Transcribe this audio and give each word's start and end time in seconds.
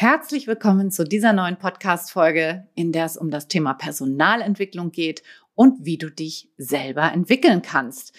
Herzlich 0.00 0.46
willkommen 0.46 0.92
zu 0.92 1.02
dieser 1.02 1.32
neuen 1.32 1.56
Podcast-Folge, 1.56 2.68
in 2.76 2.92
der 2.92 3.04
es 3.04 3.16
um 3.16 3.32
das 3.32 3.48
Thema 3.48 3.74
Personalentwicklung 3.74 4.92
geht 4.92 5.24
und 5.56 5.84
wie 5.84 5.98
du 5.98 6.08
dich 6.08 6.48
selber 6.56 7.12
entwickeln 7.12 7.62
kannst. 7.62 8.14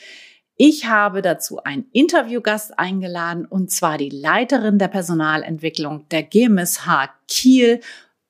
Ich 0.57 0.87
habe 0.87 1.21
dazu 1.21 1.63
einen 1.63 1.85
Interviewgast 1.93 2.77
eingeladen 2.77 3.45
und 3.45 3.71
zwar 3.71 3.97
die 3.97 4.09
Leiterin 4.09 4.77
der 4.77 4.89
Personalentwicklung 4.89 6.05
der 6.09 6.23
GMSH 6.23 7.11
Kiel, 7.29 7.79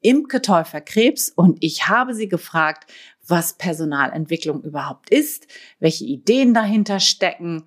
Imke 0.02 0.44
Täufer-Krebs 0.44 1.32
und 1.32 1.58
ich 1.62 1.88
habe 1.88 2.14
sie 2.14 2.28
gefragt, 2.28 2.86
was 3.26 3.54
Personalentwicklung 3.54 4.62
überhaupt 4.62 5.10
ist, 5.10 5.48
welche 5.80 6.06
Ideen 6.06 6.54
dahinter 6.54 7.00
stecken, 7.00 7.64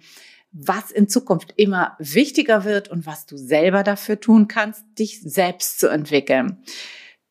was 0.53 0.91
in 0.91 1.09
Zukunft 1.09 1.55
immer 1.57 1.97
wichtiger 1.99 2.65
wird 2.65 2.89
und 2.89 3.07
was 3.07 3.27
du 3.27 3.37
selber 3.37 3.83
dafür 3.83 4.21
tun 4.21 4.49
kannst, 4.49 4.85
dich 4.99 5.21
selbst 5.23 5.81
zu 5.81 5.89
entwickeln. 5.89 6.63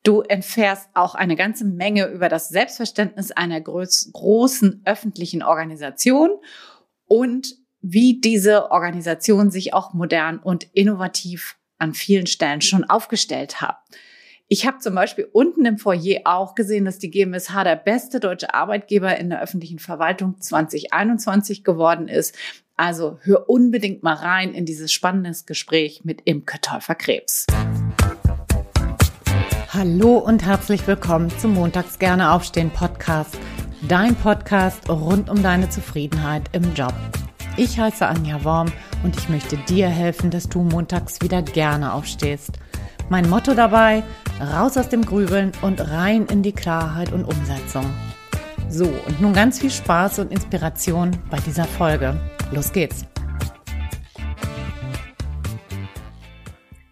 Du 0.03 0.21
entfährst 0.21 0.89
auch 0.95 1.13
eine 1.13 1.35
ganze 1.35 1.63
Menge 1.63 2.07
über 2.07 2.27
das 2.27 2.49
Selbstverständnis 2.49 3.31
einer 3.31 3.61
groß, 3.61 4.09
großen 4.13 4.81
öffentlichen 4.85 5.43
Organisation 5.43 6.31
und 7.05 7.55
wie 7.81 8.19
diese 8.19 8.71
Organisation 8.71 9.51
sich 9.51 9.73
auch 9.73 9.93
modern 9.93 10.39
und 10.39 10.67
innovativ 10.73 11.57
an 11.77 11.93
vielen 11.93 12.27
Stellen 12.27 12.61
schon 12.61 12.83
aufgestellt 12.83 13.61
hat. 13.61 13.77
Ich 14.47 14.67
habe 14.67 14.79
zum 14.79 14.95
Beispiel 14.95 15.29
unten 15.31 15.65
im 15.65 15.77
Foyer 15.77 16.21
auch 16.25 16.55
gesehen, 16.55 16.83
dass 16.83 16.99
die 16.99 17.09
GMSH 17.09 17.63
der 17.63 17.77
beste 17.77 18.19
deutsche 18.19 18.53
Arbeitgeber 18.53 19.15
in 19.17 19.29
der 19.29 19.41
öffentlichen 19.41 19.79
Verwaltung 19.79 20.41
2021 20.41 21.63
geworden 21.63 22.09
ist. 22.09 22.35
Also 22.81 23.19
hör 23.21 23.47
unbedingt 23.47 24.01
mal 24.01 24.15
rein 24.15 24.55
in 24.55 24.65
dieses 24.65 24.91
spannende 24.91 25.31
Gespräch 25.45 26.01
mit 26.03 26.21
Imke 26.25 26.59
Täufer-Krebs. 26.61 27.45
Hallo 29.69 30.17
und 30.17 30.43
herzlich 30.43 30.87
willkommen 30.87 31.29
zum 31.37 31.53
Montags 31.53 31.99
gerne 31.99 32.31
aufstehen 32.31 32.71
Podcast. 32.71 33.37
Dein 33.87 34.15
Podcast 34.15 34.89
rund 34.89 35.29
um 35.29 35.43
deine 35.43 35.69
Zufriedenheit 35.69 36.49
im 36.53 36.73
Job. 36.73 36.95
Ich 37.55 37.79
heiße 37.79 38.03
Anja 38.03 38.43
Worm 38.43 38.71
und 39.03 39.15
ich 39.15 39.29
möchte 39.29 39.57
dir 39.57 39.87
helfen, 39.87 40.31
dass 40.31 40.49
du 40.49 40.63
montags 40.63 41.21
wieder 41.21 41.43
gerne 41.43 41.93
aufstehst. 41.93 42.49
Mein 43.09 43.29
Motto 43.29 43.53
dabei, 43.53 44.01
raus 44.55 44.75
aus 44.75 44.89
dem 44.89 45.05
Grübeln 45.05 45.51
und 45.61 45.87
rein 45.91 46.25
in 46.25 46.41
die 46.41 46.53
Klarheit 46.53 47.13
und 47.13 47.25
Umsetzung. 47.25 47.85
So, 48.69 48.85
und 48.85 49.21
nun 49.21 49.33
ganz 49.33 49.59
viel 49.59 49.69
Spaß 49.69 50.17
und 50.17 50.31
Inspiration 50.31 51.11
bei 51.29 51.37
dieser 51.45 51.65
Folge. 51.65 52.19
Los 52.53 52.69
geht's! 52.73 53.05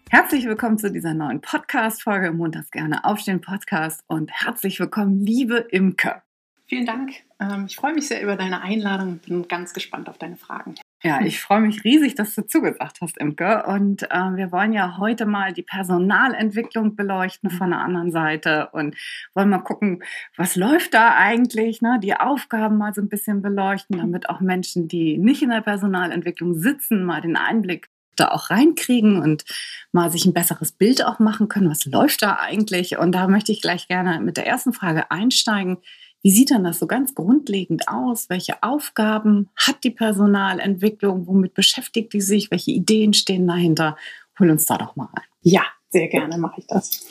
Herzlich 0.08 0.46
willkommen 0.46 0.78
zu 0.78 0.90
dieser 0.90 1.12
neuen 1.12 1.42
Podcast-Folge 1.42 2.28
im 2.28 2.38
Montags 2.38 2.70
gerne 2.70 3.04
aufstehen 3.04 3.42
Podcast 3.42 4.00
und 4.06 4.32
herzlich 4.32 4.80
willkommen, 4.80 5.20
liebe 5.20 5.58
Imke. 5.58 6.22
Vielen 6.66 6.86
Dank. 6.86 7.12
Ähm, 7.40 7.66
ich 7.66 7.76
freue 7.76 7.92
mich 7.92 8.08
sehr 8.08 8.22
über 8.22 8.36
deine 8.36 8.62
Einladung 8.62 9.08
und 9.08 9.22
bin 9.26 9.48
ganz 9.48 9.74
gespannt 9.74 10.08
auf 10.08 10.16
deine 10.16 10.36
Fragen. 10.36 10.76
Ja, 11.02 11.22
ich 11.22 11.40
freue 11.40 11.62
mich 11.62 11.82
riesig, 11.82 12.14
dass 12.14 12.34
du 12.34 12.46
zugesagt 12.46 12.98
hast, 13.00 13.16
Imke. 13.16 13.64
Und 13.66 14.02
äh, 14.02 14.36
wir 14.36 14.52
wollen 14.52 14.74
ja 14.74 14.98
heute 14.98 15.24
mal 15.24 15.54
die 15.54 15.62
Personalentwicklung 15.62 16.94
beleuchten 16.94 17.48
von 17.48 17.70
der 17.70 17.80
anderen 17.80 18.12
Seite 18.12 18.68
und 18.72 18.94
wollen 19.32 19.48
mal 19.48 19.60
gucken, 19.60 20.02
was 20.36 20.56
läuft 20.56 20.92
da 20.92 21.16
eigentlich, 21.16 21.80
ne? 21.80 21.98
die 22.02 22.14
Aufgaben 22.14 22.76
mal 22.76 22.92
so 22.92 23.00
ein 23.00 23.08
bisschen 23.08 23.40
beleuchten, 23.40 23.96
damit 23.96 24.28
auch 24.28 24.40
Menschen, 24.40 24.88
die 24.88 25.16
nicht 25.16 25.42
in 25.42 25.48
der 25.48 25.62
Personalentwicklung 25.62 26.54
sitzen, 26.54 27.04
mal 27.04 27.22
den 27.22 27.36
Einblick 27.36 27.88
da 28.16 28.28
auch 28.28 28.50
reinkriegen 28.50 29.22
und 29.22 29.44
mal 29.92 30.10
sich 30.10 30.26
ein 30.26 30.34
besseres 30.34 30.72
Bild 30.72 31.02
auch 31.04 31.18
machen 31.18 31.48
können. 31.48 31.70
Was 31.70 31.86
läuft 31.86 32.22
da 32.22 32.36
eigentlich? 32.36 32.98
Und 32.98 33.12
da 33.12 33.26
möchte 33.26 33.52
ich 33.52 33.62
gleich 33.62 33.88
gerne 33.88 34.20
mit 34.20 34.36
der 34.36 34.46
ersten 34.46 34.74
Frage 34.74 35.10
einsteigen. 35.10 35.78
Wie 36.22 36.30
sieht 36.30 36.50
dann 36.50 36.64
das 36.64 36.78
so 36.78 36.86
ganz 36.86 37.14
grundlegend 37.14 37.88
aus? 37.88 38.28
Welche 38.28 38.62
Aufgaben 38.62 39.48
hat 39.56 39.84
die 39.84 39.90
Personalentwicklung? 39.90 41.26
Womit 41.26 41.54
beschäftigt 41.54 42.12
die 42.12 42.20
sich? 42.20 42.50
Welche 42.50 42.72
Ideen 42.72 43.14
stehen 43.14 43.46
dahinter? 43.46 43.96
Hol 44.38 44.50
uns 44.50 44.66
da 44.66 44.76
doch 44.76 44.96
mal 44.96 45.06
rein. 45.06 45.24
Ja, 45.42 45.62
sehr 45.88 46.08
gerne 46.08 46.36
mache 46.38 46.60
ich 46.60 46.66
das. 46.66 47.08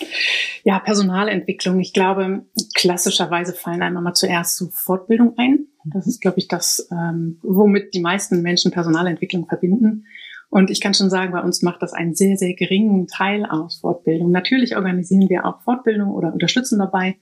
Ja, 0.64 0.80
Personalentwicklung. 0.80 1.80
Ich 1.80 1.94
glaube, 1.94 2.46
klassischerweise 2.76 3.54
fallen 3.54 3.82
einem 3.82 4.04
mal 4.04 4.14
zuerst 4.14 4.58
so 4.58 4.70
Fortbildung 4.70 5.38
ein. 5.38 5.68
Das 5.86 6.06
ist, 6.06 6.22
glaube 6.22 6.38
ich, 6.38 6.48
das, 6.48 6.88
ähm, 6.92 7.40
womit 7.42 7.94
die 7.94 8.02
meisten 8.02 8.42
Menschen 8.42 8.72
Personalentwicklung 8.72 9.48
verbinden. 9.48 10.06
Und 10.50 10.72
ich 10.72 10.82
kann 10.82 10.94
schon 10.94 11.10
sagen, 11.10 11.32
bei 11.32 11.42
uns 11.42 11.62
macht 11.62 11.82
das 11.82 11.94
einen 11.94 12.16
sehr, 12.16 12.38
sehr 12.38 12.54
geringen 12.54 13.08
Teil 13.08 13.46
aus 13.46 13.80
Fortbildung. 13.80 14.32
Natürlich 14.32 14.76
organisieren 14.76 15.30
wir 15.30 15.46
auch 15.46 15.62
Fortbildung 15.62 16.12
oder 16.12 16.34
unterstützen 16.34 16.80
dabei 16.80 17.18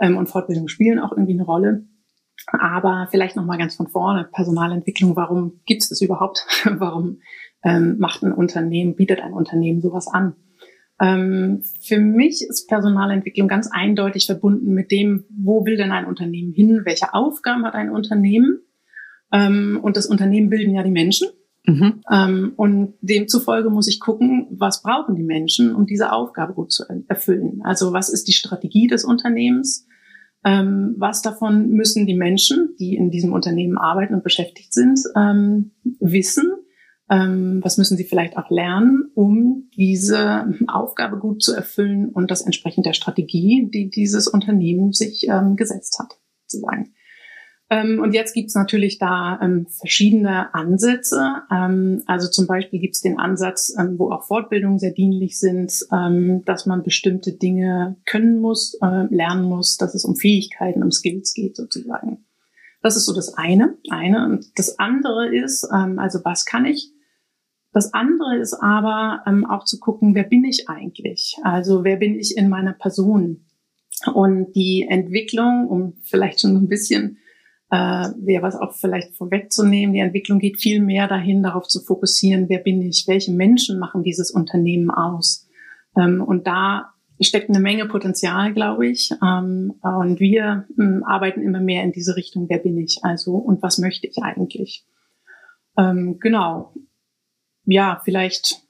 ähm, 0.00 0.16
und 0.16 0.28
Fortbildung 0.28 0.68
spielen 0.68 0.98
auch 0.98 1.12
irgendwie 1.12 1.34
eine 1.34 1.44
Rolle. 1.44 1.86
Aber 2.46 3.08
vielleicht 3.10 3.36
noch 3.36 3.44
mal 3.44 3.58
ganz 3.58 3.76
von 3.76 3.88
vorne 3.88 4.28
Personalentwicklung. 4.30 5.16
Warum 5.16 5.60
gibt 5.66 5.82
es 5.82 5.88
das 5.88 6.00
überhaupt? 6.00 6.46
warum 6.64 7.20
ähm, 7.62 7.96
macht 7.98 8.22
ein 8.22 8.32
Unternehmen, 8.32 8.96
bietet 8.96 9.20
ein 9.20 9.32
Unternehmen 9.32 9.80
sowas 9.80 10.08
an? 10.08 10.34
Ähm, 11.00 11.62
für 11.80 11.98
mich 11.98 12.46
ist 12.48 12.68
Personalentwicklung 12.68 13.48
ganz 13.48 13.68
eindeutig 13.70 14.26
verbunden 14.26 14.74
mit 14.74 14.90
dem, 14.90 15.24
wo 15.30 15.64
will 15.64 15.76
denn 15.76 15.90
ein 15.90 16.06
Unternehmen 16.06 16.52
hin? 16.52 16.82
Welche 16.84 17.14
Aufgaben 17.14 17.64
hat 17.64 17.74
ein 17.74 17.90
Unternehmen? 17.90 18.60
Ähm, 19.32 19.80
und 19.82 19.96
das 19.96 20.06
Unternehmen 20.06 20.50
bilden 20.50 20.74
ja 20.74 20.82
die 20.82 20.90
Menschen. 20.90 21.28
Mhm. 21.66 22.02
Ähm, 22.10 22.52
und 22.56 22.94
demzufolge 23.00 23.70
muss 23.70 23.88
ich 23.88 24.00
gucken, 24.00 24.46
was 24.50 24.82
brauchen 24.82 25.14
die 25.14 25.22
Menschen, 25.22 25.74
um 25.74 25.86
diese 25.86 26.12
Aufgabe 26.12 26.52
gut 26.52 26.72
zu 26.72 26.84
erfüllen. 27.08 27.60
Also 27.64 27.92
was 27.92 28.10
ist 28.10 28.28
die 28.28 28.32
Strategie 28.32 28.86
des 28.86 29.04
Unternehmens? 29.04 29.86
Ähm, 30.44 30.94
was 30.98 31.22
davon 31.22 31.70
müssen 31.70 32.06
die 32.06 32.16
Menschen, 32.16 32.74
die 32.78 32.94
in 32.94 33.10
diesem 33.10 33.32
Unternehmen 33.32 33.78
arbeiten 33.78 34.14
und 34.14 34.24
beschäftigt 34.24 34.74
sind, 34.74 35.00
ähm, 35.16 35.72
wissen? 36.00 36.52
Ähm, 37.10 37.60
was 37.62 37.78
müssen 37.78 37.96
sie 37.96 38.04
vielleicht 38.04 38.36
auch 38.36 38.50
lernen, 38.50 39.10
um 39.14 39.70
diese 39.74 40.46
Aufgabe 40.68 41.18
gut 41.18 41.42
zu 41.42 41.54
erfüllen 41.54 42.10
und 42.10 42.30
das 42.30 42.42
entsprechend 42.42 42.84
der 42.84 42.92
Strategie, 42.92 43.68
die 43.72 43.88
dieses 43.88 44.26
Unternehmen 44.28 44.92
sich 44.92 45.26
ähm, 45.28 45.56
gesetzt 45.56 45.98
hat, 45.98 46.18
zu 46.46 46.58
sagen. 46.60 46.94
Ähm, 47.70 48.00
und 48.02 48.12
jetzt 48.12 48.34
gibt's 48.34 48.54
natürlich 48.54 48.98
da 48.98 49.38
ähm, 49.42 49.66
verschiedene 49.66 50.54
Ansätze. 50.54 51.42
Ähm, 51.50 52.02
also 52.06 52.28
zum 52.28 52.46
Beispiel 52.46 52.78
gibt's 52.78 53.00
den 53.00 53.18
Ansatz, 53.18 53.74
ähm, 53.78 53.98
wo 53.98 54.10
auch 54.10 54.24
Fortbildungen 54.24 54.78
sehr 54.78 54.92
dienlich 54.92 55.38
sind, 55.38 55.72
ähm, 55.90 56.44
dass 56.44 56.66
man 56.66 56.82
bestimmte 56.82 57.32
Dinge 57.32 57.96
können 58.04 58.38
muss, 58.40 58.74
äh, 58.82 59.06
lernen 59.08 59.44
muss, 59.44 59.78
dass 59.78 59.94
es 59.94 60.04
um 60.04 60.14
Fähigkeiten, 60.14 60.82
um 60.82 60.90
Skills 60.90 61.32
geht 61.32 61.56
sozusagen. 61.56 62.26
Das 62.82 62.96
ist 62.96 63.06
so 63.06 63.14
das 63.14 63.32
eine. 63.34 63.78
eine. 63.90 64.26
Und 64.26 64.58
das 64.58 64.78
andere 64.78 65.34
ist, 65.34 65.66
ähm, 65.74 65.98
also 65.98 66.20
was 66.22 66.44
kann 66.44 66.66
ich? 66.66 66.92
Das 67.72 67.92
andere 67.92 68.36
ist 68.36 68.54
aber 68.54 69.24
auch 69.50 69.64
zu 69.64 69.80
gucken, 69.80 70.14
wer 70.14 70.22
bin 70.22 70.44
ich 70.44 70.68
eigentlich? 70.68 71.36
Also 71.42 71.82
wer 71.82 71.96
bin 71.96 72.14
ich 72.14 72.36
in 72.36 72.48
meiner 72.48 72.72
Person? 72.72 73.46
Und 74.12 74.52
die 74.52 74.86
Entwicklung, 74.88 75.66
um 75.66 75.94
vielleicht 76.02 76.40
schon 76.40 76.56
ein 76.56 76.68
bisschen 76.68 77.18
äh, 77.74 78.12
wäre 78.24 78.42
was 78.42 78.54
auch 78.54 78.72
vielleicht 78.72 79.16
vorwegzunehmen. 79.16 79.94
Die 79.94 80.00
Entwicklung 80.00 80.38
geht 80.38 80.60
viel 80.60 80.80
mehr 80.80 81.08
dahin, 81.08 81.42
darauf 81.42 81.66
zu 81.66 81.80
fokussieren, 81.80 82.48
wer 82.48 82.60
bin 82.60 82.80
ich, 82.80 83.08
welche 83.08 83.32
Menschen 83.32 83.80
machen 83.80 84.04
dieses 84.04 84.30
Unternehmen 84.30 84.90
aus. 84.90 85.48
Ähm, 85.96 86.22
und 86.22 86.46
da 86.46 86.92
steckt 87.20 87.50
eine 87.50 87.58
Menge 87.58 87.86
Potenzial, 87.86 88.54
glaube 88.54 88.86
ich. 88.86 89.10
Ähm, 89.20 89.74
und 89.82 90.20
wir 90.20 90.68
ähm, 90.78 91.02
arbeiten 91.04 91.42
immer 91.42 91.60
mehr 91.60 91.82
in 91.82 91.90
diese 91.90 92.14
Richtung, 92.14 92.48
wer 92.48 92.58
bin 92.58 92.78
ich 92.78 93.00
also 93.02 93.34
und 93.34 93.60
was 93.60 93.78
möchte 93.78 94.06
ich 94.06 94.18
eigentlich. 94.22 94.84
Ähm, 95.76 96.18
genau. 96.20 96.74
Ja, 97.64 98.00
vielleicht 98.04 98.60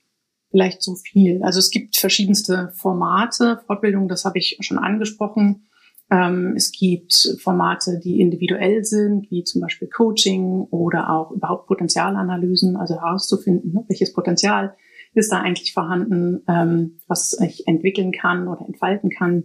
vielleicht 0.51 0.83
so 0.83 0.95
viel. 0.95 1.43
Also 1.43 1.59
es 1.59 1.71
gibt 1.71 1.97
verschiedenste 1.97 2.73
Formate, 2.77 3.61
Fortbildung, 3.67 4.09
das 4.09 4.25
habe 4.25 4.39
ich 4.39 4.57
schon 4.61 4.79
angesprochen. 4.79 5.67
Ähm, 6.15 6.55
es 6.57 6.71
gibt 6.71 7.37
Formate, 7.41 7.99
die 7.99 8.21
individuell 8.21 8.85
sind, 8.85 9.29
wie 9.33 9.43
zum 9.43 9.61
Beispiel 9.61 9.89
Coaching 9.89 10.63
oder 10.71 11.11
auch 11.11 11.33
überhaupt 11.33 11.67
Potenzialanalysen, 11.67 12.77
also 12.77 12.95
herauszufinden, 12.95 13.73
ne, 13.73 13.85
welches 13.89 14.13
Potenzial 14.13 14.77
ist 15.15 15.33
da 15.33 15.41
eigentlich 15.41 15.73
vorhanden, 15.73 16.43
ähm, 16.47 17.01
was 17.09 17.37
ich 17.41 17.67
entwickeln 17.67 18.13
kann 18.13 18.47
oder 18.47 18.65
entfalten 18.65 19.11
kann. 19.11 19.45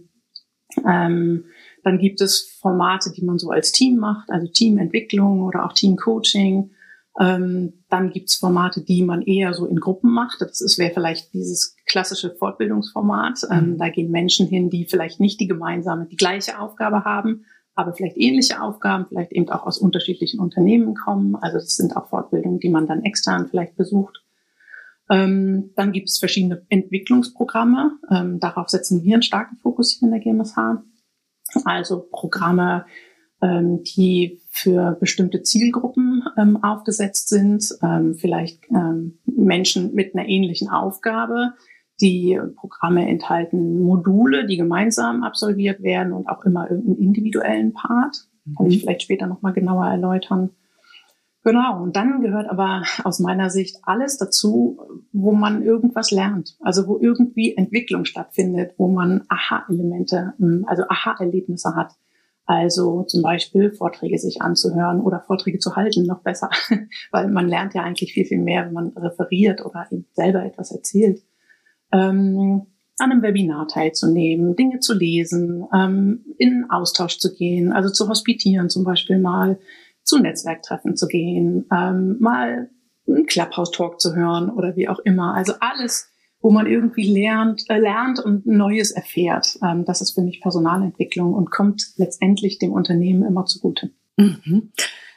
Ähm, 0.86 1.46
dann 1.82 1.98
gibt 1.98 2.20
es 2.20 2.56
Formate, 2.60 3.10
die 3.10 3.24
man 3.24 3.38
so 3.38 3.50
als 3.50 3.72
Team 3.72 3.96
macht, 3.96 4.30
also 4.30 4.46
Teamentwicklung 4.46 5.42
oder 5.42 5.66
auch 5.66 5.72
Teamcoaching. 5.72 6.70
Ähm, 7.18 7.84
dann 7.88 8.10
gibt's 8.10 8.36
Formate, 8.36 8.82
die 8.82 9.02
man 9.02 9.22
eher 9.22 9.52
so 9.52 9.66
in 9.66 9.80
Gruppen 9.80 10.12
macht. 10.12 10.40
Das 10.40 10.78
wäre 10.78 10.94
vielleicht 10.94 11.34
dieses 11.34 11.76
klassische 11.86 12.30
Fortbildungsformat. 12.30 13.46
Ähm, 13.50 13.72
mhm. 13.72 13.78
da 13.78 13.88
gehen 13.88 14.10
Menschen 14.10 14.46
hin, 14.46 14.70
die 14.70 14.84
vielleicht 14.84 15.18
nicht 15.18 15.40
die 15.40 15.48
gemeinsame, 15.48 16.06
die 16.06 16.16
gleiche 16.16 16.60
Aufgabe 16.60 17.04
haben, 17.04 17.44
aber 17.74 17.94
vielleicht 17.94 18.16
ähnliche 18.16 18.62
Aufgaben, 18.62 19.06
vielleicht 19.08 19.32
eben 19.32 19.48
auch 19.48 19.66
aus 19.66 19.78
unterschiedlichen 19.78 20.38
Unternehmen 20.38 20.94
kommen. 20.94 21.34
Also 21.36 21.58
das 21.58 21.76
sind 21.76 21.96
auch 21.96 22.08
Fortbildungen, 22.08 22.60
die 22.60 22.70
man 22.70 22.86
dann 22.86 23.02
extern 23.02 23.48
vielleicht 23.48 23.76
besucht. 23.76 24.22
Ähm, 25.10 25.72
dann 25.74 25.90
gibt 25.90 26.08
es 26.08 26.18
verschiedene 26.18 26.64
Entwicklungsprogramme. 26.68 27.98
Ähm, 28.10 28.38
darauf 28.38 28.68
setzen 28.68 29.02
wir 29.02 29.14
einen 29.14 29.22
starken 29.22 29.56
Fokus 29.56 29.92
hier 29.92 30.06
in 30.06 30.12
der 30.12 30.20
GMSH. 30.20 30.84
Also 31.64 32.06
Programme, 32.12 32.86
ähm, 33.42 33.82
die 33.84 34.40
für 34.50 34.96
bestimmte 35.00 35.42
Zielgruppen 35.42 36.24
ähm, 36.36 36.62
aufgesetzt 36.62 37.28
sind, 37.28 37.64
ähm, 37.82 38.14
vielleicht 38.14 38.60
ähm, 38.70 39.18
Menschen 39.24 39.94
mit 39.94 40.14
einer 40.14 40.28
ähnlichen 40.28 40.68
Aufgabe. 40.68 41.54
Die 42.00 42.40
Programme 42.56 43.08
enthalten 43.08 43.82
Module, 43.82 44.46
die 44.46 44.56
gemeinsam 44.56 45.22
absolviert 45.22 45.82
werden 45.82 46.12
und 46.12 46.28
auch 46.28 46.44
immer 46.44 46.70
irgendeinen 46.70 46.98
individuellen 46.98 47.72
Part. 47.72 48.26
Kann 48.56 48.66
ich 48.66 48.76
mhm. 48.76 48.80
vielleicht 48.80 49.02
später 49.02 49.26
nochmal 49.26 49.52
genauer 49.52 49.86
erläutern. 49.86 50.50
Genau, 51.42 51.82
und 51.82 51.96
dann 51.96 52.20
gehört 52.20 52.50
aber 52.50 52.82
aus 53.04 53.18
meiner 53.18 53.48
Sicht 53.48 53.78
alles 53.82 54.18
dazu, 54.18 54.78
wo 55.12 55.32
man 55.32 55.62
irgendwas 55.62 56.10
lernt, 56.10 56.56
also 56.60 56.86
wo 56.86 56.98
irgendwie 56.98 57.56
Entwicklung 57.56 58.04
stattfindet, 58.04 58.74
wo 58.76 58.88
man 58.88 59.22
Aha-Elemente, 59.28 60.34
hm, 60.38 60.66
also 60.68 60.84
Aha-Erlebnisse 60.88 61.74
hat. 61.74 61.94
Also 62.50 63.04
zum 63.04 63.22
Beispiel 63.22 63.70
Vorträge 63.70 64.18
sich 64.18 64.42
anzuhören 64.42 65.02
oder 65.02 65.20
Vorträge 65.20 65.60
zu 65.60 65.76
halten, 65.76 66.04
noch 66.04 66.22
besser, 66.22 66.50
weil 67.12 67.28
man 67.28 67.46
lernt 67.46 67.74
ja 67.74 67.84
eigentlich 67.84 68.12
viel, 68.12 68.24
viel 68.24 68.40
mehr, 68.40 68.66
wenn 68.66 68.72
man 68.72 68.88
referiert 68.88 69.64
oder 69.64 69.86
eben 69.92 70.06
selber 70.14 70.44
etwas 70.44 70.72
erzählt. 70.72 71.22
Ähm, 71.92 72.66
an 72.98 73.12
einem 73.12 73.22
Webinar 73.22 73.68
teilzunehmen, 73.68 74.56
Dinge 74.56 74.80
zu 74.80 74.94
lesen, 74.94 75.64
ähm, 75.72 76.24
in 76.38 76.68
Austausch 76.68 77.18
zu 77.18 77.32
gehen, 77.32 77.70
also 77.70 77.88
zu 77.88 78.08
hospitieren 78.08 78.68
zum 78.68 78.82
Beispiel 78.82 79.20
mal, 79.20 79.60
zu 80.02 80.18
Netzwerktreffen 80.18 80.96
zu 80.96 81.06
gehen, 81.06 81.66
ähm, 81.72 82.16
mal 82.18 82.68
einen 83.06 83.26
Clubhouse-Talk 83.26 84.00
zu 84.00 84.16
hören 84.16 84.50
oder 84.50 84.74
wie 84.74 84.88
auch 84.88 84.98
immer. 84.98 85.36
Also 85.36 85.52
alles, 85.60 86.09
wo 86.40 86.50
man 86.50 86.66
irgendwie 86.66 87.12
lernt, 87.12 87.68
äh, 87.68 87.78
lernt 87.78 88.18
und 88.20 88.46
Neues 88.46 88.90
erfährt. 88.90 89.58
Ähm, 89.62 89.84
das 89.84 90.00
ist 90.00 90.12
für 90.12 90.22
mich 90.22 90.40
Personalentwicklung 90.40 91.34
und 91.34 91.50
kommt 91.50 91.92
letztendlich 91.96 92.58
dem 92.58 92.72
Unternehmen 92.72 93.24
immer 93.24 93.44
zugute. 93.44 93.90
Mhm. 94.16 94.72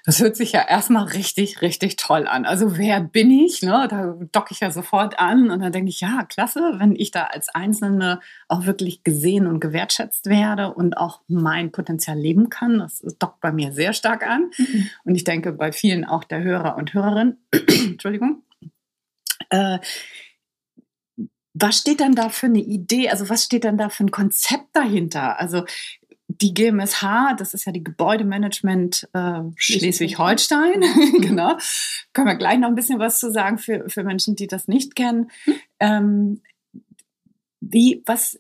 Das 0.06 0.20
hört 0.20 0.36
sich 0.36 0.52
ja 0.52 0.68
erstmal 0.68 1.06
richtig, 1.06 1.62
richtig 1.62 1.96
toll 1.96 2.28
an. 2.28 2.44
Also 2.44 2.78
wer 2.78 3.00
bin 3.00 3.32
ich? 3.32 3.62
Ne? 3.62 3.88
Da 3.90 4.18
docke 4.34 4.52
ich 4.52 4.60
ja 4.60 4.70
sofort 4.70 5.18
an 5.18 5.50
und 5.50 5.62
dann 5.62 5.72
denke 5.72 5.90
ich, 5.90 6.02
ja, 6.02 6.26
klasse, 6.28 6.74
wenn 6.78 6.94
ich 6.94 7.12
da 7.12 7.24
als 7.24 7.48
Einzelne 7.48 8.20
auch 8.50 8.66
wirklich 8.66 9.06
gesehen 9.06 9.48
und 9.48 9.62
gewertschätzt 9.62 10.26
werde 10.26 10.74
und 10.74 10.98
auch 10.98 11.22
mein 11.30 11.72
Potenzial 11.72 12.18
leben 12.18 12.50
kann. 12.50 12.80
Das 12.80 13.00
dockt 13.18 13.40
bei 13.40 13.54
mir 13.54 13.72
sehr 13.72 13.94
stark 13.94 14.28
an. 14.28 14.52
Mhm. 14.58 14.90
Und 15.06 15.16
ich 15.16 15.24
denke 15.24 15.54
bei 15.54 15.72
vielen 15.72 16.04
auch 16.04 16.26
der 16.26 16.44
Hörer 16.44 16.76
und 16.76 16.94
Hörerin. 16.94 17.38
Entschuldigung. 17.52 18.44
Äh, 19.50 19.80
was 21.54 21.78
steht 21.78 22.02
dann 22.02 22.16
da 22.16 22.30
für 22.30 22.48
eine 22.48 22.62
Idee? 22.62 23.10
Also 23.10 23.30
was 23.30 23.44
steht 23.44 23.64
dann 23.64 23.78
da 23.78 23.90
für 23.90 24.04
ein 24.04 24.12
Konzept 24.12 24.76
dahinter? 24.76 25.40
Also 25.40 25.66
die 26.28 26.54
GMSH, 26.54 27.36
das 27.38 27.54
ist 27.54 27.66
ja 27.66 27.72
die 27.72 27.84
Gebäudemanagement 27.84 29.08
äh, 29.14 29.42
Schleswig-Holstein, 29.56 30.82
genau. 31.22 31.58
Können 32.14 32.28
wir 32.28 32.36
gleich 32.36 32.58
noch 32.58 32.70
ein 32.70 32.76
bisschen 32.76 33.00
was 33.00 33.20
zu 33.20 33.32
sagen 33.32 33.58
für, 33.58 33.88
für 33.90 34.04
Menschen, 34.04 34.36
die 34.36 34.48
das 34.48 34.68
nicht 34.68 34.96
kennen. 34.96 35.30
Hm. 35.44 35.56
Ähm, 35.80 36.42
wie, 37.60 38.04
was, 38.06 38.38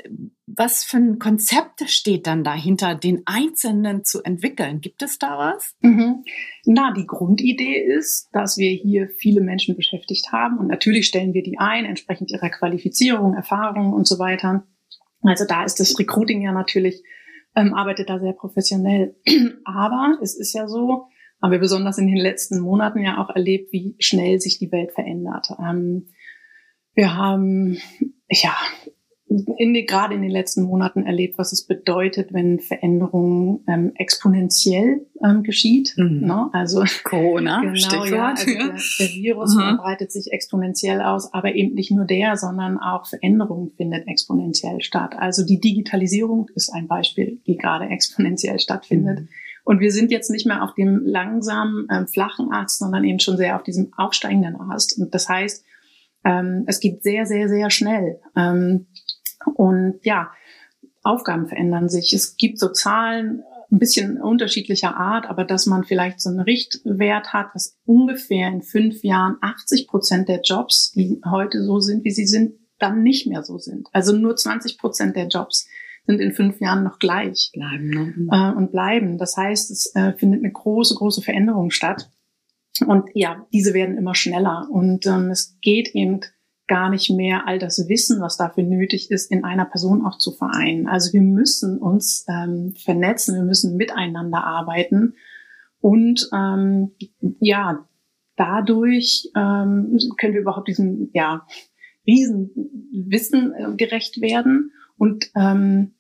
was 0.55 0.83
für 0.83 0.97
ein 0.97 1.19
Konzept 1.19 1.89
steht 1.89 2.27
dann 2.27 2.43
dahinter, 2.43 2.95
den 2.95 3.23
Einzelnen 3.25 4.03
zu 4.03 4.21
entwickeln? 4.23 4.81
Gibt 4.81 5.01
es 5.01 5.19
da 5.19 5.37
was? 5.37 5.75
Mhm. 5.81 6.23
Na, 6.65 6.93
die 6.93 7.07
Grundidee 7.07 7.81
ist, 7.81 8.29
dass 8.33 8.57
wir 8.57 8.71
hier 8.71 9.09
viele 9.17 9.41
Menschen 9.41 9.75
beschäftigt 9.75 10.31
haben 10.31 10.57
und 10.57 10.67
natürlich 10.67 11.07
stellen 11.07 11.33
wir 11.33 11.43
die 11.43 11.59
ein, 11.59 11.85
entsprechend 11.85 12.31
ihrer 12.31 12.49
Qualifizierung, 12.49 13.33
Erfahrung 13.33 13.93
und 13.93 14.07
so 14.07 14.19
weiter. 14.19 14.65
Also 15.21 15.45
da 15.45 15.63
ist 15.63 15.79
das 15.79 15.97
Recruiting 15.97 16.41
ja 16.41 16.51
natürlich 16.51 17.03
ähm, 17.55 17.73
arbeitet 17.73 18.09
da 18.09 18.19
sehr 18.19 18.33
professionell. 18.33 19.15
Aber 19.65 20.17
es 20.21 20.35
ist 20.37 20.53
ja 20.53 20.67
so, 20.67 21.07
haben 21.41 21.51
wir 21.51 21.59
besonders 21.59 21.97
in 21.97 22.07
den 22.07 22.17
letzten 22.17 22.59
Monaten 22.59 22.99
ja 22.99 23.21
auch 23.21 23.29
erlebt, 23.29 23.71
wie 23.71 23.95
schnell 23.99 24.39
sich 24.39 24.59
die 24.59 24.71
Welt 24.71 24.91
verändert. 24.93 25.47
Ähm, 25.59 26.07
wir 26.95 27.15
haben 27.15 27.77
ja 28.29 28.55
in 29.57 29.73
gerade 29.85 30.13
in 30.13 30.21
den 30.21 30.31
letzten 30.31 30.63
Monaten 30.63 31.05
erlebt, 31.05 31.37
was 31.37 31.53
es 31.53 31.65
bedeutet, 31.65 32.33
wenn 32.33 32.59
Veränderung 32.59 33.63
ähm, 33.67 33.91
exponentiell 33.95 35.05
ähm, 35.23 35.43
geschieht. 35.43 35.93
Mhm. 35.97 36.27
Ne? 36.27 36.49
Also 36.53 36.83
Corona, 37.03 37.61
genau, 37.61 37.75
Stichwort. 37.75 38.09
Ja, 38.11 38.29
also 38.29 38.45
der, 38.51 38.67
der, 38.99 39.07
Virus 39.15 39.55
mhm. 39.55 39.77
breitet 39.77 40.11
sich 40.11 40.31
exponentiell 40.31 41.01
aus, 41.01 41.33
aber 41.33 41.55
eben 41.55 41.73
nicht 41.73 41.91
nur 41.91 42.05
der, 42.05 42.37
sondern 42.37 42.77
auch 42.77 43.07
Veränderung 43.07 43.71
findet 43.75 44.07
exponentiell 44.07 44.81
statt. 44.81 45.15
Also 45.17 45.45
die 45.45 45.59
Digitalisierung 45.59 46.47
ist 46.55 46.71
ein 46.73 46.87
Beispiel, 46.87 47.41
die 47.47 47.57
gerade 47.57 47.85
exponentiell 47.85 48.59
stattfindet. 48.59 49.21
Mhm. 49.21 49.29
Und 49.65 49.79
wir 49.79 49.91
sind 49.91 50.11
jetzt 50.11 50.29
nicht 50.29 50.45
mehr 50.45 50.61
auf 50.61 50.73
dem 50.75 51.01
langsamen, 51.05 51.87
ähm, 51.89 52.07
flachen 52.07 52.51
Ast, 52.51 52.79
sondern 52.79 53.03
eben 53.05 53.19
schon 53.19 53.37
sehr 53.37 53.55
auf 53.55 53.63
diesem 53.63 53.93
aufsteigenden 53.95 54.59
Ast. 54.59 54.99
Und 54.99 55.13
das 55.13 55.29
heißt, 55.29 55.63
ähm, 56.25 56.63
es 56.67 56.79
geht 56.79 57.03
sehr, 57.03 57.25
sehr, 57.25 57.49
sehr 57.49 57.69
schnell. 57.69 58.19
Ähm, 58.35 58.87
und 59.55 59.99
ja, 60.03 60.31
Aufgaben 61.03 61.47
verändern 61.47 61.89
sich. 61.89 62.13
Es 62.13 62.37
gibt 62.37 62.59
so 62.59 62.69
Zahlen, 62.69 63.43
ein 63.73 63.79
bisschen 63.79 64.21
unterschiedlicher 64.21 64.95
Art, 64.95 65.25
aber 65.27 65.43
dass 65.43 65.65
man 65.65 65.83
vielleicht 65.83 66.21
so 66.21 66.29
einen 66.29 66.39
Richtwert 66.39 67.33
hat, 67.33 67.47
dass 67.55 67.77
ungefähr 67.85 68.47
in 68.47 68.61
fünf 68.61 69.03
Jahren 69.03 69.37
80 69.41 69.87
Prozent 69.87 70.29
der 70.29 70.41
Jobs, 70.41 70.91
die 70.91 71.19
heute 71.25 71.63
so 71.63 71.79
sind, 71.79 72.05
wie 72.05 72.11
sie 72.11 72.27
sind, 72.27 72.53
dann 72.77 73.01
nicht 73.01 73.27
mehr 73.27 73.43
so 73.43 73.57
sind. 73.57 73.87
Also 73.91 74.15
nur 74.15 74.35
20 74.35 74.77
Prozent 74.77 75.15
der 75.15 75.27
Jobs 75.27 75.67
sind 76.05 76.19
in 76.19 76.33
fünf 76.33 76.59
Jahren 76.59 76.83
noch 76.83 76.99
gleich 76.99 77.49
bleiben 77.53 77.89
ne? 77.89 78.27
äh, 78.31 78.57
und 78.57 78.71
bleiben. 78.71 79.17
Das 79.17 79.37
heißt, 79.37 79.71
es 79.71 79.95
äh, 79.95 80.13
findet 80.13 80.43
eine 80.43 80.51
große, 80.51 80.95
große 80.95 81.21
Veränderung 81.21 81.71
statt. 81.71 82.09
Und 82.85 83.09
ja, 83.13 83.47
diese 83.53 83.73
werden 83.73 83.97
immer 83.97 84.15
schneller. 84.15 84.67
Und 84.69 85.05
ähm, 85.05 85.31
es 85.31 85.57
geht 85.61 85.95
eben 85.95 86.21
gar 86.73 86.89
nicht 86.89 87.11
mehr 87.11 87.45
all 87.45 87.59
das 87.59 87.87
Wissen, 87.87 88.19
was 88.19 88.35
dafür 88.35 88.63
nötig 88.63 89.11
ist, 89.11 89.29
in 89.29 89.43
einer 89.43 89.65
Person 89.65 90.03
auch 90.03 90.17
zu 90.17 90.31
vereinen. 90.31 90.87
Also 90.87 91.13
wir 91.13 91.21
müssen 91.21 91.77
uns 91.77 92.25
ähm, 92.27 92.73
vernetzen, 92.83 93.35
wir 93.35 93.43
müssen 93.43 93.77
miteinander 93.77 94.43
arbeiten 94.43 95.13
und 95.79 96.27
ähm, 96.33 96.93
ja, 97.39 97.87
dadurch 98.37 99.29
ähm, 99.35 99.99
können 100.17 100.33
wir 100.33 100.41
überhaupt 100.41 100.67
diesem 100.67 101.11
ja, 101.13 101.45
Riesenwissen 102.07 103.53
äh, 103.53 103.75
gerecht 103.75 104.19
werden 104.19 104.71
und 104.97 105.29
ähm, 105.35 105.93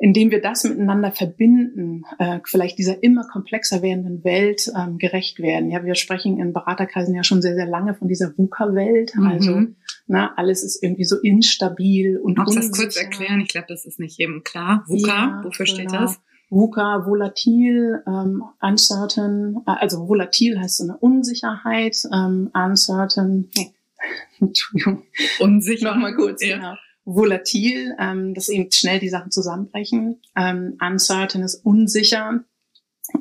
indem 0.00 0.30
wir 0.30 0.40
das 0.40 0.64
miteinander 0.64 1.12
verbinden, 1.12 2.04
äh, 2.18 2.40
vielleicht 2.44 2.78
dieser 2.78 3.02
immer 3.02 3.28
komplexer 3.28 3.82
werdenden 3.82 4.24
Welt 4.24 4.72
ähm, 4.74 4.96
gerecht 4.96 5.38
werden. 5.40 5.70
Ja, 5.70 5.84
wir 5.84 5.94
sprechen 5.94 6.40
in 6.40 6.54
Beraterkreisen 6.54 7.14
ja 7.14 7.22
schon 7.22 7.42
sehr, 7.42 7.54
sehr 7.54 7.66
lange 7.66 7.94
von 7.94 8.08
dieser 8.08 8.32
VUCA-Welt. 8.36 9.14
Mhm. 9.14 9.26
Also 9.26 9.62
na, 10.06 10.32
alles 10.36 10.64
ist 10.64 10.82
irgendwie 10.82 11.04
so 11.04 11.16
instabil 11.20 12.16
und 12.16 12.38
Magst 12.38 12.56
du 12.56 12.60
das 12.60 12.72
kurz 12.72 12.96
erklären? 12.96 13.42
Ich 13.42 13.48
glaube, 13.48 13.66
das 13.68 13.84
ist 13.84 14.00
nicht 14.00 14.18
jedem 14.18 14.42
klar. 14.42 14.84
VUCA, 14.86 15.06
ja, 15.06 15.40
wofür 15.44 15.66
genau. 15.66 15.76
steht 15.76 15.92
das? 15.92 16.18
VUCA, 16.48 17.06
volatil, 17.06 18.02
ähm, 18.06 18.42
uncertain, 18.62 19.58
äh, 19.66 19.72
also 19.72 20.08
volatil 20.08 20.58
heißt 20.58 20.78
so 20.78 20.84
eine 20.84 20.96
Unsicherheit, 20.96 21.96
ähm, 22.10 22.50
uncertain, 22.54 23.50
nee. 23.54 23.72
Entschuldigung. 24.40 25.02
Unsicher. 25.40 25.90
Nochmal 25.90 26.14
kurz, 26.14 26.42
ja. 26.42 26.56
genau 26.56 26.74
volatil, 27.14 27.94
ähm, 27.98 28.34
dass 28.34 28.48
eben 28.48 28.70
schnell 28.72 28.98
die 28.98 29.08
Sachen 29.08 29.30
zusammenbrechen. 29.30 30.20
Ähm, 30.36 30.76
uncertain 30.80 31.42
ist 31.42 31.64
unsicher. 31.64 32.44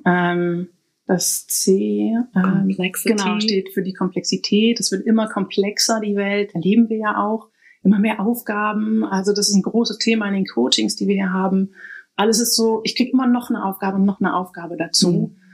Ähm, 0.05 0.69
das 1.05 1.48
C 1.48 2.13
ähm, 2.36 2.75
genau, 3.03 3.39
steht 3.39 3.74
für 3.74 3.81
die 3.81 3.93
Komplexität. 3.93 4.79
Es 4.79 4.91
wird 4.91 5.08
immer 5.08 5.27
komplexer, 5.27 6.00
die 6.00 6.15
Welt. 6.15 6.53
Erleben 6.53 6.88
wir 6.89 6.98
ja 6.98 7.17
auch. 7.17 7.50
Immer 7.81 7.98
mehr 7.98 8.19
Aufgaben. 8.19 9.03
Also 9.03 9.34
das 9.34 9.50
ist 9.50 9.55
ein 9.55 9.63
großes 9.63 9.98
Thema 9.98 10.27
in 10.27 10.36
den 10.36 10.46
Coachings, 10.46 10.96
die 10.96 11.08
wir 11.08 11.15
hier 11.15 11.34
haben. 11.34 11.72
Alles 12.15 12.39
ist 12.39 12.55
so, 12.55 12.81
ich 12.84 12.96
kriege 12.96 13.12
immer 13.12 13.25
noch 13.25 13.50
eine 13.50 13.65
Aufgabe 13.65 13.96
und 13.96 14.05
noch 14.05 14.19
eine 14.19 14.36
Aufgabe 14.36 14.77
dazu. 14.77 15.34
Mhm. 15.34 15.49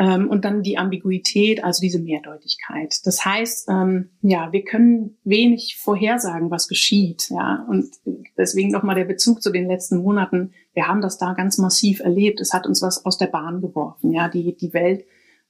Ähm, 0.00 0.30
und 0.30 0.46
dann 0.46 0.62
die 0.62 0.78
Ambiguität, 0.78 1.62
also 1.62 1.82
diese 1.82 2.00
Mehrdeutigkeit. 2.00 2.96
Das 3.04 3.22
heißt, 3.22 3.68
ähm, 3.68 4.08
ja, 4.22 4.50
wir 4.50 4.64
können 4.64 5.18
wenig 5.24 5.76
vorhersagen, 5.78 6.50
was 6.50 6.68
geschieht. 6.68 7.28
Ja, 7.28 7.66
und 7.68 7.90
deswegen 8.38 8.70
nochmal 8.70 8.94
der 8.94 9.04
Bezug 9.04 9.42
zu 9.42 9.52
den 9.52 9.68
letzten 9.68 9.98
Monaten. 9.98 10.52
Wir 10.72 10.88
haben 10.88 11.02
das 11.02 11.18
da 11.18 11.34
ganz 11.34 11.58
massiv 11.58 12.00
erlebt. 12.00 12.40
Es 12.40 12.54
hat 12.54 12.66
uns 12.66 12.80
was 12.80 13.04
aus 13.04 13.18
der 13.18 13.26
Bahn 13.26 13.60
geworfen. 13.60 14.10
Ja, 14.14 14.30
die, 14.30 14.56
die 14.56 14.72
Welt 14.72 15.04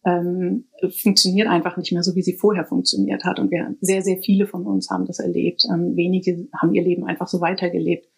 ähm, 0.04 0.64
funktioniert 1.00 1.46
einfach 1.46 1.76
nicht 1.76 1.92
mehr 1.92 2.02
so, 2.02 2.16
wie 2.16 2.22
sie 2.22 2.36
vorher 2.36 2.64
funktioniert 2.64 3.22
hat. 3.22 3.38
Und 3.38 3.52
wir, 3.52 3.76
sehr, 3.80 4.02
sehr 4.02 4.18
viele 4.18 4.48
von 4.48 4.66
uns 4.66 4.90
haben 4.90 5.06
das 5.06 5.20
erlebt. 5.20 5.64
Ähm, 5.72 5.94
wenige 5.94 6.48
haben 6.60 6.74
ihr 6.74 6.82
Leben 6.82 7.04
einfach 7.04 7.28
so 7.28 7.40
weitergelebt. 7.40 8.08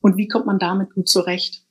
Und 0.00 0.18
wie 0.18 0.28
kommt 0.28 0.46
man 0.46 0.60
damit 0.60 0.94
gut 0.94 1.08
zurecht? 1.08 1.63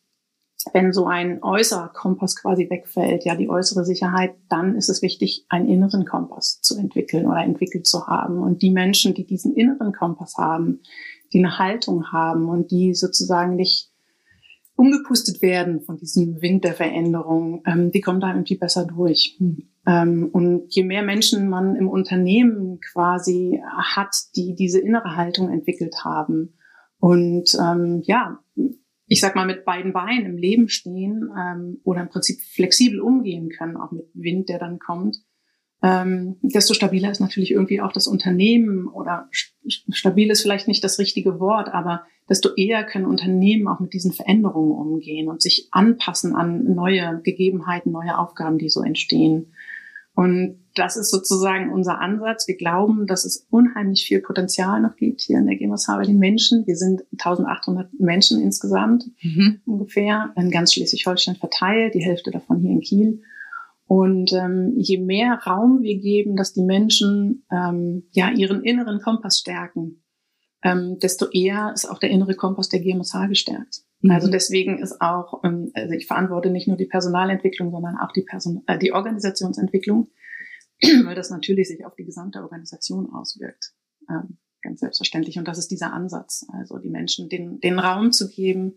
Wenn 0.72 0.94
so 0.94 1.06
ein 1.08 1.44
äußerer 1.44 1.90
Kompass 1.90 2.36
quasi 2.36 2.70
wegfällt, 2.70 3.26
ja, 3.26 3.36
die 3.36 3.50
äußere 3.50 3.84
Sicherheit, 3.86 4.36
dann 4.50 4.76
ist 4.76 4.90
es 4.90 5.02
wichtig, 5.02 5.46
einen 5.50 5.68
inneren 5.68 6.06
Kompass 6.06 6.62
zu 6.62 6.78
entwickeln 6.78 7.26
oder 7.26 7.44
entwickelt 7.44 7.88
zu 7.88 8.08
haben. 8.08 8.40
Und 8.40 8.62
die 8.62 8.72
Menschen, 8.72 9.14
die 9.14 9.26
diesen 9.26 9.54
inneren 9.56 9.94
Kompass 9.94 10.38
haben, 10.38 10.82
die 11.34 11.40
eine 11.40 11.58
Haltung 11.58 12.12
haben 12.12 12.48
und 12.48 12.72
die 12.72 12.94
sozusagen 12.94 13.56
nicht 13.56 13.90
umgepustet 14.76 15.42
werden 15.42 15.82
von 15.82 15.98
diesem 15.98 16.42
Wind 16.42 16.64
der 16.64 16.74
Veränderung, 16.74 17.62
ähm, 17.66 17.92
die 17.92 18.02
kommen 18.02 18.20
da 18.20 18.32
irgendwie 18.32 18.58
besser 18.58 18.86
durch. 18.86 19.40
Ähm, 19.86 20.30
und 20.32 20.74
je 20.74 20.84
mehr 20.84 21.04
Menschen 21.04 21.50
man 21.50 21.76
im 21.76 21.88
Unternehmen 21.90 22.80
quasi 22.80 23.62
hat, 23.76 24.16
die 24.36 24.56
diese 24.56 24.80
innere 24.80 25.16
Haltung 25.16 25.50
entwickelt 25.50 26.04
haben 26.04 26.54
und 27.04 27.54
ähm, 27.62 28.02
ja, 28.06 28.40
ich 29.08 29.20
sag 29.20 29.36
mal, 29.36 29.46
mit 29.46 29.66
beiden 29.66 29.94
Beinen 29.94 30.26
im 30.26 30.38
Leben 30.38 30.70
stehen 30.70 31.30
ähm, 31.38 31.80
oder 31.84 32.02
im 32.02 32.10
Prinzip 32.10 32.42
flexibel 32.42 33.02
umgehen 33.02 33.50
können, 33.50 33.78
auch 33.78 33.92
mit 33.92 34.06
Wind, 34.14 34.50
der 34.50 34.60
dann 34.60 34.80
kommt, 34.80 35.18
ähm, 35.84 36.38
desto 36.42 36.74
stabiler 36.74 37.12
ist 37.12 37.20
natürlich 37.20 37.52
irgendwie 37.52 37.82
auch 37.82 37.92
das 37.92 38.08
Unternehmen 38.08 38.88
oder 38.88 39.28
stabil 39.68 40.32
ist 40.32 40.42
vielleicht 40.42 40.70
nicht 40.70 40.82
das 40.82 40.98
richtige 40.98 41.42
Wort, 41.42 41.74
aber 41.74 42.06
desto 42.30 42.56
eher 42.56 42.86
können 42.86 43.06
Unternehmen 43.06 43.68
auch 43.68 43.82
mit 43.82 43.92
diesen 43.92 44.14
Veränderungen 44.14 44.72
umgehen 44.72 45.28
und 45.28 45.42
sich 45.42 45.68
anpassen 45.72 46.36
an 46.36 46.74
neue 46.74 47.20
Gegebenheiten, 47.24 47.92
neue 47.92 48.18
Aufgaben, 48.18 48.60
die 48.60 48.70
so 48.70 48.82
entstehen. 48.82 49.53
Und 50.16 50.60
das 50.76 50.96
ist 50.96 51.12
sozusagen 51.12 51.72
unser 51.72 52.00
Ansatz. 52.00 52.48
Wir 52.48 52.56
glauben, 52.56 53.08
dass 53.08 53.26
es 53.26 53.48
unheimlich 53.50 54.06
viel 54.06 54.22
Potenzial 54.22 54.82
noch 54.82 54.96
gibt 54.96 55.22
hier 55.22 55.40
in 55.40 55.48
der 55.48 55.56
GMSH 55.56 55.88
bei 55.88 56.04
den 56.04 56.20
Menschen. 56.20 56.68
Wir 56.68 56.76
sind 56.76 57.02
1800 57.14 58.00
Menschen 58.00 58.42
insgesamt 58.42 59.06
mhm. 59.22 59.62
ungefähr, 59.66 60.32
in 60.36 60.52
ganz 60.52 60.74
Schleswig-Holstein 60.74 61.36
verteilt, 61.36 61.96
die 61.96 62.04
Hälfte 62.04 62.32
davon 62.32 62.60
hier 62.60 62.72
in 62.72 62.82
Kiel. 62.82 63.22
Und 63.88 64.34
ähm, 64.34 64.74
je 64.78 64.98
mehr 65.00 65.40
Raum 65.46 65.82
wir 65.82 66.00
geben, 66.00 66.36
dass 66.36 66.54
die 66.54 66.64
Menschen 66.64 67.46
ähm, 67.52 68.04
ja 68.12 68.30
ihren 68.32 68.64
inneren 68.64 69.00
Kompass 69.00 69.40
stärken, 69.40 70.04
ähm, 70.64 70.98
desto 71.00 71.28
eher 71.30 71.72
ist 71.74 71.90
auch 71.90 72.00
der 72.00 72.10
innere 72.10 72.36
Kompass 72.36 72.70
der 72.70 72.80
GMSH 72.80 73.28
gestärkt. 73.28 73.84
Mhm. 74.04 74.12
Also 74.12 74.30
deswegen 74.30 74.80
ist 74.80 75.02
auch, 75.02 75.44
ähm, 75.44 75.72
also 75.74 75.94
ich 75.94 76.06
verantworte 76.06 76.50
nicht 76.50 76.68
nur 76.68 76.78
die 76.78 76.86
Personalentwicklung, 76.86 77.72
sondern 77.72 77.98
auch 77.98 78.12
die, 78.12 78.22
Person 78.22 78.64
äh, 78.68 78.78
die 78.78 78.92
Organisationsentwicklung, 78.92 80.10
weil 81.06 81.16
das 81.16 81.32
natürlich 81.32 81.70
sich 81.70 81.86
auf 81.86 81.96
die 81.96 82.06
gesamte 82.06 82.42
Organisation 82.42 83.10
auswirkt. 83.12 83.74
Ähm, 84.10 84.38
ganz 84.62 84.82
selbstverständlich. 84.82 85.38
Und 85.40 85.48
das 85.48 85.58
ist 85.58 85.72
dieser 85.72 85.94
Ansatz, 85.94 86.46
also 86.54 86.78
die 86.78 86.90
Menschen 86.90 87.30
den, 87.30 87.60
den 87.60 87.80
Raum 87.80 88.12
zu 88.12 88.30
geben, 88.30 88.76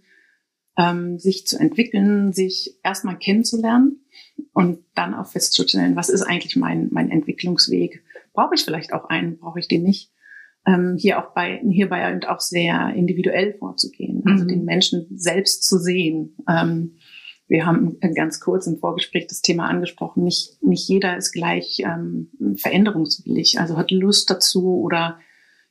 ähm, 0.77 1.19
sich 1.19 1.47
zu 1.47 1.59
entwickeln, 1.59 2.33
sich 2.33 2.79
erstmal 2.83 3.19
kennenzulernen 3.19 4.05
und 4.53 4.85
dann 4.95 5.15
auch 5.15 5.27
festzustellen, 5.27 5.97
was 5.97 6.09
ist 6.09 6.23
eigentlich 6.23 6.57
mein, 6.57 6.89
mein 6.91 7.11
Entwicklungsweg? 7.11 8.05
Brauche 8.33 8.55
ich 8.55 8.65
vielleicht 8.65 8.93
auch 8.93 9.07
einen, 9.07 9.39
brauche 9.39 9.59
ich 9.59 9.69
den 9.69 9.83
nicht? 9.83 10.13
Ähm, 10.67 10.97
hier 10.99 11.21
auch 11.21 11.33
bei, 11.33 11.63
hierbei 11.71 12.13
und 12.13 12.29
auch 12.29 12.41
sehr 12.41 12.93
individuell 12.95 13.55
vorzugehen, 13.55 14.23
also 14.27 14.45
mhm. 14.45 14.49
den 14.49 14.65
Menschen 14.65 15.07
selbst 15.15 15.63
zu 15.63 15.79
sehen. 15.79 16.37
Ähm, 16.49 16.97
wir 17.49 17.65
haben 17.65 17.99
ganz 18.15 18.41
kurz 18.41 18.67
im 18.67 18.79
Vorgespräch 18.79 19.29
das 19.29 19.41
Thema 19.41 19.69
angesprochen. 19.69 20.25
Nicht, 20.25 20.61
nicht 20.63 20.89
jeder 20.89 21.17
ist 21.17 21.33
gleich 21.33 21.79
ähm, 21.85 22.31
veränderungswillig, 22.57 23.61
also 23.61 23.77
hat 23.77 23.93
Lust 23.93 24.29
dazu 24.31 24.81
oder 24.81 25.21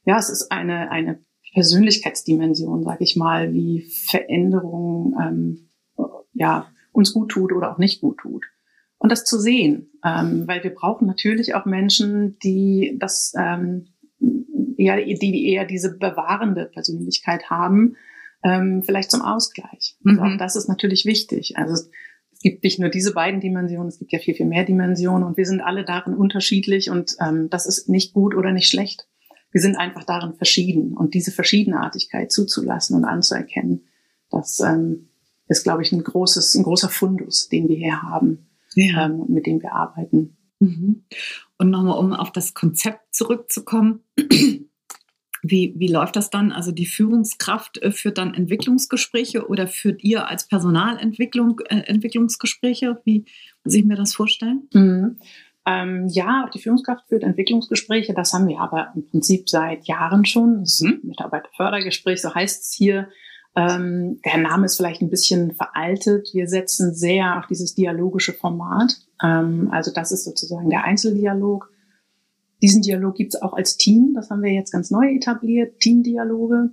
ja, 0.05 0.17
es 0.17 0.29
ist 0.29 0.51
eine, 0.51 0.91
eine 0.91 1.19
Persönlichkeitsdimension, 1.53 2.83
sage 2.83 3.03
ich 3.03 3.15
mal, 3.15 3.53
wie 3.53 3.81
Veränderung 3.81 5.15
ähm, 5.21 5.69
ja, 6.33 6.67
uns 6.91 7.13
gut 7.13 7.29
tut 7.29 7.51
oder 7.51 7.71
auch 7.71 7.77
nicht 7.77 8.01
gut 8.01 8.19
tut. 8.19 8.45
Und 8.97 9.11
das 9.11 9.25
zu 9.25 9.39
sehen, 9.39 9.91
ähm, 10.03 10.47
weil 10.47 10.63
wir 10.63 10.73
brauchen 10.73 11.07
natürlich 11.07 11.55
auch 11.55 11.65
Menschen, 11.65 12.37
die 12.39 12.97
das 12.99 13.33
ähm, 13.37 13.87
eher, 14.77 14.97
die 14.97 15.51
eher 15.51 15.65
diese 15.65 15.97
bewahrende 15.97 16.65
Persönlichkeit 16.65 17.49
haben, 17.49 17.95
ähm, 18.43 18.83
vielleicht 18.83 19.11
zum 19.11 19.21
Ausgleich. 19.21 19.97
Also 20.05 20.21
mhm. 20.21 20.27
auch 20.27 20.37
das 20.37 20.55
ist 20.55 20.67
natürlich 20.67 21.05
wichtig. 21.05 21.57
Also 21.57 21.73
es, 21.73 21.89
es 22.31 22.39
gibt 22.39 22.63
nicht 22.63 22.79
nur 22.79 22.89
diese 22.89 23.13
beiden 23.13 23.41
Dimensionen, 23.41 23.87
es 23.87 23.99
gibt 23.99 24.11
ja 24.11 24.19
viel, 24.19 24.35
viel 24.35 24.45
mehr 24.45 24.65
Dimensionen 24.65 25.23
und 25.23 25.37
wir 25.37 25.45
sind 25.45 25.61
alle 25.61 25.85
darin 25.85 26.13
unterschiedlich 26.13 26.89
und 26.89 27.15
ähm, 27.19 27.49
das 27.49 27.65
ist 27.65 27.89
nicht 27.89 28.13
gut 28.13 28.35
oder 28.35 28.51
nicht 28.51 28.69
schlecht. 28.69 29.07
Wir 29.51 29.61
sind 29.61 29.77
einfach 29.77 30.03
darin 30.03 30.33
verschieden 30.33 30.93
und 30.93 31.13
diese 31.13 31.31
Verschiedenartigkeit 31.31 32.31
zuzulassen 32.31 32.95
und 32.97 33.05
anzuerkennen, 33.05 33.85
das 34.29 34.59
ähm, 34.59 35.07
ist, 35.47 35.63
glaube 35.63 35.81
ich, 35.81 35.91
ein 35.91 36.03
großes, 36.03 36.55
ein 36.55 36.63
großer 36.63 36.89
Fundus, 36.89 37.49
den 37.49 37.69
wir 37.69 37.77
hier 37.77 38.01
haben, 38.01 38.47
ja. 38.75 39.05
ähm, 39.05 39.25
mit 39.29 39.45
dem 39.45 39.61
wir 39.61 39.73
arbeiten. 39.73 40.35
Mhm. 40.65 41.03
Und 41.57 41.69
nochmal, 41.69 41.97
um 41.97 42.13
auf 42.13 42.31
das 42.31 42.53
Konzept 42.53 43.15
zurückzukommen. 43.15 44.01
Wie, 45.47 45.75
wie 45.77 45.89
läuft 45.89 46.15
das 46.15 46.31
dann? 46.31 46.51
Also 46.51 46.71
die 46.71 46.87
Führungskraft 46.87 47.77
äh, 47.77 47.91
führt 47.91 48.17
dann 48.17 48.33
Entwicklungsgespräche 48.33 49.47
oder 49.47 49.67
führt 49.67 50.03
ihr 50.03 50.27
als 50.27 50.47
Personalentwicklung 50.47 51.59
äh, 51.69 51.81
Entwicklungsgespräche? 51.81 52.99
Wie 53.03 53.25
muss 53.63 53.75
ich 53.75 53.85
mir 53.85 53.95
das 53.95 54.15
vorstellen? 54.15 54.67
Mhm. 54.73 55.17
Ähm, 55.67 56.07
ja, 56.07 56.45
auch 56.45 56.49
die 56.49 56.59
Führungskraft 56.59 57.07
führt 57.09 57.21
Entwicklungsgespräche. 57.21 58.15
Das 58.15 58.33
haben 58.33 58.47
wir 58.47 58.59
aber 58.59 58.91
im 58.95 59.05
Prinzip 59.07 59.47
seit 59.47 59.85
Jahren 59.87 60.25
schon. 60.25 60.61
Das 60.61 60.75
ist 60.75 60.81
ein 60.81 60.99
Mitarbeiterfördergespräch, 61.03 62.21
so 62.21 62.33
heißt 62.33 62.63
es 62.63 62.73
hier. 62.73 63.09
Ähm, 63.55 64.19
der 64.25 64.37
Name 64.37 64.65
ist 64.65 64.77
vielleicht 64.77 65.01
ein 65.01 65.09
bisschen 65.09 65.53
veraltet. 65.53 66.29
Wir 66.33 66.47
setzen 66.47 66.93
sehr 66.93 67.39
auf 67.39 67.47
dieses 67.47 67.73
dialogische 67.73 68.33
Format. 68.33 68.97
Ähm, 69.23 69.69
also 69.71 69.91
das 69.91 70.11
ist 70.11 70.23
sozusagen 70.23 70.69
der 70.69 70.83
Einzeldialog. 70.83 71.71
Diesen 72.61 72.81
Dialog 72.81 73.15
gibt 73.15 73.33
es 73.33 73.41
auch 73.41 73.53
als 73.53 73.77
Team. 73.77 74.13
Das 74.15 74.29
haben 74.29 74.41
wir 74.41 74.51
jetzt 74.51 74.71
ganz 74.71 74.91
neu 74.91 75.13
etabliert. 75.13 75.79
Teamdialoge. 75.79 76.71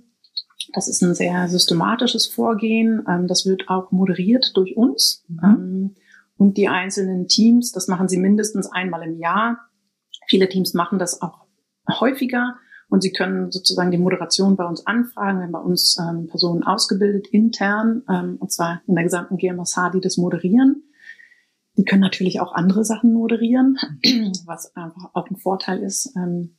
Das 0.73 0.87
ist 0.87 1.01
ein 1.03 1.13
sehr 1.13 1.47
systematisches 1.49 2.25
Vorgehen. 2.25 3.03
Ähm, 3.07 3.27
das 3.27 3.45
wird 3.45 3.69
auch 3.69 3.91
moderiert 3.91 4.51
durch 4.55 4.75
uns. 4.77 5.23
Mhm. 5.27 5.39
Ähm, 5.43 5.95
und 6.37 6.57
die 6.57 6.67
einzelnen 6.67 7.27
Teams, 7.27 7.71
das 7.71 7.87
machen 7.87 8.07
sie 8.09 8.17
mindestens 8.17 8.71
einmal 8.71 9.03
im 9.03 9.19
Jahr. 9.19 9.59
Viele 10.27 10.49
Teams 10.49 10.73
machen 10.73 10.99
das 10.99 11.21
auch 11.21 11.45
häufiger 11.99 12.55
und 12.89 13.01
sie 13.01 13.11
können 13.11 13.51
sozusagen 13.51 13.91
die 13.91 13.97
Moderation 13.97 14.55
bei 14.55 14.65
uns 14.65 14.85
anfragen, 14.85 15.39
wenn 15.41 15.51
bei 15.51 15.59
uns 15.59 15.97
ähm, 15.99 16.27
Personen 16.27 16.63
ausgebildet 16.63 17.27
intern, 17.27 18.03
ähm, 18.09 18.37
und 18.39 18.51
zwar 18.51 18.81
in 18.87 18.95
der 18.95 19.03
gesamten 19.03 19.37
GMSH, 19.37 19.91
die 19.93 19.99
das 19.99 20.17
moderieren. 20.17 20.83
Die 21.77 21.85
können 21.85 22.01
natürlich 22.01 22.39
auch 22.39 22.53
andere 22.53 22.85
Sachen 22.85 23.13
moderieren, 23.13 23.77
was 24.45 24.75
einfach 24.75 25.09
auch 25.13 25.27
ein 25.29 25.37
Vorteil 25.37 25.79
ist, 25.79 26.13
ähm, 26.15 26.57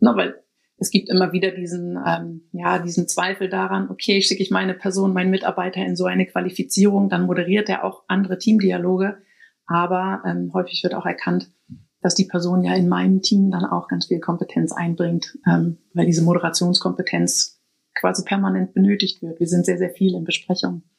na, 0.00 0.16
weil 0.16 0.42
es 0.80 0.90
gibt 0.90 1.10
immer 1.10 1.32
wieder 1.32 1.50
diesen, 1.50 1.98
ähm, 2.06 2.48
ja, 2.52 2.78
diesen 2.78 3.06
Zweifel 3.06 3.50
daran, 3.50 3.90
okay, 3.90 4.22
schicke 4.22 4.42
ich 4.42 4.50
meine 4.50 4.72
Person, 4.72 5.12
meinen 5.12 5.30
Mitarbeiter 5.30 5.84
in 5.84 5.94
so 5.94 6.06
eine 6.06 6.26
Qualifizierung, 6.26 7.10
dann 7.10 7.26
moderiert 7.26 7.68
er 7.68 7.84
auch 7.84 8.04
andere 8.08 8.38
Teamdialoge. 8.38 9.18
Aber 9.66 10.22
ähm, 10.26 10.50
häufig 10.54 10.82
wird 10.82 10.94
auch 10.94 11.04
erkannt, 11.04 11.52
dass 12.00 12.14
die 12.14 12.24
Person 12.24 12.64
ja 12.64 12.74
in 12.74 12.88
meinem 12.88 13.20
Team 13.20 13.50
dann 13.50 13.66
auch 13.66 13.88
ganz 13.88 14.06
viel 14.06 14.20
Kompetenz 14.20 14.72
einbringt, 14.72 15.38
ähm, 15.46 15.78
weil 15.92 16.06
diese 16.06 16.24
Moderationskompetenz 16.24 17.60
quasi 17.94 18.24
permanent 18.24 18.72
benötigt 18.72 19.20
wird. 19.20 19.38
Wir 19.38 19.46
sind 19.46 19.66
sehr, 19.66 19.76
sehr 19.76 19.90
viel 19.90 20.14
in 20.14 20.24
Besprechungen. 20.24 20.89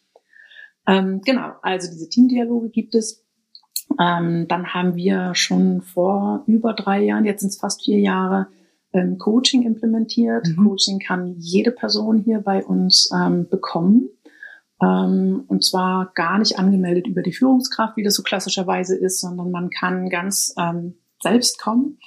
Ähm, 0.87 1.21
genau, 1.21 1.51
also 1.61 1.89
diese 1.89 2.09
Teamdialoge 2.09 2.69
gibt 2.69 2.95
es. 2.95 3.25
Ähm, 3.99 4.47
dann 4.47 4.73
haben 4.73 4.95
wir 4.95 5.35
schon 5.35 5.81
vor 5.81 6.43
über 6.47 6.73
drei 6.73 7.03
Jahren, 7.03 7.25
jetzt 7.25 7.41
sind 7.41 7.49
es 7.49 7.59
fast 7.59 7.83
vier 7.83 7.99
Jahre, 7.99 8.47
ähm, 8.93 9.17
Coaching 9.17 9.63
implementiert. 9.63 10.47
Mhm. 10.47 10.63
Coaching 10.63 10.99
kann 10.99 11.35
jede 11.37 11.71
Person 11.71 12.19
hier 12.19 12.39
bei 12.39 12.63
uns 12.63 13.09
ähm, 13.13 13.47
bekommen. 13.49 14.09
Ähm, 14.81 15.43
und 15.47 15.63
zwar 15.63 16.11
gar 16.15 16.39
nicht 16.39 16.57
angemeldet 16.57 17.07
über 17.07 17.21
die 17.21 17.33
Führungskraft, 17.33 17.97
wie 17.97 18.03
das 18.03 18.15
so 18.15 18.23
klassischerweise 18.23 18.97
ist, 18.97 19.21
sondern 19.21 19.51
man 19.51 19.69
kann 19.69 20.09
ganz 20.09 20.53
ähm, 20.57 20.95
selbst 21.21 21.59
kommen. 21.59 21.99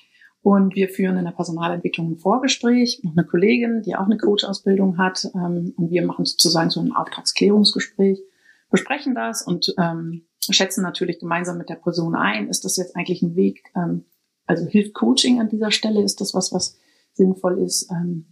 Und 0.42 0.74
wir 0.74 0.90
führen 0.90 1.16
in 1.16 1.24
der 1.24 1.32
Personalentwicklung 1.32 2.12
ein 2.12 2.18
Vorgespräch. 2.18 3.00
Noch 3.02 3.16
eine 3.16 3.24
Kollegin, 3.24 3.80
die 3.80 3.96
auch 3.96 4.04
eine 4.04 4.18
Coach-Ausbildung 4.18 4.98
hat. 4.98 5.26
Und 5.32 5.74
wir 5.90 6.04
machen 6.04 6.26
sozusagen 6.26 6.68
so 6.68 6.80
ein 6.80 6.92
Auftragsklärungsgespräch, 6.92 8.20
besprechen 8.74 9.14
das 9.14 9.42
und 9.42 9.72
ähm, 9.78 10.26
schätzen 10.50 10.82
natürlich 10.82 11.20
gemeinsam 11.20 11.58
mit 11.58 11.68
der 11.68 11.76
Person 11.76 12.16
ein, 12.16 12.48
ist 12.48 12.64
das 12.64 12.76
jetzt 12.76 12.96
eigentlich 12.96 13.22
ein 13.22 13.36
Weg, 13.36 13.62
ähm, 13.76 14.04
also 14.46 14.66
hilft 14.66 14.94
Coaching 14.94 15.40
an 15.40 15.48
dieser 15.48 15.70
Stelle? 15.70 16.02
Ist 16.02 16.20
das 16.20 16.34
was, 16.34 16.52
was 16.52 16.76
sinnvoll 17.12 17.60
ist? 17.62 17.88
Ähm, 17.92 18.26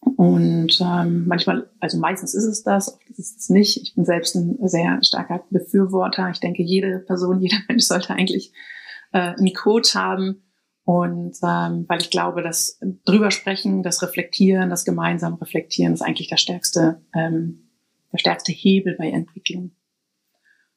und 0.00 0.80
ähm, 0.80 1.26
manchmal, 1.26 1.68
also 1.78 1.98
meistens 1.98 2.32
ist 2.34 2.46
es 2.46 2.62
das, 2.62 2.94
oft 2.94 3.10
ist 3.18 3.38
es 3.38 3.50
nicht. 3.50 3.76
Ich 3.82 3.94
bin 3.94 4.06
selbst 4.06 4.34
ein 4.34 4.56
sehr 4.66 4.98
starker 5.02 5.44
Befürworter. 5.50 6.30
Ich 6.30 6.40
denke, 6.40 6.62
jede 6.62 7.00
Person, 7.00 7.42
jeder 7.42 7.58
Mensch 7.68 7.84
sollte 7.84 8.14
eigentlich 8.14 8.52
äh, 9.12 9.34
einen 9.34 9.52
Coach 9.52 9.94
haben. 9.94 10.42
Und 10.84 11.36
ähm, 11.42 11.84
weil 11.86 12.00
ich 12.00 12.10
glaube, 12.10 12.42
dass 12.42 12.80
drüber 13.04 13.30
sprechen, 13.30 13.82
das 13.82 14.00
Reflektieren, 14.02 14.70
das 14.70 14.86
gemeinsam 14.86 15.34
Reflektieren 15.34 15.92
ist 15.92 16.02
eigentlich 16.02 16.28
der 16.28 16.38
stärkste, 16.38 17.02
ähm, 17.12 17.65
der 18.12 18.18
stärkste 18.18 18.52
Hebel 18.52 18.96
bei 18.96 19.10
Entwicklung. 19.10 19.72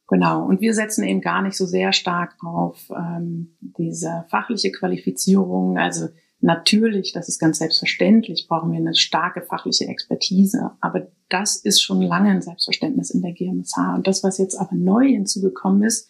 Genau. 0.07 0.43
Und 0.43 0.59
wir 0.59 0.73
setzen 0.73 1.03
eben 1.03 1.21
gar 1.21 1.41
nicht 1.43 1.55
so 1.55 1.65
sehr 1.65 1.93
stark 1.93 2.35
auf 2.43 2.89
ähm, 2.89 3.55
diese 3.59 4.25
fachliche 4.29 4.71
Qualifizierung. 4.71 5.77
Also 5.77 6.07
natürlich, 6.41 7.13
das 7.13 7.29
ist 7.29 7.37
ganz 7.37 7.59
selbstverständlich, 7.59 8.47
brauchen 8.49 8.71
wir 8.71 8.79
eine 8.79 8.95
starke 8.95 9.43
fachliche 9.43 9.85
Expertise. 9.85 10.71
Aber 10.81 11.07
das 11.29 11.57
ist 11.57 11.81
schon 11.81 12.01
lange 12.01 12.31
ein 12.31 12.41
Selbstverständnis 12.41 13.11
in 13.11 13.21
der 13.21 13.33
GMSH. 13.33 13.95
Und 13.95 14.07
das, 14.07 14.23
was 14.23 14.39
jetzt 14.39 14.55
aber 14.55 14.75
neu 14.75 15.07
hinzugekommen 15.07 15.83
ist, 15.83 16.09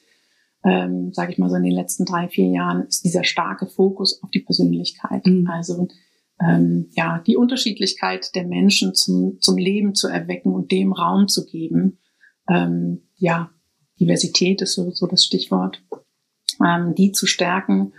ähm, 0.64 1.12
sage 1.14 1.34
ich 1.34 1.38
mal 1.38 1.50
so 1.50 1.56
in 1.56 1.64
den 1.64 1.74
letzten 1.74 2.06
drei, 2.06 2.30
vier 2.30 2.48
Jahren, 2.48 2.86
ist 2.86 3.04
dieser 3.04 3.26
starke 3.26 3.68
Fokus 3.68 4.24
auf 4.24 4.30
die 4.30 4.42
Persönlichkeit. 4.42 5.26
Mhm. 5.26 5.50
Also 5.50 5.88
ähm, 6.42 6.90
ja, 6.92 7.22
die 7.26 7.36
Unterschiedlichkeit 7.36 8.34
der 8.36 8.46
Menschen 8.46 8.96
zum, 8.96 9.40
zum 9.42 9.58
Leben 9.58 9.96
zu 9.96 10.08
erwecken 10.08 10.54
und 10.54 10.72
dem 10.72 10.94
Raum 10.94 11.28
zu 11.28 11.46
geben. 11.46 12.00
Ähm, 12.50 13.04
ja, 13.18 13.52
Diversität 14.00 14.62
ist 14.62 14.74
so, 14.74 14.92
so 14.92 15.08
das 15.08 15.26
Stichwort, 15.26 15.84
ähm, 16.66 16.96
die 16.96 17.12
zu 17.12 17.26
stärken 17.26 17.94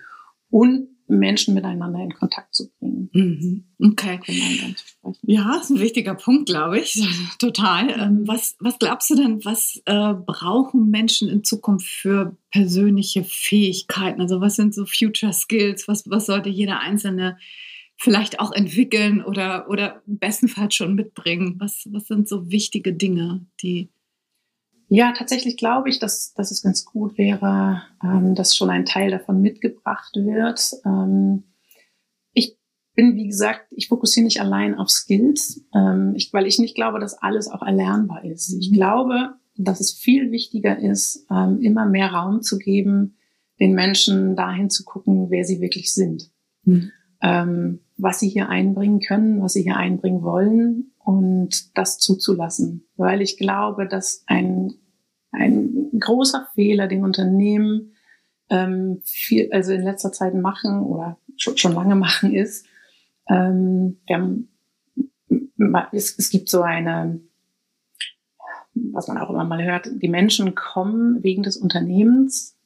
und 0.49 0.88
Menschen 1.11 1.54
miteinander 1.54 2.00
in 2.00 2.14
Kontakt 2.14 2.54
zu 2.54 2.70
bringen. 2.78 3.11
Mhm. 3.12 3.64
Okay. 3.90 4.20
Ja, 5.23 5.59
ist 5.61 5.70
ein 5.70 5.80
wichtiger 5.80 6.14
Punkt, 6.14 6.47
glaube 6.47 6.78
ich. 6.78 7.04
Total. 7.38 7.90
Ähm, 7.90 8.26
was, 8.26 8.56
was 8.61 8.78
glaubst 8.78 9.11
du 9.11 9.16
denn, 9.16 9.44
was 9.44 9.82
äh, 9.87 10.14
brauchen 10.14 10.88
Menschen 10.90 11.28
in 11.28 11.44
Zukunft 11.44 11.88
für 11.88 12.37
persönliche 12.52 13.25
Fähigkeiten? 13.25 14.20
Also 14.20 14.40
was 14.40 14.56
sind 14.56 14.75
so 14.75 14.87
Future 14.87 15.32
Skills? 15.32 15.88
Was, 15.88 16.09
was 16.09 16.26
sollte 16.26 16.49
jeder 16.49 16.80
Einzelne 16.80 17.37
vielleicht 18.00 18.40
auch 18.40 18.52
entwickeln 18.52 19.23
oder, 19.23 19.69
oder 19.69 20.02
bestenfalls 20.07 20.75
schon 20.75 20.95
mitbringen? 20.95 21.57
Was, 21.59 21.85
was 21.90 22.07
sind 22.07 22.28
so 22.28 22.50
wichtige 22.50 22.95
Dinge, 22.95 23.47
die 23.62 23.90
ja, 24.92 25.12
tatsächlich 25.12 25.57
glaube 25.57 25.88
ich, 25.88 26.00
dass, 26.00 26.35
dass 26.35 26.50
es 26.50 26.62
ganz 26.62 26.85
gut 26.85 27.16
wäre, 27.16 27.83
ähm, 28.02 28.35
dass 28.35 28.57
schon 28.57 28.71
ein 28.71 28.85
Teil 28.85 29.12
davon 29.12 29.40
mitgebracht 29.40 30.16
wird. 30.16 30.61
Ähm, 30.85 31.45
ich 32.33 32.59
bin, 32.97 33.14
wie 33.14 33.28
gesagt, 33.28 33.69
ich 33.71 33.87
fokussiere 33.87 34.25
nicht 34.25 34.40
allein 34.40 34.75
auf 34.75 34.90
Skills, 34.90 35.64
ähm, 35.73 36.14
ich, 36.16 36.33
weil 36.33 36.45
ich 36.45 36.59
nicht 36.59 36.75
glaube, 36.75 36.99
dass 36.99 37.14
alles 37.14 37.49
auch 37.49 37.62
erlernbar 37.62 38.25
ist. 38.25 38.52
Ich 38.52 38.73
mhm. 38.73 38.75
glaube, 38.75 39.35
dass 39.57 39.78
es 39.78 39.92
viel 39.92 40.33
wichtiger 40.33 40.76
ist, 40.76 41.25
ähm, 41.30 41.61
immer 41.62 41.87
mehr 41.87 42.11
Raum 42.11 42.42
zu 42.42 42.59
geben, 42.59 43.16
den 43.61 43.75
Menschen 43.75 44.35
dahin 44.35 44.71
zu 44.71 44.83
gucken, 44.85 45.30
wer 45.30 45.45
sie 45.45 45.61
wirklich 45.61 45.95
sind. 45.95 46.33
Mhm. 46.64 46.90
Ähm, 47.23 47.78
was 48.00 48.21
sie 48.21 48.28
hier 48.28 48.49
einbringen 48.49 49.00
können, 49.00 49.42
was 49.42 49.52
sie 49.52 49.62
hier 49.62 49.76
einbringen 49.76 50.23
wollen 50.23 50.92
und 50.99 51.76
das 51.76 51.99
zuzulassen. 51.99 52.87
Weil 52.97 53.21
ich 53.21 53.37
glaube, 53.37 53.87
dass 53.87 54.25
ein 54.26 54.75
ein 55.33 55.90
großer 55.99 56.49
Fehler, 56.54 56.88
den 56.88 57.04
Unternehmen 57.04 57.92
ähm, 58.49 59.00
viel, 59.04 59.50
also 59.52 59.73
in 59.73 59.83
letzter 59.83 60.12
Zeit 60.12 60.35
machen 60.35 60.80
oder 60.80 61.19
schon, 61.37 61.57
schon 61.57 61.73
lange 61.73 61.95
machen, 61.95 62.35
ist, 62.35 62.66
ähm, 63.28 63.99
haben, 64.11 64.49
es, 65.92 66.19
es 66.19 66.30
gibt 66.30 66.49
so 66.49 66.62
eine, 66.62 67.21
was 68.75 69.09
man 69.09 69.19
auch 69.19 69.30
immer 69.30 69.45
mal 69.45 69.62
hört, 69.62 69.88
die 69.92 70.09
Menschen 70.09 70.54
kommen 70.54 71.23
wegen 71.23 71.42
des 71.42 71.57
Unternehmens, 71.57 72.57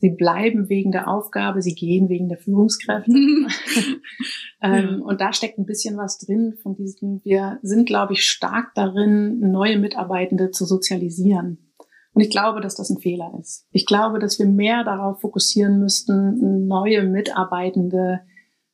sie 0.00 0.10
bleiben 0.10 0.68
wegen 0.68 0.92
der 0.92 1.08
Aufgabe, 1.08 1.62
sie 1.62 1.74
gehen 1.74 2.08
wegen 2.08 2.28
der 2.28 2.38
Führungskräfte. 2.38 3.12
ähm, 4.62 5.02
und 5.02 5.20
da 5.20 5.32
steckt 5.32 5.58
ein 5.58 5.66
bisschen 5.66 5.96
was 5.96 6.18
drin 6.18 6.54
von 6.62 6.74
diesem, 6.74 7.20
wir 7.24 7.58
sind, 7.62 7.86
glaube 7.86 8.14
ich, 8.14 8.24
stark 8.24 8.74
darin, 8.74 9.38
neue 9.50 9.78
Mitarbeitende 9.78 10.50
zu 10.50 10.64
sozialisieren. 10.64 11.70
Und 12.12 12.22
ich 12.22 12.30
glaube, 12.30 12.60
dass 12.60 12.74
das 12.74 12.90
ein 12.90 12.98
Fehler 12.98 13.32
ist. 13.40 13.66
Ich 13.70 13.86
glaube, 13.86 14.18
dass 14.18 14.38
wir 14.38 14.46
mehr 14.46 14.82
darauf 14.84 15.20
fokussieren 15.20 15.78
müssten, 15.78 16.66
neue 16.66 17.04
Mitarbeitende 17.04 18.20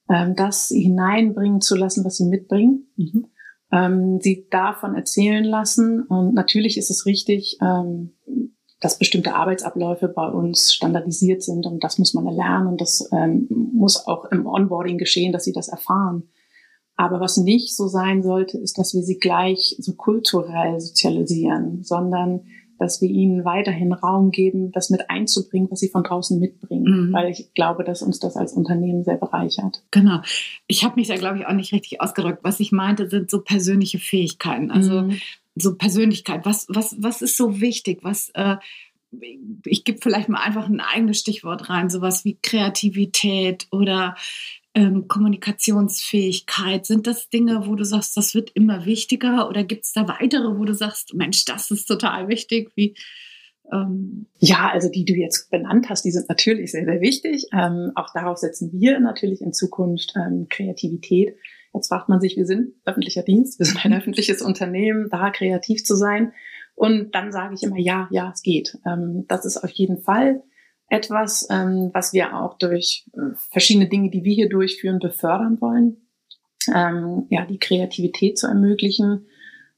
ähm, 0.09 0.35
das 0.37 0.68
hineinbringen 0.68 1.61
zu 1.61 1.76
lassen, 1.76 2.04
was 2.04 2.16
sie 2.16 2.26
mitbringen. 2.26 2.88
Mhm. 2.97 3.26
Ähm, 3.73 4.21
sie 4.21 4.47
davon 4.50 4.95
erzählen 4.95 5.45
lassen. 5.45 6.02
Und 6.02 6.35
natürlich 6.35 6.78
ist 6.78 6.90
es 6.90 7.04
richtig, 7.04 7.59
ähm, 7.61 8.12
dass 8.80 8.99
bestimmte 8.99 9.34
Arbeitsabläufe 9.34 10.08
bei 10.08 10.28
uns 10.28 10.75
standardisiert 10.75 11.43
sind 11.43 11.67
und 11.67 11.82
das 11.82 11.99
muss 11.99 12.15
man 12.15 12.26
erlernen 12.26 12.69
und 12.69 12.80
das 12.80 13.08
ähm, 13.12 13.49
muss 13.73 14.06
auch 14.06 14.26
im 14.26 14.47
Onboarding 14.47 14.99
geschehen, 14.99 15.32
dass 15.32 15.45
sie 15.45 15.52
das 15.52 15.69
erfahren. 15.69 16.25
Aber 16.97 17.21
was 17.21 17.36
nicht 17.36 17.76
so 17.76 17.89
sein 17.89 18.23
sollte, 18.23 18.58
ist, 18.58 18.78
dass 18.78 18.95
wir 18.95 19.02
sie 19.02 19.19
gleich 19.19 19.76
so 19.78 19.95
kulturell 19.95 20.80
sozialisieren, 20.80 21.82
sondern 21.82 22.43
dass 22.78 23.00
wir 23.00 23.08
ihnen 23.08 23.45
weiterhin 23.45 23.93
Raum 23.93 24.30
geben, 24.30 24.71
das 24.73 24.91
mit 24.91 25.08
einzubringen, 25.08 25.71
was 25.71 25.80
sie 25.80 25.89
von 25.89 26.02
draußen 26.02 26.39
mitbringen, 26.39 27.08
mhm. 27.08 27.12
weil 27.12 27.30
ich 27.30 27.52
glaube, 27.54 27.84
dass 27.84 28.02
uns 28.02 28.19
das 28.19 28.36
als 28.36 28.52
Unternehmen 28.52 29.04
sehr 29.04 29.17
bereichert. 29.17 29.82
Genau. 29.91 30.21
Ich 30.67 30.84
habe 30.84 30.97
mich 30.97 31.08
da, 31.08 31.17
glaube 31.17 31.39
ich, 31.39 31.47
auch 31.47 31.54
nicht 31.54 31.73
richtig 31.73 32.00
ausgedrückt. 32.00 32.41
Was 32.43 32.60
ich 32.60 32.73
meinte, 32.73 33.08
sind 33.08 33.30
so 33.30 33.41
persönliche 33.41 33.99
Fähigkeiten. 33.99 34.71
Also 34.71 35.02
mhm. 35.02 35.19
So 35.56 35.75
Persönlichkeit. 35.75 36.45
Was, 36.45 36.66
was, 36.69 36.97
was 36.99 37.23
ist 37.23 37.36
so 37.36 37.60
wichtig? 37.60 38.00
Was 38.02 38.30
äh, 38.34 38.56
ich 39.64 39.84
gebe 39.84 39.99
vielleicht 40.00 40.28
mal 40.28 40.42
einfach 40.42 40.69
ein 40.69 40.80
eigenes 40.80 41.19
Stichwort 41.19 41.69
rein, 41.69 41.90
sowas 41.90 42.25
wie 42.25 42.38
Kreativität 42.42 43.66
oder 43.71 44.16
ähm, 44.75 45.08
Kommunikationsfähigkeit? 45.08 46.86
Sind 46.86 47.06
das 47.06 47.28
Dinge, 47.28 47.66
wo 47.66 47.75
du 47.75 47.84
sagst, 47.84 48.16
das 48.16 48.34
wird 48.34 48.50
immer 48.50 48.84
wichtiger? 48.84 49.49
Oder 49.49 49.64
gibt 49.64 49.84
es 49.84 49.92
da 49.92 50.08
weitere, 50.08 50.58
wo 50.58 50.64
du 50.64 50.75
sagst, 50.75 51.14
Mensch, 51.14 51.45
das 51.45 51.71
ist 51.71 51.86
total 51.86 52.28
wichtig? 52.28 52.71
Wie, 52.75 52.95
ähm 53.73 54.26
ja, 54.38 54.71
also 54.71 54.90
die 54.90 55.04
du 55.04 55.14
jetzt 55.14 55.50
benannt 55.50 55.88
hast, 55.88 56.04
die 56.04 56.10
sind 56.10 56.28
natürlich 56.28 56.73
sehr, 56.73 56.84
sehr 56.84 57.00
wichtig. 57.00 57.47
Ähm, 57.52 57.92
auch 57.95 58.12
darauf 58.12 58.38
setzen 58.38 58.71
wir 58.73 59.00
natürlich 59.00 59.40
in 59.40 59.52
Zukunft 59.52 60.14
ähm, 60.16 60.47
Kreativität. 60.49 61.36
Jetzt 61.76 61.89
fragt 61.89 62.08
man 62.08 62.21
sich, 62.21 62.36
wir 62.36 62.47
sind 62.47 62.73
öffentlicher 62.84 63.23
Dienst, 63.23 63.58
wir 63.58 63.67
sind 63.67 63.84
ein 63.84 63.93
öffentliches 63.93 64.43
Unternehmen, 64.43 65.08
da 65.10 65.30
kreativ 65.30 65.84
zu 65.84 65.95
sein. 65.95 66.32
Und 66.75 67.15
dann 67.15 67.32
sage 67.32 67.54
ich 67.54 67.62
immer, 67.62 67.78
ja, 67.78 68.08
ja, 68.10 68.30
es 68.34 68.43
geht. 68.43 68.78
Ähm, 68.86 69.25
das 69.28 69.45
ist 69.45 69.58
auf 69.58 69.71
jeden 69.71 69.99
Fall 69.99 70.43
etwas, 70.89 71.47
ähm, 71.50 71.91
was 71.93 72.12
wir 72.12 72.36
auch 72.36 72.58
durch 72.58 73.06
äh, 73.15 73.34
verschiedene 73.50 73.89
Dinge, 73.89 74.10
die 74.10 74.25
wir 74.25 74.34
hier 74.34 74.49
durchführen, 74.49 74.99
befördern 74.99 75.60
wollen. 75.60 76.08
Ähm, 76.75 77.26
ja, 77.30 77.45
die 77.47 77.58
Kreativität 77.58 78.39
zu 78.39 78.47
ermöglichen. 78.47 79.26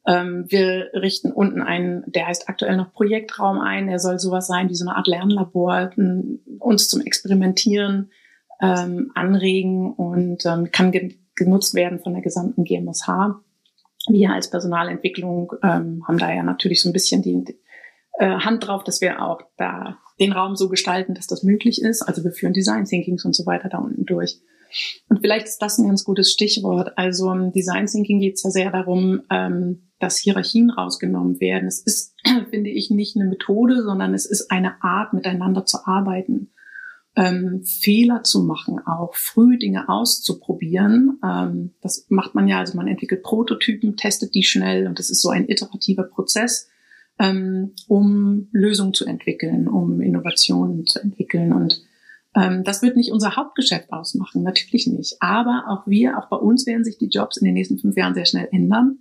Wir 0.07 0.89
richten 0.95 1.33
unten 1.33 1.61
einen, 1.61 2.03
der 2.07 2.29
heißt 2.29 2.49
aktuell 2.49 2.79
noch 2.79 2.95
Projektraum 2.95 3.59
ein. 3.59 3.89
Der 3.89 3.99
soll 3.99 4.19
sowas 4.19 4.47
sein 4.47 4.71
wie 4.71 4.75
so 4.75 4.87
eine 4.87 4.97
Art 4.97 5.07
Lernlabor, 5.07 5.91
uns 6.61 6.89
zum 6.89 7.03
Experimentieren 7.03 8.11
anregen 8.59 9.93
und 9.93 10.45
kann 10.73 10.93
genutzt 11.39 11.75
werden 11.75 12.01
von 12.01 12.13
der 12.13 12.23
gesamten 12.23 12.65
GMSH. 12.65 13.41
Wir 14.09 14.31
als 14.33 14.51
Personalentwicklung 14.51 15.53
ähm, 15.63 16.05
haben 16.07 16.19
da 16.19 16.33
ja 16.33 16.43
natürlich 16.43 16.83
so 16.83 16.89
ein 16.89 16.93
bisschen 16.93 17.23
die, 17.23 17.45
äh, 18.19 18.39
Hand 18.41 18.67
drauf, 18.67 18.85
dass 18.85 19.01
wir 19.01 19.23
auch 19.23 19.41
da 19.57 19.99
den 20.21 20.33
Raum 20.33 20.57
so 20.57 20.69
gestalten, 20.69 21.15
dass 21.15 21.27
das 21.27 21.45
möglich 21.45 21.81
ist. 21.81 22.03
Also 22.03 22.25
wir 22.25 22.33
führen 22.33 22.53
Design 22.53 22.85
Thinkings 22.85 23.25
und 23.25 23.35
so 23.35 23.47
weiter 23.47 23.69
da 23.69 23.79
unten 23.79 24.05
durch. 24.05 24.41
Und 25.09 25.21
vielleicht 25.21 25.47
ist 25.47 25.63
das 25.63 25.79
ein 25.79 25.87
ganz 25.87 26.05
gutes 26.05 26.33
Stichwort. 26.33 26.99
Also 26.99 27.31
im 27.33 27.53
Design 27.53 27.87
Thinking 27.87 28.21
geht 28.21 28.35
es 28.35 28.43
ja 28.43 28.51
sehr 28.51 28.71
darum, 28.71 29.23
ähm, 29.31 29.89
dass 29.99 30.19
Hierarchien 30.19 30.71
rausgenommen 30.71 31.41
werden. 31.41 31.69
Es 31.69 31.81
ist, 31.81 32.15
finde 32.51 32.71
ich, 32.71 32.91
nicht 32.91 33.17
eine 33.17 33.25
Methode, 33.25 33.83
sondern 33.83 34.13
es 34.15 34.27
ist 34.27 34.51
eine 34.51 34.83
Art, 34.83 35.15
miteinander 35.15 35.65
zu 35.65 35.79
arbeiten. 35.87 36.51
Ähm, 37.19 37.65
Fehler 37.65 38.23
zu 38.23 38.45
machen, 38.45 38.79
auch 38.87 39.15
früh 39.15 39.59
Dinge 39.59 39.89
auszuprobieren. 39.89 41.19
Ähm, 41.25 41.75
das 41.81 42.07
macht 42.09 42.37
man 42.37 42.47
ja, 42.47 42.61
also 42.61 42.77
man 42.77 42.87
entwickelt 42.87 43.25
Prototypen, 43.25 43.97
testet 43.97 44.35
die 44.35 44.45
schnell 44.45 44.87
und 44.87 44.99
das 45.01 45.11
ist 45.11 45.21
so 45.21 45.31
ein 45.31 45.49
iterativer 45.49 46.05
Prozess 46.05 46.69
ähm, 47.19 47.73
um 47.87 48.49
Lösungen 48.53 48.95
zu 48.95 49.05
entwickeln, 49.05 49.69
um 49.69 50.01
Innovationen 50.01 50.87
zu 50.87 51.01
entwickeln. 51.01 51.53
Und 51.53 51.83
ähm, 52.35 52.65
das 52.65 52.83
wird 52.83 52.97
nicht 52.97 53.13
unser 53.13 53.37
Hauptgeschäft 53.37 53.93
ausmachen, 53.93 54.43
natürlich 54.43 54.87
nicht. 54.87 55.17
Aber 55.21 55.65
auch 55.69 55.87
wir, 55.87 56.19
auch 56.19 56.29
bei 56.29 56.37
uns 56.37 56.67
werden 56.67 56.85
sich 56.85 56.99
die 56.99 57.09
Jobs 57.09 57.37
in 57.37 57.45
den 57.45 57.55
nächsten 57.55 57.79
fünf 57.79 57.97
Jahren 57.97 58.15
sehr 58.15 58.27
schnell 58.27 58.49
ändern. 58.53 58.99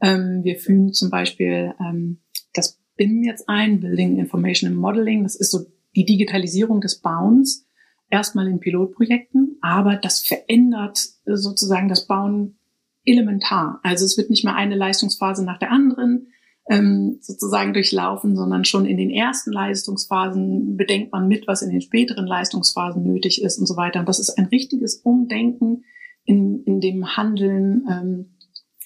Ähm, 0.00 0.40
wir 0.44 0.58
fühlen 0.58 0.92
zum 0.92 1.10
Beispiel 1.10 1.74
ähm, 1.80 2.18
das 2.54 2.80
BIM 2.96 3.22
jetzt 3.22 3.48
ein, 3.48 3.80
Building 3.80 4.18
Information 4.18 4.70
and 4.70 4.80
Modeling. 4.80 5.22
Das 5.22 5.36
ist 5.36 5.50
so 5.50 5.66
die 5.98 6.04
Digitalisierung 6.04 6.80
des 6.80 7.00
Bauens. 7.00 7.66
Erstmal 8.10 8.48
in 8.48 8.60
Pilotprojekten, 8.60 9.58
aber 9.60 9.96
das 9.96 10.20
verändert 10.20 10.98
sozusagen 11.26 11.88
das 11.88 12.06
Bauen 12.06 12.56
elementar. 13.04 13.80
Also 13.82 14.06
es 14.06 14.16
wird 14.16 14.30
nicht 14.30 14.44
mehr 14.44 14.54
eine 14.54 14.76
Leistungsphase 14.76 15.44
nach 15.44 15.58
der 15.58 15.70
anderen 15.70 16.28
ähm, 16.70 17.18
sozusagen 17.20 17.74
durchlaufen, 17.74 18.36
sondern 18.36 18.64
schon 18.64 18.86
in 18.86 18.96
den 18.96 19.10
ersten 19.10 19.52
Leistungsphasen 19.52 20.76
bedenkt 20.76 21.12
man 21.12 21.28
mit, 21.28 21.46
was 21.48 21.60
in 21.60 21.70
den 21.70 21.80
späteren 21.80 22.26
Leistungsphasen 22.26 23.02
nötig 23.02 23.42
ist 23.42 23.58
und 23.58 23.66
so 23.66 23.76
weiter. 23.76 24.00
Und 24.00 24.08
das 24.08 24.20
ist 24.20 24.38
ein 24.38 24.46
richtiges 24.46 24.96
Umdenken 24.96 25.84
in, 26.24 26.62
in 26.64 26.80
dem 26.80 27.16
Handeln, 27.16 27.86
ähm, 27.90 28.36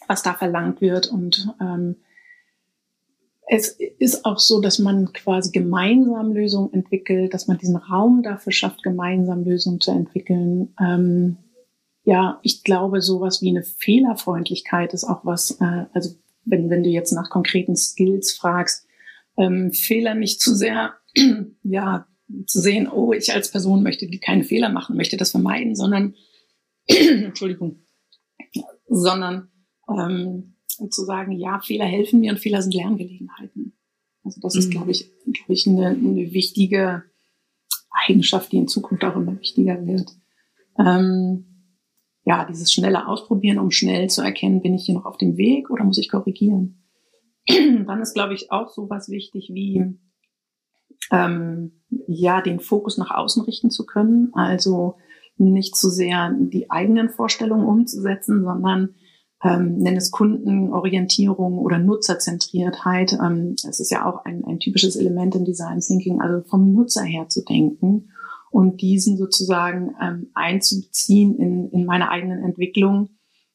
was 0.08 0.22
da 0.22 0.34
verlangt 0.34 0.80
wird. 0.80 1.08
Und 1.08 1.48
ähm, 1.60 1.96
es 3.54 3.68
ist 3.98 4.24
auch 4.24 4.38
so, 4.38 4.62
dass 4.62 4.78
man 4.78 5.12
quasi 5.12 5.50
gemeinsam 5.50 6.32
Lösungen 6.32 6.72
entwickelt, 6.72 7.34
dass 7.34 7.48
man 7.48 7.58
diesen 7.58 7.76
Raum 7.76 8.22
dafür 8.22 8.50
schafft, 8.50 8.82
gemeinsam 8.82 9.44
Lösungen 9.44 9.78
zu 9.78 9.90
entwickeln. 9.90 10.74
Ähm, 10.80 11.36
ja, 12.02 12.40
ich 12.42 12.64
glaube, 12.64 13.02
sowas 13.02 13.42
wie 13.42 13.50
eine 13.50 13.62
Fehlerfreundlichkeit 13.62 14.94
ist 14.94 15.04
auch 15.04 15.26
was, 15.26 15.60
äh, 15.60 15.84
also 15.92 16.14
wenn, 16.46 16.70
wenn 16.70 16.82
du 16.82 16.88
jetzt 16.88 17.12
nach 17.12 17.28
konkreten 17.28 17.76
Skills 17.76 18.32
fragst, 18.32 18.86
ähm, 19.36 19.70
Fehler 19.70 20.14
nicht 20.14 20.40
zu 20.40 20.54
sehr, 20.54 20.94
ja, 21.62 22.06
zu 22.46 22.58
sehen, 22.58 22.88
oh, 22.88 23.12
ich 23.12 23.34
als 23.34 23.50
Person 23.50 23.82
möchte 23.82 24.06
die 24.06 24.18
keine 24.18 24.44
Fehler 24.44 24.70
machen, 24.70 24.96
möchte 24.96 25.18
das 25.18 25.32
vermeiden, 25.32 25.76
sondern, 25.76 26.14
Entschuldigung, 26.86 27.80
sondern 28.88 29.50
ähm, 29.90 30.54
zu 30.90 31.04
sagen, 31.04 31.32
ja, 31.32 31.60
Fehler 31.60 31.84
helfen 31.84 32.20
mir 32.20 32.32
und 32.32 32.38
Fehler 32.38 32.62
sind 32.62 32.74
Lerngelegenheiten. 32.74 33.74
Also 34.24 34.40
das 34.40 34.54
mhm. 34.54 34.58
ist, 34.60 34.70
glaube 34.70 34.90
ich, 34.90 35.10
glaube 35.24 35.52
ich, 35.52 35.66
eine, 35.66 35.88
eine 35.88 36.32
wichtige 36.32 37.04
Eigenschaft, 37.90 38.52
die 38.52 38.58
in 38.58 38.68
Zukunft 38.68 39.04
auch 39.04 39.16
immer 39.16 39.38
wichtiger 39.38 39.84
wird. 39.86 40.12
Ähm, 40.78 41.46
ja, 42.24 42.44
dieses 42.44 42.72
schnelle 42.72 43.08
Ausprobieren, 43.08 43.58
um 43.58 43.70
schnell 43.70 44.08
zu 44.08 44.22
erkennen, 44.22 44.62
bin 44.62 44.74
ich 44.74 44.84
hier 44.86 44.94
noch 44.94 45.06
auf 45.06 45.18
dem 45.18 45.36
Weg 45.36 45.70
oder 45.70 45.84
muss 45.84 45.98
ich 45.98 46.08
korrigieren? 46.08 46.84
Dann 47.48 48.00
ist, 48.00 48.14
glaube 48.14 48.34
ich, 48.34 48.52
auch 48.52 48.68
so 48.68 48.88
was 48.88 49.08
wichtig 49.08 49.50
wie 49.52 49.98
ähm, 51.10 51.82
ja 52.06 52.40
den 52.40 52.60
Fokus 52.60 52.96
nach 52.96 53.10
außen 53.10 53.42
richten 53.42 53.70
zu 53.70 53.84
können. 53.84 54.30
Also 54.34 54.96
nicht 55.36 55.74
zu 55.74 55.90
sehr 55.90 56.32
die 56.38 56.70
eigenen 56.70 57.08
Vorstellungen 57.08 57.66
umzusetzen, 57.66 58.44
sondern 58.44 58.94
ähm, 59.44 59.78
nenn 59.78 59.96
es 59.96 60.10
Kundenorientierung 60.10 61.58
oder 61.58 61.78
Nutzerzentriertheit. 61.78 63.14
Ähm, 63.14 63.56
es 63.68 63.80
ist 63.80 63.90
ja 63.90 64.06
auch 64.06 64.24
ein, 64.24 64.44
ein 64.44 64.60
typisches 64.60 64.96
Element 64.96 65.34
im 65.34 65.44
Design 65.44 65.80
Thinking, 65.80 66.20
also 66.20 66.46
vom 66.48 66.72
Nutzer 66.72 67.02
her 67.02 67.28
zu 67.28 67.44
denken 67.44 68.10
und 68.52 68.82
diesen 68.82 69.16
sozusagen 69.16 69.94
ähm, 70.00 70.28
einzubeziehen 70.34 71.36
in, 71.38 71.70
in 71.70 71.84
meine 71.86 72.10
eigenen 72.10 72.44
Entwicklung, 72.44 73.10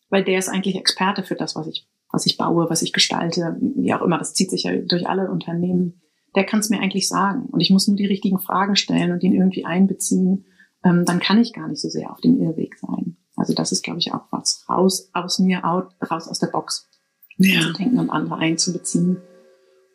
weil 0.10 0.24
der 0.24 0.40
ist 0.40 0.50
eigentlich 0.50 0.76
Experte 0.76 1.24
für 1.24 1.36
das, 1.36 1.56
was 1.56 1.68
ich, 1.68 1.88
was 2.12 2.26
ich 2.26 2.38
baue, 2.38 2.70
was 2.70 2.82
ich 2.82 2.94
gestalte, 2.94 3.58
wie 3.62 3.94
auch 3.94 4.02
immer. 4.02 4.18
Das 4.18 4.34
zieht 4.34 4.50
sich 4.50 4.64
ja 4.64 4.76
durch 4.76 5.08
alle 5.08 5.32
Unternehmen. 5.32 6.02
Der 6.36 6.46
kann 6.46 6.60
es 6.60 6.70
mir 6.70 6.82
eigentlich 6.82 7.08
sagen 7.08 7.46
und 7.46 7.62
ich 7.62 7.70
muss 7.70 7.88
nur 7.88 7.96
die 7.96 8.06
richtigen 8.06 8.40
Fragen 8.40 8.76
stellen 8.76 9.12
und 9.12 9.24
ihn 9.24 9.34
irgendwie 9.34 9.66
einbeziehen. 9.66 10.46
Ähm, 10.84 11.06
dann 11.06 11.20
kann 11.20 11.40
ich 11.40 11.54
gar 11.54 11.68
nicht 11.68 11.82
so 11.82 11.90
sehr 11.90 12.12
auf 12.12 12.20
dem 12.20 12.42
Irrweg 12.42 12.78
sein. 12.78 13.18
Also 13.38 13.54
das 13.54 13.72
ist, 13.72 13.84
glaube 13.84 14.00
ich, 14.00 14.14
auch 14.14 14.26
was 14.32 14.66
raus 14.68 15.10
aus 15.14 15.40
mir, 15.40 15.64
out, 15.64 15.92
raus 16.10 16.28
aus 16.28 16.40
der 16.40 16.48
Box 16.48 16.90
ja. 17.38 17.62
zu 17.62 17.74
denken 17.74 18.00
und 18.00 18.10
andere 18.10 18.38
einzubeziehen. 18.40 19.18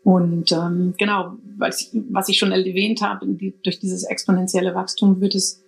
Und 0.05 0.51
ähm, 0.53 0.95
genau, 0.99 1.37
was 1.59 1.83
ich, 1.83 2.03
was 2.11 2.29
ich 2.29 2.39
schon 2.39 2.53
erwähnt 2.53 3.03
habe, 3.03 3.27
die, 3.27 3.55
durch 3.63 3.79
dieses 3.79 4.05
exponentielle 4.05 4.75
Wachstum 4.75 5.21
wird 5.21 5.35
es 5.35 5.63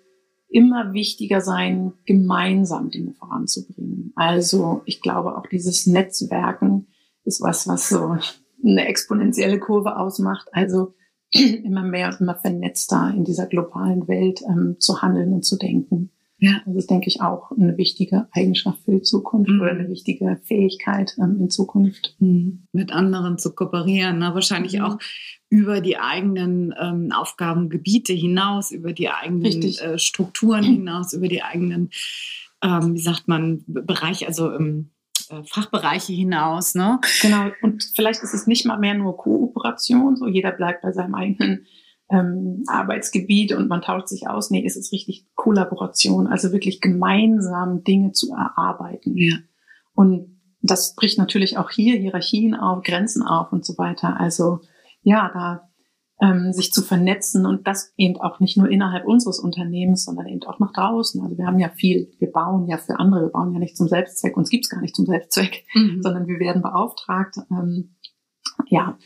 immer 0.48 0.92
wichtiger 0.92 1.40
sein, 1.40 1.92
gemeinsam 2.04 2.90
Dinge 2.90 3.12
voranzubringen. 3.14 4.12
Also 4.14 4.82
ich 4.86 5.00
glaube, 5.00 5.36
auch 5.36 5.46
dieses 5.46 5.86
Netzwerken 5.86 6.86
ist 7.24 7.40
was, 7.40 7.66
was 7.66 7.88
so 7.88 8.16
eine 8.62 8.86
exponentielle 8.86 9.58
Kurve 9.58 9.96
ausmacht. 9.96 10.48
Also 10.52 10.94
immer 11.30 11.82
mehr 11.82 12.08
und 12.08 12.20
immer 12.20 12.36
vernetzter 12.36 13.12
in 13.14 13.24
dieser 13.24 13.46
globalen 13.46 14.06
Welt 14.08 14.42
ähm, 14.48 14.76
zu 14.78 15.02
handeln 15.02 15.32
und 15.32 15.44
zu 15.44 15.56
denken. 15.56 16.10
Ja. 16.44 16.60
Das 16.66 16.76
ist, 16.76 16.90
denke 16.90 17.08
ich, 17.08 17.22
auch 17.22 17.50
eine 17.52 17.78
wichtige 17.78 18.28
Eigenschaft 18.32 18.78
für 18.84 18.90
die 18.90 19.02
Zukunft 19.02 19.50
mhm. 19.50 19.62
oder 19.62 19.70
eine 19.70 19.88
wichtige 19.88 20.38
Fähigkeit 20.44 21.16
ähm, 21.18 21.38
in 21.40 21.48
Zukunft. 21.48 22.16
Mhm. 22.18 22.66
Mit 22.72 22.92
anderen 22.92 23.38
zu 23.38 23.54
kooperieren, 23.54 24.18
ne? 24.18 24.34
wahrscheinlich 24.34 24.74
mhm. 24.74 24.82
auch 24.82 24.98
über 25.48 25.80
die 25.80 25.96
eigenen 25.96 26.74
ähm, 26.78 27.12
Aufgabengebiete 27.12 28.12
hinaus, 28.12 28.72
über 28.72 28.92
die 28.92 29.08
eigenen 29.08 29.62
äh, 29.62 29.98
Strukturen 29.98 30.62
hinaus, 30.64 31.14
über 31.14 31.28
die 31.28 31.42
eigenen, 31.42 31.88
ähm, 32.62 32.94
wie 32.94 33.00
sagt 33.00 33.26
man, 33.26 33.64
Bereiche, 33.66 34.26
also 34.26 34.52
ähm, 34.52 34.90
äh, 35.30 35.42
Fachbereiche 35.44 36.12
hinaus. 36.12 36.74
Ne? 36.74 37.00
Genau, 37.22 37.46
und 37.62 37.90
vielleicht 37.94 38.22
ist 38.22 38.34
es 38.34 38.46
nicht 38.46 38.66
mal 38.66 38.78
mehr 38.78 38.94
nur 38.94 39.16
Kooperation, 39.16 40.16
so 40.16 40.26
jeder 40.26 40.52
bleibt 40.52 40.82
bei 40.82 40.92
seinem 40.92 41.14
eigenen 41.14 41.66
ähm, 42.14 42.62
Arbeitsgebiet 42.68 43.52
und 43.52 43.68
man 43.68 43.82
tauscht 43.82 44.08
sich 44.08 44.28
aus. 44.28 44.50
Nee, 44.50 44.64
es 44.64 44.76
ist 44.76 44.92
richtig 44.92 45.26
Kollaboration, 45.34 46.26
also 46.26 46.52
wirklich 46.52 46.80
gemeinsam 46.80 47.82
Dinge 47.82 48.12
zu 48.12 48.32
erarbeiten. 48.32 49.16
Ja. 49.16 49.36
Und 49.94 50.40
das 50.62 50.94
bricht 50.94 51.18
natürlich 51.18 51.58
auch 51.58 51.70
hier 51.70 51.98
Hierarchien 51.98 52.54
auf, 52.54 52.82
Grenzen 52.84 53.22
auf 53.22 53.52
und 53.52 53.64
so 53.64 53.76
weiter. 53.76 54.18
Also 54.18 54.60
ja, 55.02 55.30
da 55.34 55.68
ähm, 56.20 56.52
sich 56.52 56.72
zu 56.72 56.82
vernetzen 56.82 57.44
und 57.44 57.66
das 57.66 57.92
eben 57.96 58.16
auch 58.16 58.38
nicht 58.38 58.56
nur 58.56 58.70
innerhalb 58.70 59.04
unseres 59.06 59.40
Unternehmens, 59.40 60.04
sondern 60.04 60.26
eben 60.26 60.42
auch 60.44 60.60
nach 60.60 60.72
draußen. 60.72 61.20
Also 61.20 61.36
wir 61.36 61.46
haben 61.46 61.58
ja 61.58 61.70
viel, 61.70 62.12
wir 62.18 62.30
bauen 62.30 62.68
ja 62.68 62.78
für 62.78 62.98
andere, 62.98 63.22
wir 63.22 63.32
bauen 63.32 63.52
ja 63.52 63.58
nicht 63.58 63.76
zum 63.76 63.88
Selbstzweck, 63.88 64.36
uns 64.36 64.50
gibt's 64.50 64.68
gar 64.68 64.80
nicht 64.80 64.94
zum 64.94 65.06
Selbstzweck, 65.06 65.64
mhm. 65.74 66.00
sondern 66.02 66.26
wir 66.28 66.38
werden 66.38 66.62
beauftragt, 66.62 67.36
ähm, 67.50 67.96
ja, 68.68 68.96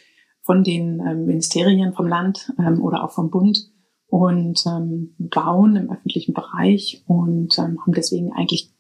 von 0.49 0.65
den 0.65 1.01
ähm, 1.01 1.27
Ministerien 1.27 1.93
vom 1.93 2.09
Land 2.09 2.51
ähm, 2.59 2.83
oder 2.83 3.05
auch 3.05 3.13
vom 3.13 3.29
Bund 3.31 3.71
und 4.07 4.65
ähm, 4.67 5.15
bauen 5.19 5.77
im 5.77 5.91
öffentlichen 5.91 6.33
Bereich 6.33 7.05
und 7.07 7.59
haben 7.59 7.77
deswegen 7.89 8.33
eigentlich, 8.33 8.73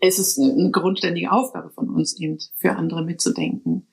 es 0.00 0.18
ist 0.18 0.40
eine 0.40 0.72
grundständige 0.72 1.30
Aufgabe 1.30 1.70
von 1.70 1.90
uns 1.90 2.18
eben 2.18 2.38
für 2.56 2.74
andere 2.74 3.04
mitzudenken 3.04 3.86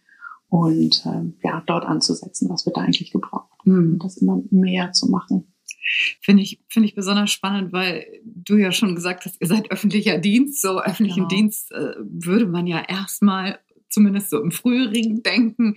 und 0.49 1.05
ja, 1.43 1.61
dort 1.67 1.85
anzusetzen, 1.85 2.49
was 2.49 2.65
wird 2.65 2.77
da 2.77 2.81
eigentlich 2.81 3.11
gebraucht, 3.11 3.51
mhm. 3.65 3.99
das 4.01 4.17
immer 4.17 4.41
mehr 4.49 4.93
zu 4.93 5.07
machen. 5.07 5.53
Finde 6.21 6.41
ich, 6.41 6.63
finde 6.67 6.87
ich 6.87 6.95
besonders 6.95 7.29
spannend, 7.29 7.73
weil 7.73 8.05
du 8.23 8.55
ja 8.55 8.71
schon 8.71 8.95
gesagt 8.95 9.25
hast, 9.25 9.39
ihr 9.39 9.47
seid 9.47 9.69
öffentlicher 9.71 10.17
Dienst. 10.17 10.61
So 10.61 10.81
öffentlichen 10.81 11.27
genau. 11.27 11.41
Dienst 11.41 11.71
äh, 11.73 11.93
würde 11.99 12.47
man 12.47 12.65
ja 12.65 12.81
erstmal 12.81 13.59
zumindest 13.89 14.29
so 14.29 14.41
im 14.41 14.51
früheren 14.51 15.23
Denken, 15.23 15.75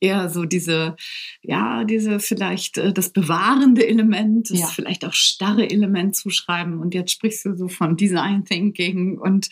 eher 0.00 0.28
so 0.28 0.44
diese, 0.44 0.96
ja, 1.42 1.84
diese 1.84 2.20
vielleicht 2.20 2.78
äh, 2.78 2.92
das 2.92 3.10
bewahrende 3.10 3.86
Element, 3.86 4.50
das 4.50 4.60
ja. 4.60 4.66
vielleicht 4.66 5.04
auch 5.04 5.12
starre 5.12 5.70
Element 5.70 6.16
zuschreiben. 6.16 6.78
Und 6.78 6.94
jetzt 6.94 7.12
sprichst 7.12 7.44
du 7.44 7.56
so 7.56 7.68
von 7.68 7.96
Design 7.96 8.44
Thinking 8.44 9.18
und 9.18 9.48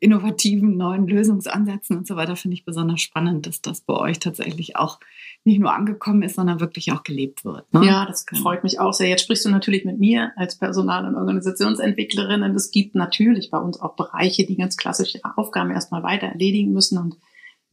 innovativen 0.00 0.76
neuen 0.76 1.06
Lösungsansätzen 1.06 1.96
und 1.96 2.06
so 2.06 2.16
weiter. 2.16 2.36
Finde 2.36 2.54
ich 2.54 2.64
besonders 2.64 3.00
spannend, 3.00 3.46
dass 3.46 3.60
das 3.60 3.80
bei 3.80 3.94
euch 3.94 4.18
tatsächlich 4.18 4.76
auch 4.76 5.00
nicht 5.46 5.60
nur 5.60 5.72
angekommen 5.72 6.22
ist, 6.22 6.34
sondern 6.34 6.60
wirklich 6.60 6.92
auch 6.92 7.04
gelebt 7.04 7.44
wird. 7.44 7.72
Ne? 7.72 7.86
Ja, 7.86 8.04
das 8.04 8.26
freut 8.42 8.64
mich 8.64 8.80
auch 8.80 8.92
sehr. 8.92 9.08
Jetzt 9.08 9.22
sprichst 9.22 9.44
du 9.44 9.50
natürlich 9.50 9.84
mit 9.84 9.98
mir 9.98 10.32
als 10.36 10.58
Personal- 10.58 11.06
und 11.06 11.14
Organisationsentwicklerin. 11.14 12.42
Und 12.42 12.54
es 12.56 12.72
gibt 12.72 12.96
natürlich 12.96 13.50
bei 13.50 13.58
uns 13.58 13.80
auch 13.80 13.94
Bereiche, 13.94 14.44
die 14.44 14.56
ganz 14.56 14.76
klassisch 14.76 15.14
ihre 15.14 15.38
Aufgaben 15.38 15.70
erstmal 15.70 16.02
weiter 16.02 16.26
erledigen 16.26 16.72
müssen 16.72 16.98
und 16.98 17.16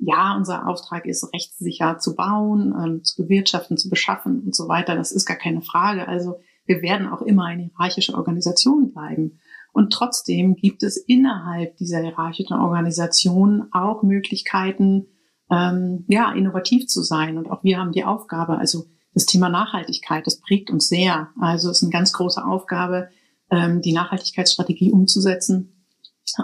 ja, 0.06 0.36
unser 0.36 0.68
Auftrag 0.68 1.06
ist, 1.06 1.34
rechtssicher 1.34 1.98
zu 1.98 2.16
bauen, 2.16 2.74
ähm, 2.78 3.04
zu 3.04 3.24
bewirtschaften, 3.24 3.78
zu 3.78 3.90
beschaffen 3.90 4.42
und 4.42 4.56
so 4.56 4.68
weiter. 4.68 4.96
Das 4.96 5.12
ist 5.12 5.26
gar 5.26 5.38
keine 5.38 5.62
Frage. 5.62 6.08
Also 6.08 6.40
wir 6.66 6.82
werden 6.82 7.08
auch 7.08 7.22
immer 7.22 7.46
eine 7.46 7.64
hierarchische 7.64 8.16
Organisation 8.16 8.92
bleiben. 8.92 9.40
Und 9.72 9.92
trotzdem 9.92 10.56
gibt 10.56 10.84
es 10.84 10.98
innerhalb 10.98 11.78
dieser 11.78 12.02
hierarchischen 12.02 12.58
Organisation 12.58 13.68
auch 13.72 14.04
Möglichkeiten, 14.04 15.08
ähm, 15.50 16.06
ja, 16.08 16.32
innovativ 16.34 16.88
zu 16.88 17.02
sein. 17.02 17.38
Und 17.38 17.50
auch 17.50 17.64
wir 17.64 17.80
haben 17.80 17.92
die 17.92 18.04
Aufgabe, 18.04 18.58
also 18.58 18.86
das 19.14 19.26
Thema 19.26 19.50
Nachhaltigkeit, 19.50 20.28
das 20.28 20.42
prägt 20.42 20.70
uns 20.70 20.90
sehr. 20.90 21.30
Also 21.40 21.70
es 21.70 21.78
ist 21.78 21.84
eine 21.84 21.92
ganz 21.92 22.14
große 22.14 22.44
Aufgabe, 22.44 23.10
ähm, 23.50 23.82
die 23.82 23.94
Nachhaltigkeitsstrategie 23.94 24.92
umzusetzen 24.92 25.83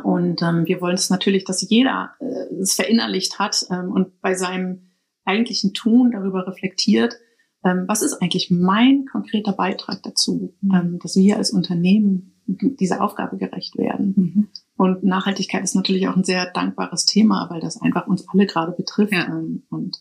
und 0.03 0.41
ähm, 0.41 0.65
wir 0.65 0.81
wollen 0.81 0.95
es 0.95 1.09
natürlich, 1.09 1.45
dass 1.45 1.67
jeder 1.67 2.11
äh, 2.19 2.53
es 2.61 2.73
verinnerlicht 2.73 3.39
hat 3.39 3.65
ähm, 3.71 3.91
und 3.91 4.21
bei 4.21 4.35
seinem 4.35 4.91
eigentlichen 5.25 5.73
Tun 5.73 6.11
darüber 6.11 6.47
reflektiert, 6.47 7.15
ähm, 7.63 7.85
was 7.87 8.01
ist 8.01 8.21
eigentlich 8.21 8.51
mein 8.51 9.05
konkreter 9.05 9.53
Beitrag 9.53 10.01
dazu, 10.03 10.53
mhm. 10.61 10.73
ähm, 10.73 10.99
dass 11.01 11.15
wir 11.15 11.37
als 11.37 11.51
Unternehmen 11.51 12.35
dieser 12.45 13.03
Aufgabe 13.03 13.37
gerecht 13.37 13.77
werden. 13.77 14.13
Mhm. 14.15 14.47
Und 14.75 15.03
Nachhaltigkeit 15.03 15.63
ist 15.63 15.75
natürlich 15.75 16.07
auch 16.07 16.15
ein 16.15 16.23
sehr 16.23 16.49
dankbares 16.51 17.05
Thema, 17.05 17.47
weil 17.49 17.61
das 17.61 17.81
einfach 17.81 18.07
uns 18.07 18.27
alle 18.29 18.45
gerade 18.45 18.71
betrifft. 18.71 19.13
Ja. 19.13 19.27
Ähm, 19.27 19.63
und 19.69 19.97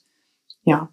ja, 0.63 0.91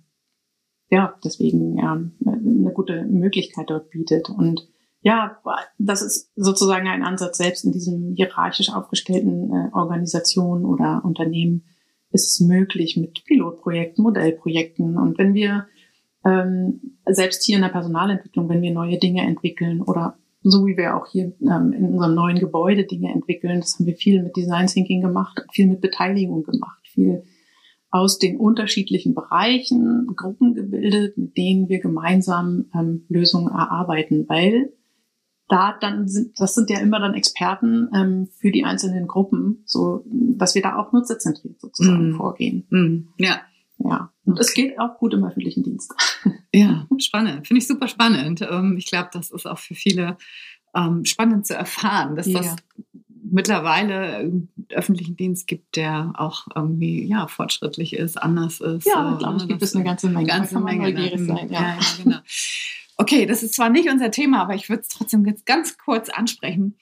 ja, 0.89 1.15
deswegen 1.24 1.78
ja, 1.78 1.93
eine 1.93 2.71
gute 2.74 3.06
Möglichkeit 3.06 3.69
dort 3.69 3.89
bietet. 3.89 4.30
Und 4.30 4.67
ja, 5.06 5.38
das 5.78 6.02
ist 6.02 6.32
sozusagen 6.36 6.88
ein 6.88 7.04
Ansatz, 7.04 7.38
selbst 7.38 7.63
in 7.63 7.72
diesem 7.72 8.15
hierarchisch 8.15 8.74
aufgestellten 8.74 9.52
äh, 9.52 9.70
Organisationen 9.72 10.65
oder 10.65 11.06
Unternehmen 11.06 11.63
ist 12.10 12.32
es 12.32 12.39
möglich 12.39 12.98
mit 12.98 13.24
Pilotprojekten, 13.26 14.04
Modellprojekten. 14.04 14.98
Und 14.98 15.20
wenn 15.20 15.36
wir 15.36 15.68
ähm, 16.26 16.98
selbst 17.06 17.44
hier 17.44 17.58
in 17.58 17.62
der 17.62 17.70
Personalentwicklung, 17.70 18.50
wenn 18.50 18.63
wir 18.63 18.74
neue 18.74 18.98
Dinge 18.98 19.22
entwickeln 19.22 19.84
oder 19.84 20.18
so 20.41 20.65
wie 20.65 20.76
wir 20.76 20.98
auch 20.98 21.06
hier 21.06 21.34
ähm, 21.41 21.72
in 21.72 21.86
unserem 21.86 22.15
neuen 22.15 22.39
Gebäude 22.39 22.86
Dinge 22.86 23.12
entwickeln, 23.12 23.60
das 23.60 23.76
haben 23.76 23.86
wir 23.86 23.96
viel 23.96 24.24
mit 24.24 24.36
Design 24.36 24.65
Thinking 24.65 25.02
gemacht, 25.02 25.39
viel 25.52 25.68
mit 25.68 25.82
Beteiligung 25.82 26.44
gemacht, 26.44 26.82
viel 26.82 27.22
aus 27.91 28.18
den 28.18 28.38
unterschiedlichen 28.38 29.13
Bereichen 29.13 30.08
Gruppen 30.15 30.56
gebildet, 30.56 31.15
mit 31.15 31.38
denen 31.38 31.70
wir 31.70 31.80
gemeinsam 31.80 32.65
ähm, 32.74 33.06
Lösungen 33.08 33.50
erarbeiten, 33.50 34.26
weil 34.28 34.74
da 35.47 35.77
dann 35.79 36.08
sind, 36.08 36.39
das 36.39 36.55
sind 36.55 36.69
ja 36.69 36.79
immer 36.79 36.99
dann 36.99 37.13
Experten 37.13 37.89
ähm, 37.95 38.27
für 38.39 38.51
die 38.51 38.65
einzelnen 38.65 39.08
Gruppen, 39.08 39.63
so 39.65 40.03
dass 40.10 40.55
wir 40.55 40.62
da 40.62 40.77
auch 40.77 40.91
nutzerzentriert 40.91 41.60
sozusagen 41.62 42.12
mm. 42.12 42.15
vorgehen. 42.15 42.65
Mm. 42.69 43.08
Ja. 43.17 43.41
Ja. 43.77 44.12
Und 44.23 44.39
es 44.39 44.53
geht 44.53 44.79
auch 44.79 44.97
gut 44.97 45.13
im 45.13 45.23
öffentlichen 45.23 45.63
Dienst. 45.63 45.93
Ja, 46.53 46.88
spannend. 46.99 47.45
Finde 47.45 47.60
ich 47.60 47.67
super 47.67 47.89
spannend. 47.89 48.41
Ähm, 48.41 48.77
ich 48.77 48.86
glaube, 48.86 49.10
das 49.12 49.29
ist 49.29 49.45
auch 49.45 49.60
für 49.60 49.75
viele 49.75 50.17
ähm, 50.73 51.03
spannend 51.03 51.45
zu 51.45 51.53
erfahren, 51.53 52.15
dass 52.15 52.27
ja. 52.27 52.39
das 52.39 52.55
mittlerweile 53.29 54.15
einen 54.15 54.49
öffentlichen 54.69 55.17
Dienst 55.17 55.47
gibt, 55.47 55.75
der 55.75 56.13
auch 56.15 56.47
irgendwie 56.55 57.05
ja 57.05 57.27
fortschrittlich 57.27 57.93
ist, 57.93 58.21
anders 58.21 58.62
ist. 58.62 58.86
Ja, 58.86 59.17
glaube 59.19 59.38
ich, 59.38 59.47
gibt 59.49 59.62
es 59.62 59.75
eine 59.75 59.84
ganze 59.84 60.10
Menge. 60.10 60.27
Ganze 60.27 60.60
Menge. 60.62 60.93
Ne? 60.93 61.25
Sein, 61.25 61.49
ja. 61.49 61.62
ja, 61.62 61.62
ja 61.62 62.03
genau. 62.03 62.17
Okay, 62.97 63.25
das 63.25 63.43
ist 63.43 63.55
zwar 63.55 63.69
nicht 63.69 63.89
unser 63.89 64.12
Thema, 64.12 64.41
aber 64.41 64.55
ich 64.55 64.69
würde 64.69 64.81
es 64.81 64.88
trotzdem 64.88 65.25
jetzt 65.25 65.45
ganz 65.45 65.77
kurz 65.77 66.10
ansprechen 66.10 66.77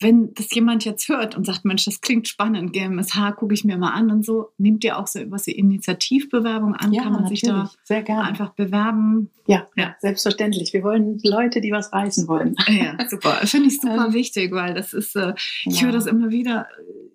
wenn 0.00 0.34
das 0.34 0.52
jemand 0.54 0.84
jetzt 0.84 1.08
hört 1.08 1.36
und 1.36 1.46
sagt, 1.46 1.64
Mensch, 1.64 1.86
das 1.86 2.00
klingt 2.00 2.28
spannend, 2.28 2.72
GMSH 2.72 3.32
gucke 3.36 3.54
ich 3.54 3.64
mir 3.64 3.78
mal 3.78 3.92
an 3.92 4.10
und 4.10 4.24
so, 4.24 4.50
nehmt 4.58 4.84
ihr 4.84 4.98
auch 4.98 5.06
so 5.06 5.20
was 5.30 5.44
die 5.44 5.52
Initiativbewerbung 5.52 6.74
an? 6.74 6.92
Ja, 6.92 7.04
Kann 7.04 7.12
man 7.12 7.22
natürlich. 7.22 7.40
sich 7.40 7.48
da 7.48 7.70
sehr 7.84 8.02
gerne. 8.02 8.24
einfach 8.24 8.50
bewerben? 8.50 9.30
Ja, 9.46 9.68
ja, 9.74 9.96
selbstverständlich. 10.00 10.72
Wir 10.74 10.82
wollen 10.82 11.18
Leute, 11.24 11.60
die 11.60 11.72
was 11.72 11.92
reißen 11.92 12.28
wollen. 12.28 12.56
Ja, 12.68 12.96
super. 13.08 13.38
Finde 13.44 13.68
ich 13.68 13.80
super 13.80 14.12
wichtig, 14.12 14.52
weil 14.52 14.74
das 14.74 14.92
ist, 14.92 15.16
äh, 15.16 15.32
ich 15.64 15.80
ja. 15.80 15.86
höre 15.86 15.92
das 15.92 16.06
immer 16.06 16.30
wieder, 16.30 16.66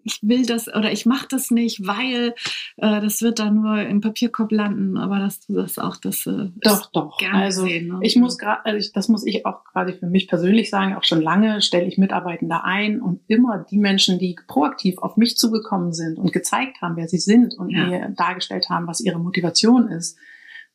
ich 0.04 0.20
will 0.22 0.46
das 0.46 0.68
oder 0.68 0.92
ich 0.92 1.06
mache 1.06 1.28
das 1.30 1.52
nicht, 1.52 1.86
weil 1.86 2.34
äh, 2.78 3.02
das 3.02 3.22
wird 3.22 3.40
dann 3.40 3.62
nur 3.62 3.80
im 3.82 4.02
Papierkorb 4.02 4.52
landen, 4.52 4.98
aber 4.98 5.20
dass 5.20 5.40
du 5.40 5.54
das 5.54 5.78
auch 5.78 5.98
das 5.98 6.26
äh, 6.26 6.50
doch 6.62 6.92
doch 6.92 7.18
also 7.32 7.64
sehen, 7.64 7.88
ne? 7.88 8.00
ich 8.02 8.16
muss 8.16 8.38
gerade 8.38 8.66
also 8.66 8.90
das 8.94 9.08
muss 9.08 9.26
ich 9.26 9.46
auch 9.46 9.64
gerade 9.66 9.94
für 9.94 10.08
mich 10.08 10.28
persönlich 10.28 10.70
sagen 10.70 10.96
auch 10.96 11.04
schon 11.04 11.22
lange 11.22 11.62
stelle 11.62 11.86
ich 11.86 11.98
Mitarbeitende 11.98 12.64
ein 12.64 13.02
und 13.02 13.22
immer 13.28 13.66
die 13.70 13.78
Menschen 13.78 14.20
die 14.20 14.36
proaktiv 14.48 14.98
auf 14.98 15.18
mich 15.18 15.38
zugekommen 15.38 15.94
sind 15.94 16.18
und 16.18 16.34
gezeigt 16.34 16.82
haben 16.82 16.96
wer 16.96 17.08
sie 17.08 17.20
sind 17.20 17.58
und 17.58 17.70
ja. 17.70 17.86
mir 17.86 18.14
dargestellt 18.16 18.70
haben 18.70 18.88
was 18.88 19.02
ihre 19.02 19.20
Motivation 19.20 19.88
ist 19.90 20.18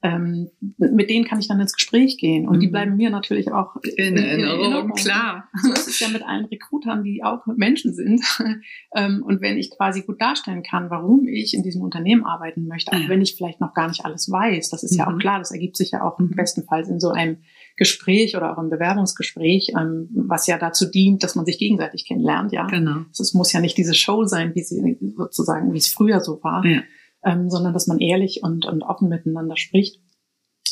ähm, 0.03 0.51
mit 0.77 1.09
denen 1.09 1.25
kann 1.25 1.41
ich 1.41 1.49
dann 1.49 1.59
ins 1.59 1.73
Gespräch 1.73 2.19
gehen. 2.19 2.47
Und 2.47 2.57
mhm. 2.57 2.61
die 2.61 2.67
bleiben 2.69 2.97
mir 2.97 3.09
natürlich 3.11 3.51
auch 3.51 3.77
in, 3.83 4.17
in, 4.17 4.17
in 4.17 4.45
Erinnerung. 4.45 4.93
Klar. 4.93 5.49
So 5.63 5.73
ist 5.73 5.89
es 5.89 5.99
ja 5.99 6.09
mit 6.09 6.23
allen 6.23 6.45
Rekrutern, 6.45 7.03
die 7.03 7.25
auch 7.25 7.47
Menschen 7.47 7.95
sind. 7.95 8.21
ähm, 8.95 9.23
und 9.25 9.41
wenn 9.41 9.57
ich 9.57 9.71
quasi 9.71 10.03
gut 10.03 10.21
darstellen 10.21 10.63
kann, 10.63 10.91
warum 10.91 11.27
ich 11.27 11.55
in 11.55 11.63
diesem 11.63 11.83
Unternehmen 11.83 12.25
arbeiten 12.25 12.67
möchte, 12.67 12.93
auch 12.93 13.09
wenn 13.09 13.23
ich 13.23 13.37
vielleicht 13.37 13.61
noch 13.61 13.73
gar 13.73 13.89
nicht 13.89 14.05
alles 14.05 14.31
weiß, 14.31 14.69
das 14.69 14.83
ist 14.83 14.93
mhm. 14.93 14.99
ja 14.99 15.07
auch 15.09 15.15
mhm. 15.15 15.19
klar, 15.19 15.39
das 15.39 15.51
ergibt 15.51 15.77
sich 15.77 15.93
ja 15.93 16.03
auch 16.03 16.19
mhm. 16.19 16.31
bestenfalls 16.37 16.89
in 16.89 17.01
so 17.01 17.11
einem 17.11 17.39
Gespräch 17.77 18.37
oder 18.37 18.53
auch 18.53 18.63
im 18.63 18.71
Bewerbungsgespräch, 18.71 19.73
ähm, 19.79 20.09
was 20.15 20.47
ja 20.47 20.59
dazu 20.59 20.87
dient, 20.91 21.23
dass 21.23 21.37
man 21.37 21.47
sich 21.47 21.59
gegenseitig 21.59 22.07
kennenlernt, 22.07 22.53
ja. 22.53 22.67
Genau. 22.67 23.01
Es 23.11 23.35
muss 23.35 23.53
ja 23.53 23.61
nicht 23.61 23.77
diese 23.77 23.95
Show 23.95 24.25
sein, 24.25 24.55
wie 24.55 24.63
sie 24.63 24.99
sozusagen, 25.17 25.73
wie 25.73 25.79
es 25.79 25.89
früher 25.89 26.21
so 26.21 26.43
war. 26.43 26.65
Ja 26.65 26.83
ähm, 27.27 27.51
sondern 27.51 27.75
dass 27.75 27.89
man 27.89 27.99
ehrlich 27.99 28.43
und, 28.43 28.65
und 28.65 28.83
offen 28.83 29.09
miteinander 29.09 29.57
spricht. 29.57 30.01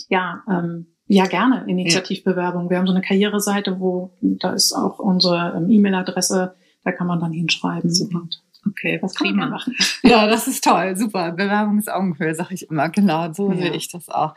Ja, 0.08 0.42
ähm, 0.48 0.86
ja, 1.06 1.26
gerne 1.26 1.64
Initiativbewerbung. 1.68 2.70
Wir 2.70 2.78
haben 2.78 2.86
so 2.86 2.92
eine 2.92 3.02
Karriereseite, 3.02 3.78
wo 3.80 4.16
da 4.22 4.52
ist 4.52 4.72
auch 4.72 4.98
unsere 4.98 5.54
ähm, 5.56 5.68
E-Mail-Adresse, 5.68 6.54
da 6.82 6.92
kann 6.92 7.06
man 7.06 7.20
dann 7.20 7.32
hinschreiben. 7.32 7.92
Super. 7.92 8.22
Okay, 8.66 8.98
was 9.02 9.14
kann 9.14 9.36
man 9.36 9.50
machen? 9.50 9.76
Ja, 10.02 10.26
das 10.26 10.48
ist 10.48 10.64
toll, 10.64 10.96
super. 10.96 11.32
Bewerbung 11.32 11.78
ist 11.78 11.90
Augenhöhe, 11.90 12.34
sage 12.34 12.54
ich 12.54 12.70
immer. 12.70 12.88
Genau, 12.88 13.30
so 13.32 13.50
ja. 13.50 13.58
sehe 13.58 13.74
ich 13.74 13.90
das 13.90 14.08
auch. 14.08 14.34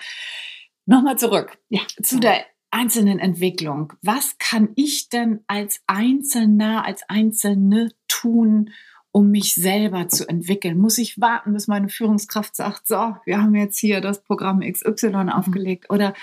Nochmal 0.85 1.17
zurück 1.17 1.57
ja, 1.69 1.81
zu 2.01 2.19
der 2.19 2.41
einzelnen 2.71 3.19
Entwicklung. 3.19 3.93
Was 4.01 4.37
kann 4.39 4.69
ich 4.75 5.09
denn 5.09 5.41
als 5.47 5.81
Einzelner, 5.87 6.85
als 6.85 7.03
Einzelne 7.07 7.91
tun, 8.07 8.71
um 9.11 9.31
mich 9.31 9.55
selber 9.55 10.07
zu 10.07 10.27
entwickeln? 10.27 10.77
Muss 10.77 10.97
ich 10.97 11.19
warten, 11.19 11.53
bis 11.53 11.67
meine 11.67 11.89
Führungskraft 11.89 12.55
sagt, 12.55 12.87
so, 12.87 13.15
wir 13.25 13.41
haben 13.41 13.55
jetzt 13.55 13.79
hier 13.79 14.01
das 14.01 14.23
Programm 14.23 14.59
XY 14.59 15.09
mhm. 15.09 15.29
aufgelegt? 15.29 15.89
Oder 15.89 16.13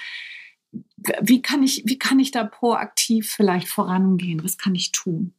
wie 1.20 1.42
kann 1.42 1.62
ich, 1.62 1.82
wie 1.86 1.98
kann 1.98 2.18
ich 2.18 2.30
da 2.30 2.44
proaktiv 2.44 3.30
vielleicht 3.30 3.68
vorangehen? 3.68 4.42
Was 4.42 4.58
kann 4.58 4.74
ich 4.74 4.92
tun? 4.92 5.34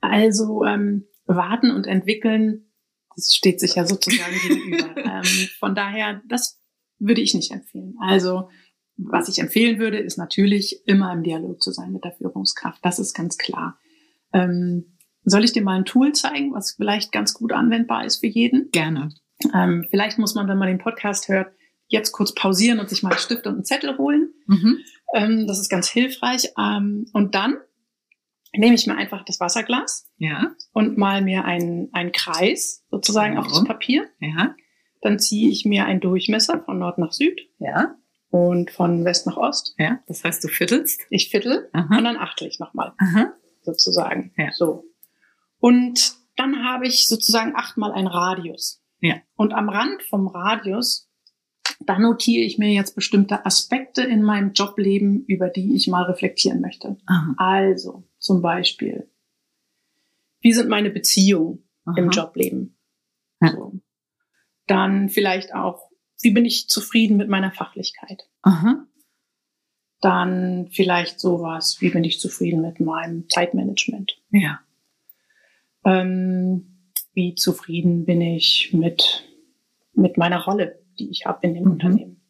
Also 0.00 0.64
ähm, 0.64 1.06
warten 1.26 1.70
und 1.70 1.86
entwickeln, 1.86 2.70
das 3.16 3.34
steht 3.34 3.60
sich 3.60 3.74
ja 3.74 3.86
sozusagen 3.86 4.36
gegenüber. 4.42 4.96
Ähm, 4.96 5.48
von 5.58 5.74
daher, 5.74 6.22
das 6.26 6.60
würde 6.98 7.20
ich 7.20 7.34
nicht 7.34 7.50
empfehlen. 7.50 7.96
Also 8.00 8.48
was 8.96 9.28
ich 9.28 9.38
empfehlen 9.38 9.78
würde, 9.78 9.98
ist 9.98 10.18
natürlich 10.18 10.86
immer 10.86 11.12
im 11.12 11.22
Dialog 11.22 11.62
zu 11.62 11.70
sein 11.70 11.92
mit 11.92 12.04
der 12.04 12.12
Führungskraft. 12.12 12.84
Das 12.84 12.98
ist 12.98 13.14
ganz 13.14 13.38
klar. 13.38 13.78
Ähm, 14.32 14.97
soll 15.30 15.44
ich 15.44 15.52
dir 15.52 15.62
mal 15.62 15.76
ein 15.76 15.84
Tool 15.84 16.12
zeigen, 16.12 16.52
was 16.52 16.72
vielleicht 16.72 17.12
ganz 17.12 17.34
gut 17.34 17.52
anwendbar 17.52 18.04
ist 18.04 18.18
für 18.18 18.26
jeden? 18.26 18.70
Gerne. 18.70 19.10
Ähm, 19.54 19.86
vielleicht 19.90 20.18
muss 20.18 20.34
man, 20.34 20.48
wenn 20.48 20.58
man 20.58 20.68
den 20.68 20.78
Podcast 20.78 21.28
hört, 21.28 21.52
jetzt 21.86 22.12
kurz 22.12 22.34
pausieren 22.34 22.80
und 22.80 22.88
sich 22.88 23.02
mal 23.02 23.10
einen 23.10 23.18
Stift 23.18 23.46
und 23.46 23.54
einen 23.54 23.64
Zettel 23.64 23.96
holen. 23.98 24.30
Mhm. 24.46 24.78
Ähm, 25.14 25.46
das 25.46 25.58
ist 25.58 25.68
ganz 25.68 25.88
hilfreich. 25.88 26.52
Ähm, 26.58 27.06
und 27.12 27.34
dann 27.34 27.56
nehme 28.54 28.74
ich 28.74 28.86
mir 28.86 28.96
einfach 28.96 29.24
das 29.24 29.40
Wasserglas 29.40 30.06
ja. 30.18 30.52
und 30.72 30.96
mal 30.98 31.22
mir 31.22 31.44
einen, 31.44 31.88
einen 31.92 32.12
Kreis 32.12 32.84
sozusagen 32.90 33.34
ja. 33.34 33.40
auf 33.40 33.48
das 33.48 33.64
Papier. 33.64 34.06
Ja. 34.20 34.54
Dann 35.00 35.18
ziehe 35.18 35.50
ich 35.50 35.64
mir 35.64 35.84
einen 35.84 36.00
Durchmesser 36.00 36.62
von 36.64 36.78
Nord 36.78 36.98
nach 36.98 37.12
Süd. 37.12 37.40
Ja. 37.58 37.96
Und 38.30 38.70
von 38.70 39.04
West 39.06 39.26
nach 39.26 39.38
Ost. 39.38 39.74
Ja. 39.78 40.00
Das 40.06 40.22
heißt, 40.22 40.44
du 40.44 40.48
viertelst? 40.48 41.00
Ich 41.08 41.30
viertel 41.30 41.70
Aha. 41.72 41.96
und 41.96 42.04
dann 42.04 42.16
achtel 42.16 42.46
ich 42.48 42.58
nochmal. 42.58 42.92
Sozusagen. 43.62 44.32
Ja. 44.36 44.52
So. 44.52 44.84
Und 45.60 46.16
dann 46.36 46.64
habe 46.64 46.86
ich 46.86 47.08
sozusagen 47.08 47.54
achtmal 47.56 47.92
einen 47.92 48.06
Radius. 48.06 48.82
Ja. 49.00 49.16
Und 49.34 49.52
am 49.52 49.68
Rand 49.68 50.02
vom 50.04 50.28
Radius, 50.28 51.08
da 51.80 51.98
notiere 51.98 52.44
ich 52.44 52.58
mir 52.58 52.72
jetzt 52.72 52.94
bestimmte 52.94 53.44
Aspekte 53.46 54.02
in 54.02 54.22
meinem 54.22 54.52
Jobleben, 54.52 55.24
über 55.26 55.48
die 55.48 55.74
ich 55.74 55.88
mal 55.88 56.04
reflektieren 56.04 56.60
möchte. 56.60 56.96
Aha. 57.06 57.34
Also 57.36 58.04
zum 58.18 58.42
Beispiel, 58.42 59.10
wie 60.40 60.52
sind 60.52 60.68
meine 60.68 60.90
Beziehungen 60.90 61.64
Aha. 61.84 61.96
im 61.98 62.10
Jobleben? 62.10 62.76
Ja. 63.40 63.52
So. 63.52 63.80
Dann 64.66 65.08
vielleicht 65.08 65.54
auch, 65.54 65.90
wie 66.20 66.30
bin 66.30 66.44
ich 66.44 66.68
zufrieden 66.68 67.16
mit 67.16 67.28
meiner 67.28 67.52
Fachlichkeit? 67.52 68.28
Aha. 68.42 68.86
Dann 70.00 70.68
vielleicht 70.70 71.18
sowas, 71.18 71.78
wie 71.80 71.90
bin 71.90 72.04
ich 72.04 72.20
zufrieden 72.20 72.60
mit 72.60 72.78
meinem 72.80 73.28
Zeitmanagement? 73.28 74.20
Ja. 74.30 74.60
Ähm, 75.88 76.92
wie 77.14 77.34
zufrieden 77.34 78.04
bin 78.04 78.20
ich 78.20 78.70
mit, 78.72 79.24
mit 79.92 80.16
meiner 80.18 80.44
Rolle, 80.44 80.78
die 80.98 81.10
ich 81.10 81.26
habe 81.26 81.46
in 81.46 81.54
dem 81.54 81.64
mhm. 81.64 81.70
Unternehmen. 81.72 82.20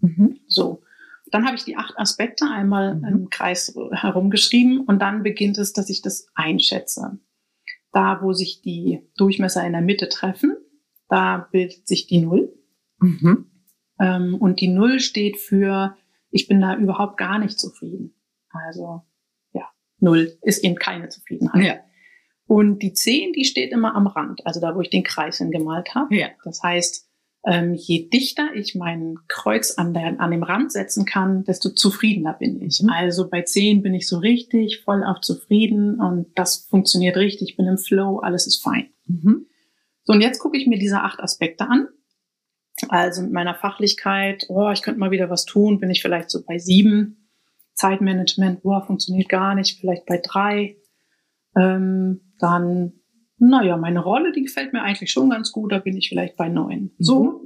Mhm. 0.00 0.40
So. 0.46 0.82
Dann 1.30 1.46
habe 1.46 1.56
ich 1.56 1.64
die 1.64 1.76
acht 1.76 1.98
Aspekte 1.98 2.46
einmal 2.46 2.96
mhm. 2.96 3.04
im 3.04 3.30
Kreis 3.30 3.76
herumgeschrieben 3.92 4.80
und 4.80 5.00
dann 5.00 5.22
beginnt 5.22 5.58
es, 5.58 5.72
dass 5.72 5.90
ich 5.90 6.02
das 6.02 6.26
einschätze. 6.34 7.18
Da, 7.92 8.22
wo 8.22 8.32
sich 8.32 8.62
die 8.62 9.00
Durchmesser 9.16 9.66
in 9.66 9.72
der 9.72 9.82
Mitte 9.82 10.08
treffen, 10.08 10.56
da 11.08 11.48
bildet 11.50 11.88
sich 11.88 12.06
die 12.06 12.20
Null. 12.20 12.52
Mhm. 13.00 13.50
Ähm, 13.98 14.36
und 14.36 14.60
die 14.60 14.68
Null 14.68 15.00
steht 15.00 15.36
für, 15.38 15.96
ich 16.30 16.46
bin 16.46 16.60
da 16.60 16.76
überhaupt 16.76 17.16
gar 17.16 17.38
nicht 17.38 17.58
zufrieden. 17.58 18.14
Also, 18.50 19.02
ja, 19.52 19.68
Null 19.98 20.38
ist 20.42 20.64
eben 20.64 20.76
keine 20.76 21.08
Zufriedenheit. 21.08 21.64
Ja. 21.64 21.89
Und 22.50 22.80
die 22.80 22.92
10, 22.92 23.32
die 23.34 23.44
steht 23.44 23.70
immer 23.70 23.94
am 23.94 24.08
Rand, 24.08 24.44
also 24.44 24.58
da, 24.58 24.74
wo 24.74 24.80
ich 24.80 24.90
den 24.90 25.04
Kreis 25.04 25.38
hingemalt 25.38 25.94
habe. 25.94 26.16
Ja. 26.16 26.30
Das 26.42 26.60
heißt, 26.64 27.08
ähm, 27.46 27.74
je 27.74 28.08
dichter 28.08 28.48
ich 28.56 28.74
mein 28.74 29.18
Kreuz 29.28 29.78
an, 29.78 29.94
der, 29.94 30.18
an 30.18 30.32
dem 30.32 30.42
Rand 30.42 30.72
setzen 30.72 31.04
kann, 31.04 31.44
desto 31.44 31.68
zufriedener 31.68 32.32
bin 32.32 32.60
ich. 32.60 32.82
Mhm. 32.82 32.90
Also 32.90 33.30
bei 33.30 33.42
10 33.42 33.82
bin 33.82 33.94
ich 33.94 34.08
so 34.08 34.18
richtig 34.18 34.80
voll 34.80 35.04
auf 35.04 35.20
zufrieden 35.20 36.00
und 36.00 36.26
das 36.36 36.66
funktioniert 36.68 37.16
richtig, 37.16 37.50
ich 37.50 37.56
bin 37.56 37.68
im 37.68 37.78
Flow, 37.78 38.18
alles 38.18 38.48
ist 38.48 38.60
fein. 38.64 38.88
Mhm. 39.06 39.46
So, 40.02 40.12
und 40.12 40.20
jetzt 40.20 40.40
gucke 40.40 40.58
ich 40.58 40.66
mir 40.66 40.80
diese 40.80 41.02
acht 41.02 41.20
Aspekte 41.20 41.68
an. 41.68 41.86
Also 42.88 43.22
mit 43.22 43.30
meiner 43.30 43.54
Fachlichkeit, 43.54 44.46
oh, 44.48 44.70
ich 44.72 44.82
könnte 44.82 44.98
mal 44.98 45.12
wieder 45.12 45.30
was 45.30 45.44
tun, 45.44 45.78
bin 45.78 45.90
ich 45.90 46.02
vielleicht 46.02 46.30
so 46.30 46.42
bei 46.44 46.58
sieben. 46.58 47.28
Zeitmanagement, 47.74 48.64
boah, 48.64 48.84
funktioniert 48.84 49.28
gar 49.28 49.54
nicht, 49.54 49.78
vielleicht 49.78 50.04
bei 50.06 50.20
drei. 50.20 50.78
Ähm, 51.56 52.22
dann, 52.42 52.92
naja, 53.38 53.76
meine 53.76 54.00
Rolle, 54.00 54.32
die 54.32 54.42
gefällt 54.42 54.72
mir 54.72 54.82
eigentlich 54.82 55.10
schon 55.10 55.30
ganz 55.30 55.52
gut, 55.52 55.72
da 55.72 55.78
bin 55.78 55.96
ich 55.96 56.08
vielleicht 56.08 56.36
bei 56.36 56.48
neun. 56.48 56.82
Mhm. 56.82 56.90
So 56.98 57.44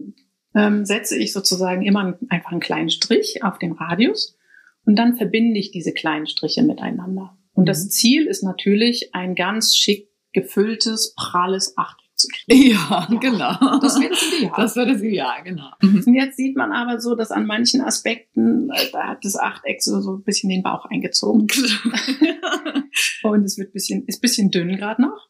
ähm, 0.54 0.84
setze 0.84 1.16
ich 1.18 1.32
sozusagen 1.32 1.82
immer 1.82 2.18
einfach 2.28 2.52
einen 2.52 2.60
kleinen 2.60 2.90
Strich 2.90 3.42
auf 3.42 3.58
den 3.58 3.72
Radius 3.72 4.36
und 4.84 4.96
dann 4.96 5.16
verbinde 5.16 5.58
ich 5.58 5.70
diese 5.70 5.92
kleinen 5.92 6.26
Striche 6.26 6.62
miteinander. 6.62 7.36
Und 7.52 7.64
mhm. 7.64 7.66
das 7.66 7.90
Ziel 7.90 8.26
ist 8.26 8.42
natürlich 8.42 9.14
ein 9.14 9.34
ganz 9.34 9.76
schick 9.76 10.08
gefülltes, 10.32 11.14
pralles 11.16 11.76
Achteck 11.78 12.03
zu 12.16 12.28
kriegen. 12.46 12.70
Ja, 12.70 13.08
genau. 13.20 13.78
Das 13.80 14.00
wäre 14.00 14.10
das 14.10 14.32
Ideal. 14.32 14.52
Das 14.56 14.76
wäre 14.76 14.92
das 14.92 15.02
Ideal, 15.02 15.42
genau. 15.42 15.70
Und 15.82 16.14
jetzt 16.14 16.36
sieht 16.36 16.56
man 16.56 16.72
aber 16.72 17.00
so, 17.00 17.14
dass 17.14 17.30
an 17.30 17.46
manchen 17.46 17.80
Aspekten, 17.80 18.70
äh, 18.70 18.90
da 18.92 19.08
hat 19.08 19.24
das 19.24 19.36
Achteck 19.36 19.82
so, 19.82 20.00
so 20.00 20.16
ein 20.16 20.22
bisschen 20.22 20.50
den 20.50 20.62
Bauch 20.62 20.84
eingezogen. 20.86 21.46
Und 23.22 23.44
es 23.44 23.58
wird 23.58 23.72
bisschen, 23.72 24.04
ist 24.06 24.20
bisschen 24.20 24.50
dünn 24.50 24.76
gerade 24.76 25.02
noch. 25.02 25.28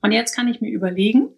Und 0.00 0.12
jetzt 0.12 0.34
kann 0.34 0.48
ich 0.48 0.60
mir 0.60 0.70
überlegen, 0.70 1.30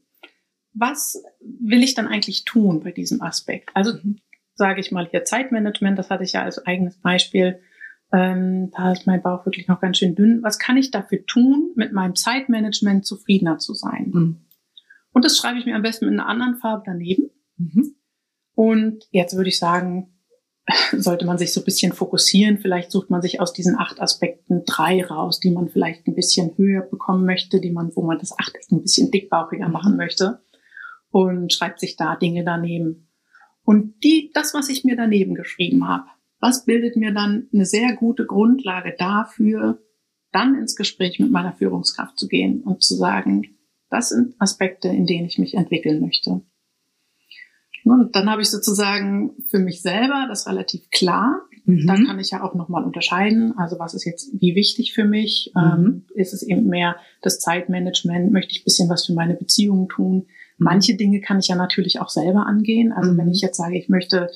was 0.73 1.23
will 1.41 1.83
ich 1.83 1.95
dann 1.95 2.07
eigentlich 2.07 2.45
tun 2.45 2.81
bei 2.81 2.93
diesem 2.93 3.23
Aspekt? 3.23 3.71
Also 3.75 3.93
sage 4.55 4.81
ich 4.81 4.93
mal 4.93 5.09
hier 5.09 5.25
Zeitmanagement, 5.25 5.99
das 5.99 6.11
hatte 6.11 6.25
ich 6.25 6.33
ja 6.33 6.43
als 6.43 6.65
eigenes 6.67 6.99
Beispiel. 6.99 7.61
Ähm, 8.13 8.71
da 8.77 8.93
ist 8.93 9.07
mein 9.07 9.23
Bauch 9.23 9.47
wirklich 9.47 9.69
noch 9.69 9.81
ganz 9.81 9.99
schön 9.99 10.15
dünn. 10.15 10.43
Was 10.43 10.59
kann 10.59 10.77
ich 10.77 10.91
dafür 10.91 11.25
tun, 11.27 11.71
mit 11.77 11.93
meinem 11.93 12.17
Zeitmanagement 12.17 13.07
zufriedener 13.07 13.59
zu 13.59 13.75
sein? 13.75 14.11
Mhm. 14.13 14.37
Und 15.13 15.25
das 15.25 15.37
schreibe 15.37 15.59
ich 15.59 15.67
mir 15.67 15.77
am 15.77 15.83
besten 15.83 16.07
mit 16.07 16.15
einer 16.15 16.29
anderen 16.29 16.57
Farbe 16.57 16.83
daneben. 16.87 17.31
Mhm. 17.57 17.95
Und 18.55 19.07
jetzt 19.11 19.37
würde 19.37 19.49
ich 19.49 19.59
sagen, 19.59 20.13
sollte 20.93 21.27
man 21.27 21.39
sich 21.39 21.53
so 21.53 21.61
ein 21.61 21.65
bisschen 21.65 21.93
fokussieren. 21.93 22.59
Vielleicht 22.59 22.91
sucht 22.91 23.11
man 23.11 23.23
sich 23.23 23.41
aus 23.41 23.53
diesen 23.53 23.79
acht 23.79 24.01
Aspekten 24.01 24.65
drei 24.67 25.05
raus, 25.05 25.41
die 25.41 25.51
man 25.51 25.69
vielleicht 25.69 26.07
ein 26.07 26.15
bisschen 26.15 26.57
höher 26.57 26.83
bekommen 26.83 27.25
möchte, 27.25 27.61
die 27.61 27.71
man, 27.71 27.95
wo 27.95 28.03
man 28.03 28.19
das 28.19 28.37
Achteck 28.39 28.63
ein 28.71 28.83
bisschen 28.83 29.11
dickbauchiger 29.11 29.69
machen 29.69 29.97
möchte 29.97 30.41
und 31.11 31.53
schreibt 31.53 31.81
sich 31.81 31.97
da 31.97 32.17
Dinge 32.17 32.45
daneben. 32.45 33.09
Und 33.65 34.03
die, 34.03 34.31
das, 34.35 34.55
was 34.55 34.69
ich 34.69 34.85
mir 34.85 34.97
daneben 34.97 35.35
geschrieben 35.35 35.89
habe, 35.89 36.07
was 36.41 36.65
bildet 36.65 36.97
mir 36.97 37.13
dann 37.13 37.49
eine 37.53 37.67
sehr 37.67 37.95
gute 37.95 38.27
Grundlage 38.27 38.95
dafür, 38.99 39.79
dann 40.33 40.55
ins 40.55 40.77
Gespräch 40.77 41.19
mit 41.19 41.31
meiner 41.31 41.53
Führungskraft 41.53 42.19
zu 42.19 42.29
gehen 42.29 42.63
und 42.63 42.83
zu 42.83 42.95
sagen, 42.95 43.57
das 43.91 44.11
sind 44.11 44.35
Aspekte, 44.39 44.89
in 44.89 45.07
denen 45.07 45.27
ich 45.27 45.39
mich 45.39 45.55
entwickeln 45.55 46.01
möchte. 46.01 46.43
Und 47.85 48.15
dann 48.15 48.31
habe 48.31 48.43
ich 48.43 48.51
sozusagen 48.51 49.33
für 49.49 49.59
mich 49.59 49.83
selber 49.83 50.27
das 50.29 50.47
relativ 50.47 50.91
klar. 50.91 51.43
Mhm. 51.65 51.87
Da 51.87 51.95
kann 51.95 52.19
ich 52.19 52.31
ja 52.31 52.43
auch 52.43 52.55
nochmal 52.55 52.85
unterscheiden. 52.85 53.55
Also 53.57 53.79
was 53.79 53.95
ist 53.95 54.05
jetzt 54.05 54.31
wie 54.39 54.55
wichtig 54.55 54.93
für 54.93 55.05
mich? 55.05 55.53
Mhm. 55.55 55.63
Ähm, 55.63 56.05
ist 56.15 56.33
es 56.33 56.43
eben 56.43 56.67
mehr 56.67 56.97
das 57.23 57.41
Zeitmanagement? 57.41 58.33
Möchte 58.33 58.53
ich 58.53 58.61
ein 58.61 58.65
bisschen 58.65 58.89
was 58.89 59.07
für 59.07 59.15
meine 59.15 59.35
Beziehungen 59.35 59.89
tun? 59.89 60.27
Manche 60.59 60.95
Dinge 60.95 61.21
kann 61.21 61.39
ich 61.39 61.49
ja 61.49 61.57
natürlich 61.57 62.01
auch 62.01 62.11
selber 62.11 62.47
angehen. 62.47 62.93
Also 62.93 63.13
Mhm. 63.13 63.19
wenn 63.19 63.31
ich 63.31 63.41
jetzt 63.41 63.57
sage, 63.57 63.79
ich 63.79 63.89
möchte 63.89 64.31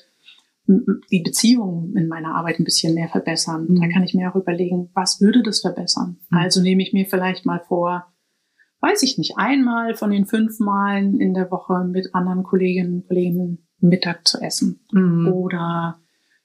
die 0.66 1.20
Beziehung 1.20 1.94
in 1.94 2.08
meiner 2.08 2.34
Arbeit 2.34 2.58
ein 2.58 2.64
bisschen 2.64 2.94
mehr 2.94 3.08
verbessern, 3.08 3.66
Mhm. 3.68 3.80
dann 3.80 3.90
kann 3.90 4.02
ich 4.02 4.14
mir 4.14 4.30
auch 4.30 4.36
überlegen, 4.36 4.90
was 4.94 5.20
würde 5.20 5.42
das 5.42 5.60
verbessern? 5.60 6.18
Mhm. 6.30 6.38
Also 6.38 6.62
nehme 6.62 6.82
ich 6.82 6.92
mir 6.92 7.06
vielleicht 7.06 7.44
mal 7.44 7.60
vor, 7.68 8.06
weiß 8.80 9.02
ich 9.02 9.18
nicht, 9.18 9.34
einmal 9.36 9.94
von 9.94 10.10
den 10.10 10.26
fünf 10.26 10.58
Malen 10.60 11.20
in 11.20 11.34
der 11.34 11.50
Woche 11.50 11.84
mit 11.84 12.14
anderen 12.14 12.42
Kolleginnen 12.42 12.94
und 12.94 13.08
Kollegen 13.08 13.66
Mittag 13.80 14.26
zu 14.26 14.40
essen. 14.40 14.80
Mhm. 14.92 15.28
Oder 15.32 16.00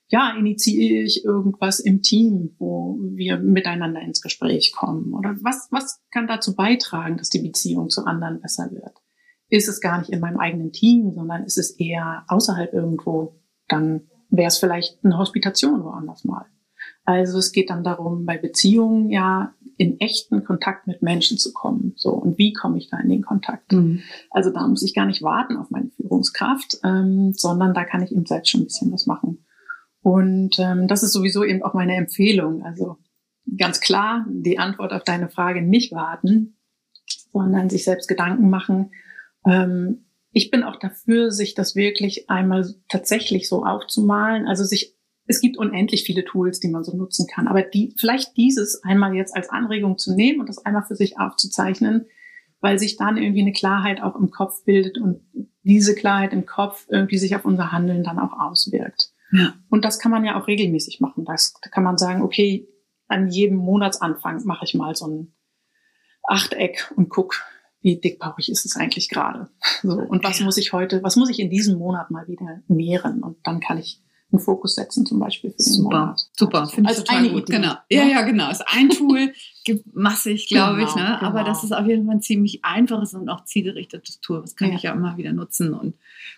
ja, 0.07 0.33
initiiere 0.37 1.03
ich 1.03 1.23
irgendwas 1.23 1.79
im 1.79 2.01
Team, 2.01 2.55
wo 2.57 2.97
wir 3.13 3.37
miteinander 3.37 4.01
ins 4.01 4.21
Gespräch 4.21 4.73
kommen? 4.75 5.13
Oder 5.13 5.35
was, 5.43 5.67
was 5.71 6.01
kann 6.11 6.27
dazu 6.27 6.55
beitragen, 6.55 7.17
dass 7.17 7.29
die 7.29 7.43
Beziehung 7.43 7.89
zu 7.89 8.05
anderen 8.05 8.41
besser 8.41 8.69
wird? 8.71 8.97
Ist 9.49 9.69
es 9.69 9.81
gar 9.81 9.99
nicht 9.99 10.09
in 10.09 10.19
meinem 10.19 10.39
eigenen 10.39 10.71
Team, 10.71 11.13
sondern 11.13 11.43
ist 11.43 11.57
es 11.57 11.71
eher 11.71 12.23
außerhalb 12.27 12.73
irgendwo? 12.73 13.35
Dann 13.69 14.01
wäre 14.29 14.47
es 14.47 14.57
vielleicht 14.57 15.03
eine 15.03 15.17
Hospitation 15.17 15.83
woanders 15.83 16.23
mal. 16.25 16.45
Also 17.05 17.39
es 17.39 17.51
geht 17.51 17.69
dann 17.69 17.83
darum, 17.83 18.25
bei 18.25 18.37
Beziehungen 18.37 19.09
ja 19.09 19.53
in 19.77 19.99
echten 19.99 20.43
Kontakt 20.43 20.87
mit 20.87 21.01
Menschen 21.01 21.37
zu 21.37 21.53
kommen. 21.53 21.93
So, 21.95 22.11
und 22.11 22.37
wie 22.37 22.51
komme 22.53 22.77
ich 22.77 22.89
da 22.89 22.99
in 22.99 23.09
den 23.09 23.23
Kontakt? 23.23 23.71
Mhm. 23.71 24.01
Also 24.29 24.51
da 24.51 24.67
muss 24.67 24.83
ich 24.83 24.93
gar 24.93 25.05
nicht 25.05 25.23
warten 25.23 25.55
auf 25.55 25.71
meine 25.71 25.89
Führungskraft, 25.89 26.79
ähm, 26.83 27.31
sondern 27.33 27.73
da 27.73 27.85
kann 27.85 28.03
ich 28.03 28.11
eben 28.11 28.25
selbst 28.25 28.49
schon 28.49 28.61
ein 28.61 28.65
bisschen 28.65 28.91
was 28.91 29.05
machen. 29.05 29.45
Und 30.01 30.59
ähm, 30.59 30.87
das 30.87 31.01
ist 31.01 31.13
sowieso 31.13 31.43
eben 31.43 31.63
auch 31.63 31.73
meine 31.73 31.95
Empfehlung. 31.95 32.63
Also 32.63 32.97
ganz 33.57 33.79
klar, 33.79 34.25
die 34.29 34.59
Antwort 34.59 34.91
auf 34.91 35.03
deine 35.03 35.29
Frage 35.29 35.61
nicht 35.61 35.93
warten, 35.93 36.57
sondern 37.31 37.69
sich 37.69 37.83
selbst 37.85 38.07
Gedanken 38.07 38.49
machen. 38.49 38.91
Ähm, 39.45 40.05
ich 40.31 40.51
bin 40.51 40.63
auch 40.63 40.77
dafür, 40.77 41.31
sich 41.31 41.55
das 41.55 41.75
wirklich 41.75 42.29
einmal 42.29 42.73
tatsächlich 42.87 43.49
so 43.49 43.65
aufzumalen. 43.65 44.47
Also 44.47 44.63
sich, 44.63 44.95
es 45.25 45.41
gibt 45.41 45.57
unendlich 45.57 46.03
viele 46.03 46.23
Tools, 46.23 46.59
die 46.59 46.69
man 46.69 46.83
so 46.83 46.95
nutzen 46.95 47.27
kann. 47.27 47.47
Aber 47.47 47.61
die, 47.61 47.95
vielleicht 47.97 48.37
dieses 48.37 48.83
einmal 48.83 49.15
jetzt 49.15 49.35
als 49.35 49.49
Anregung 49.49 49.97
zu 49.97 50.13
nehmen 50.13 50.39
und 50.39 50.47
das 50.47 50.63
einmal 50.65 50.83
für 50.83 50.95
sich 50.95 51.19
aufzuzeichnen, 51.19 52.05
weil 52.61 52.77
sich 52.77 52.97
dann 52.97 53.17
irgendwie 53.17 53.41
eine 53.41 53.53
Klarheit 53.53 54.01
auch 54.01 54.15
im 54.15 54.29
Kopf 54.29 54.63
bildet 54.65 54.97
und 54.97 55.21
diese 55.63 55.95
Klarheit 55.95 56.33
im 56.33 56.45
Kopf 56.45 56.85
irgendwie 56.89 57.17
sich 57.17 57.35
auf 57.35 57.45
unser 57.45 57.71
Handeln 57.71 58.03
dann 58.03 58.19
auch 58.19 58.33
auswirkt. 58.33 59.11
Ja. 59.31 59.53
Und 59.69 59.85
das 59.85 59.99
kann 59.99 60.11
man 60.11 60.25
ja 60.25 60.39
auch 60.39 60.47
regelmäßig 60.47 60.99
machen. 60.99 61.25
Das, 61.25 61.53
da 61.61 61.69
kann 61.69 61.83
man 61.83 61.97
sagen, 61.97 62.21
okay, 62.21 62.67
an 63.07 63.29
jedem 63.29 63.57
Monatsanfang 63.57 64.43
mache 64.45 64.65
ich 64.65 64.75
mal 64.75 64.95
so 64.95 65.07
ein 65.07 65.33
Achteck 66.23 66.91
und 66.95 67.09
guck, 67.09 67.35
wie 67.81 67.97
dickbauchig 67.99 68.49
ist 68.49 68.65
es 68.65 68.75
eigentlich 68.75 69.09
gerade. 69.09 69.49
So, 69.83 69.93
und 69.93 70.23
was 70.23 70.39
muss 70.41 70.57
ich 70.57 70.73
heute, 70.73 71.01
was 71.03 71.15
muss 71.15 71.29
ich 71.29 71.39
in 71.39 71.49
diesem 71.49 71.77
Monat 71.77 72.11
mal 72.11 72.27
wieder 72.27 72.61
nähren? 72.67 73.23
Und 73.23 73.37
dann 73.43 73.59
kann 73.59 73.77
ich 73.77 74.01
einen 74.31 74.39
Fokus 74.41 74.75
setzen, 74.75 75.05
zum 75.05 75.19
Beispiel 75.19 75.51
für 75.51 75.57
den 75.57 75.73
Super, 75.73 75.99
Monat. 76.01 76.21
super, 76.37 76.59
Also, 76.61 76.75
finde 76.75 76.91
ich 76.91 76.97
als 76.97 77.05
total 77.05 77.19
eine 77.23 77.31
gut. 77.31 77.43
Idee. 77.49 77.53
Genau. 77.53 77.73
Ja, 77.89 78.03
ja, 78.03 78.21
genau. 78.21 78.51
Ist 78.51 78.63
ein 78.67 78.89
Tool, 78.97 79.33
massig, 79.93 80.47
glaube 80.47 80.81
ich, 80.83 80.93
Genau, 80.93 81.03
ne? 81.09 81.21
Aber 81.21 81.39
genau. 81.39 81.45
das 81.45 81.63
ist 81.63 81.71
auf 81.71 81.87
jeden 81.87 82.05
Fall 82.05 82.15
ein 82.15 82.21
ziemlich 82.21 82.63
einfaches 82.63 83.13
und 83.13 83.29
auch 83.29 83.45
zielgerichtetes 83.45 84.19
Tool. 84.21 84.41
Das 84.41 84.55
kann 84.55 84.69
Ja. 84.69 84.75
ich 84.75 84.83
ja 84.83 84.93
immer 84.93 85.17
wieder 85.17 85.33
nutzen. 85.33 85.73
Und 85.73 85.93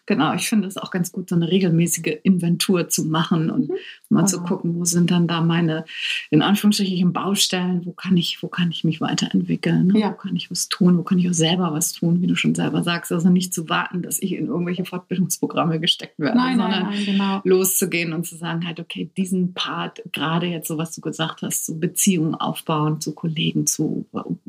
genau, 0.05 0.33
ich 0.33 0.47
finde 0.49 0.67
es 0.67 0.77
auch 0.77 0.91
ganz 0.91 1.11
gut, 1.11 1.29
so 1.29 1.35
eine 1.35 1.49
regelmäßige 1.49 2.17
Inventur 2.23 2.89
zu 2.89 3.05
machen 3.05 3.49
und 3.49 3.69
Mhm. 3.69 3.75
mal 4.09 4.25
zu 4.27 4.37
Genau. 4.37 4.47
gucken, 4.49 4.75
wo 4.75 4.85
sind 4.85 5.11
dann 5.11 5.27
da 5.27 5.41
meine, 5.41 5.85
in 6.29 6.41
Anführungsstrichen, 6.41 7.13
Baustellen, 7.13 7.85
wo 7.85 7.91
kann 7.91 8.17
ich, 8.17 8.41
wo 8.43 8.47
kann 8.47 8.71
ich 8.71 8.83
mich 8.83 9.01
weiterentwickeln, 9.01 9.87
ne? 9.87 9.99
Ja. 9.99 10.11
wo 10.11 10.15
kann 10.15 10.35
ich 10.35 10.49
was 10.51 10.69
tun, 10.69 10.97
wo 10.97 11.03
kann 11.03 11.19
ich 11.19 11.29
auch 11.29 11.33
selber 11.33 11.73
was 11.73 11.93
tun, 11.93 12.21
wie 12.21 12.27
du 12.27 12.35
schon 12.35 12.55
selber 12.55 12.83
sagst. 12.83 13.11
Also 13.11 13.29
nicht 13.29 13.53
zu 13.53 13.69
warten, 13.69 14.01
dass 14.01 14.21
ich 14.21 14.33
in 14.33 14.47
irgendwelche 14.47 14.85
Fortbildungsprogramme 14.85 15.79
gesteckt 15.79 16.19
werde, 16.19 16.37
Nein, 16.37 16.57
nein, 16.57 16.71
sondern 16.71 16.89
nein, 16.93 17.05
genau. 17.05 17.41
loszugehen 17.43 18.13
und 18.13 18.25
zu 18.25 18.35
sagen, 18.35 18.65
halt, 18.65 18.79
okay, 18.79 19.09
diesen 19.17 19.53
Part, 19.53 20.01
gerade 20.11 20.47
jetzt 20.47 20.67
so, 20.67 20.77
was 20.77 20.93
du 20.95 21.01
gesagt 21.01 21.41
hast, 21.41 21.65
so 21.65 21.75
Beziehungen 21.75 22.35
aufbauen 22.35 22.99
zu 23.01 23.13
Kollegen, 23.21 23.67
zu 23.67 24.07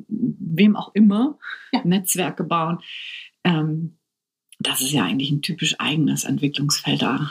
wem 0.09 0.77
auch 0.77 0.95
immer, 0.95 1.39
Ja. 1.73 1.83
Netzwerke 1.85 2.43
bauen, 2.43 2.79
ähm, 3.45 3.99
das 4.59 4.81
ist 4.81 4.93
ja 4.93 5.05
eigentlich 5.05 5.31
ein 5.31 5.43
typisch 5.43 5.77
eigenes 5.79 6.25
Entwicklungsfeld 6.25 7.03
da. 7.03 7.31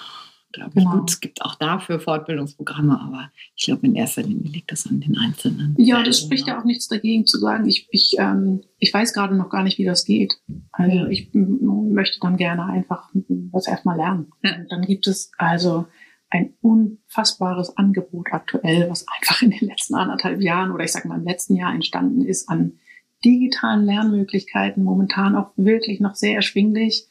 Glaube 0.51 0.71
ich. 0.75 0.83
Genau. 0.83 0.97
Gut, 0.97 1.09
es 1.09 1.19
gibt 1.21 1.41
auch 1.43 1.55
dafür 1.55 1.99
Fortbildungsprogramme, 1.99 2.99
aber 2.99 3.31
ich 3.55 3.63
glaube, 3.65 3.87
in 3.87 3.95
erster 3.95 4.21
Linie 4.21 4.51
liegt 4.51 4.71
das 4.71 4.85
an 4.85 4.99
den 4.99 5.17
Einzelnen. 5.17 5.75
Ja, 5.77 6.03
das 6.03 6.19
spricht 6.19 6.45
ja 6.45 6.59
auch 6.59 6.65
nichts 6.65 6.89
dagegen 6.89 7.25
zu 7.25 7.39
sagen, 7.39 7.67
ich, 7.67 7.87
ich, 7.91 8.15
ähm, 8.19 8.61
ich 8.77 8.93
weiß 8.93 9.13
gerade 9.13 9.35
noch 9.35 9.49
gar 9.49 9.63
nicht, 9.63 9.77
wie 9.77 9.85
das 9.85 10.03
geht. 10.03 10.33
Also 10.73 11.05
ich 11.07 11.29
möchte 11.33 12.19
dann 12.19 12.35
gerne 12.35 12.65
einfach 12.65 13.09
das 13.53 13.67
erstmal 13.67 13.95
lernen. 13.95 14.31
Und 14.43 14.67
dann 14.69 14.81
gibt 14.81 15.07
es 15.07 15.31
also 15.37 15.87
ein 16.31 16.53
unfassbares 16.61 17.77
Angebot 17.77 18.27
aktuell, 18.31 18.89
was 18.89 19.05
einfach 19.07 19.41
in 19.41 19.51
den 19.51 19.67
letzten 19.67 19.95
anderthalb 19.95 20.41
Jahren 20.41 20.71
oder 20.71 20.85
ich 20.85 20.91
sage 20.91 21.07
mal 21.07 21.19
im 21.19 21.25
letzten 21.25 21.55
Jahr 21.55 21.73
entstanden 21.73 22.25
ist 22.25 22.49
an 22.49 22.79
digitalen 23.23 23.85
Lernmöglichkeiten, 23.85 24.83
momentan 24.83 25.35
auch 25.35 25.51
wirklich 25.55 25.99
noch 25.99 26.15
sehr 26.15 26.35
erschwinglich. 26.35 27.07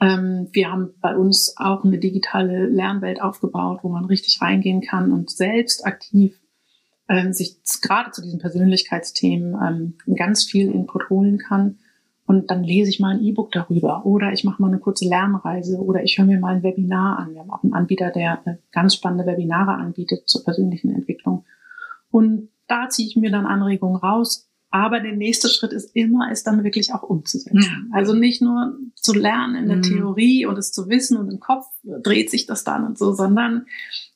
Ähm, 0.00 0.48
wir 0.52 0.70
haben 0.70 0.90
bei 1.00 1.16
uns 1.16 1.54
auch 1.56 1.84
eine 1.84 1.98
digitale 1.98 2.66
Lernwelt 2.66 3.22
aufgebaut, 3.22 3.80
wo 3.82 3.88
man 3.88 4.04
richtig 4.04 4.42
reingehen 4.42 4.82
kann 4.82 5.12
und 5.12 5.30
selbst 5.30 5.86
aktiv 5.86 6.38
ähm, 7.08 7.32
sich 7.32 7.56
gerade 7.80 8.10
zu 8.10 8.20
diesen 8.20 8.40
Persönlichkeitsthemen 8.40 9.54
ähm, 10.06 10.16
ganz 10.16 10.44
viel 10.44 10.70
Input 10.70 11.08
holen 11.08 11.38
kann. 11.38 11.78
Und 12.30 12.48
dann 12.48 12.62
lese 12.62 12.90
ich 12.90 13.00
mal 13.00 13.16
ein 13.16 13.24
E-Book 13.24 13.50
darüber 13.50 14.06
oder 14.06 14.32
ich 14.32 14.44
mache 14.44 14.62
mal 14.62 14.68
eine 14.68 14.78
kurze 14.78 15.04
Lernreise 15.04 15.78
oder 15.78 16.04
ich 16.04 16.16
höre 16.16 16.26
mir 16.26 16.38
mal 16.38 16.54
ein 16.54 16.62
Webinar 16.62 17.18
an. 17.18 17.34
Wir 17.34 17.40
haben 17.40 17.50
auch 17.50 17.64
einen 17.64 17.72
Anbieter, 17.72 18.12
der 18.12 18.40
ganz 18.70 18.94
spannende 18.94 19.26
Webinare 19.26 19.72
anbietet 19.72 20.28
zur 20.28 20.44
persönlichen 20.44 20.94
Entwicklung. 20.94 21.44
Und 22.12 22.50
da 22.68 22.88
ziehe 22.88 23.08
ich 23.08 23.16
mir 23.16 23.32
dann 23.32 23.46
Anregungen 23.46 23.96
raus. 23.96 24.48
Aber 24.72 25.00
der 25.00 25.16
nächste 25.16 25.48
Schritt 25.48 25.72
ist 25.72 25.96
immer, 25.96 26.30
es 26.30 26.44
dann 26.44 26.62
wirklich 26.62 26.94
auch 26.94 27.02
umzusetzen. 27.02 27.60
Ja. 27.60 27.96
Also 27.96 28.14
nicht 28.14 28.40
nur 28.40 28.78
zu 28.94 29.12
lernen 29.12 29.56
in 29.56 29.66
der 29.68 29.78
Mhm. 29.78 29.82
Theorie 29.82 30.46
und 30.46 30.56
es 30.58 30.70
zu 30.72 30.88
wissen 30.88 31.16
und 31.16 31.28
im 31.28 31.40
Kopf 31.40 31.66
dreht 31.82 32.30
sich 32.30 32.46
das 32.46 32.62
dann 32.62 32.86
und 32.86 32.96
so, 32.96 33.12
sondern 33.12 33.66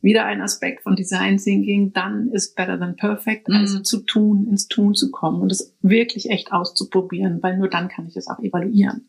wieder 0.00 0.24
ein 0.26 0.40
Aspekt 0.40 0.82
von 0.84 0.94
Design 0.94 1.38
Thinking, 1.38 1.92
dann 1.92 2.28
ist 2.28 2.54
better 2.54 2.78
than 2.78 2.94
perfect, 2.94 3.48
Mhm. 3.48 3.54
also 3.56 3.80
zu 3.80 3.98
tun, 4.00 4.46
ins 4.48 4.68
Tun 4.68 4.94
zu 4.94 5.10
kommen 5.10 5.40
und 5.40 5.50
es 5.50 5.74
wirklich 5.82 6.30
echt 6.30 6.52
auszuprobieren, 6.52 7.42
weil 7.42 7.58
nur 7.58 7.68
dann 7.68 7.88
kann 7.88 8.06
ich 8.06 8.16
es 8.16 8.28
auch 8.28 8.38
evaluieren. 8.38 9.08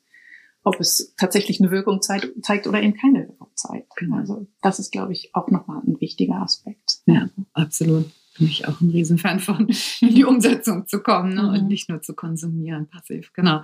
Ob 0.64 0.80
es 0.80 1.14
tatsächlich 1.16 1.60
eine 1.62 1.70
Wirkung 1.70 2.02
zeigt, 2.02 2.44
zeigt 2.44 2.66
oder 2.66 2.82
eben 2.82 2.96
keine 2.96 3.28
Wirkung 3.28 3.50
zeigt. 3.54 3.96
Genau. 3.98 4.16
Also 4.18 4.48
das 4.64 4.80
ist, 4.80 4.92
glaube 4.92 5.14
ich, 5.14 5.30
auch 5.36 5.52
nochmal 5.52 5.84
ein 5.86 6.02
wichtiger 6.02 6.42
Aspekt. 6.42 7.02
Ja, 7.06 7.30
absolut. 7.54 8.06
Bin 8.38 8.48
ich 8.48 8.68
auch 8.68 8.82
ein 8.82 8.90
Riesenfan 8.90 9.40
von, 9.40 9.68
in 10.02 10.16
die 10.16 10.26
Umsetzung 10.26 10.88
zu 10.88 11.02
kommen 11.02 11.34
ne? 11.34 11.44
Mhm. 11.44 11.50
und 11.50 11.68
nicht 11.68 11.90
nur 11.90 12.02
zu 12.02 12.14
konsumieren, 12.14 12.88
passiv. 12.88 13.32
Genau. 13.34 13.62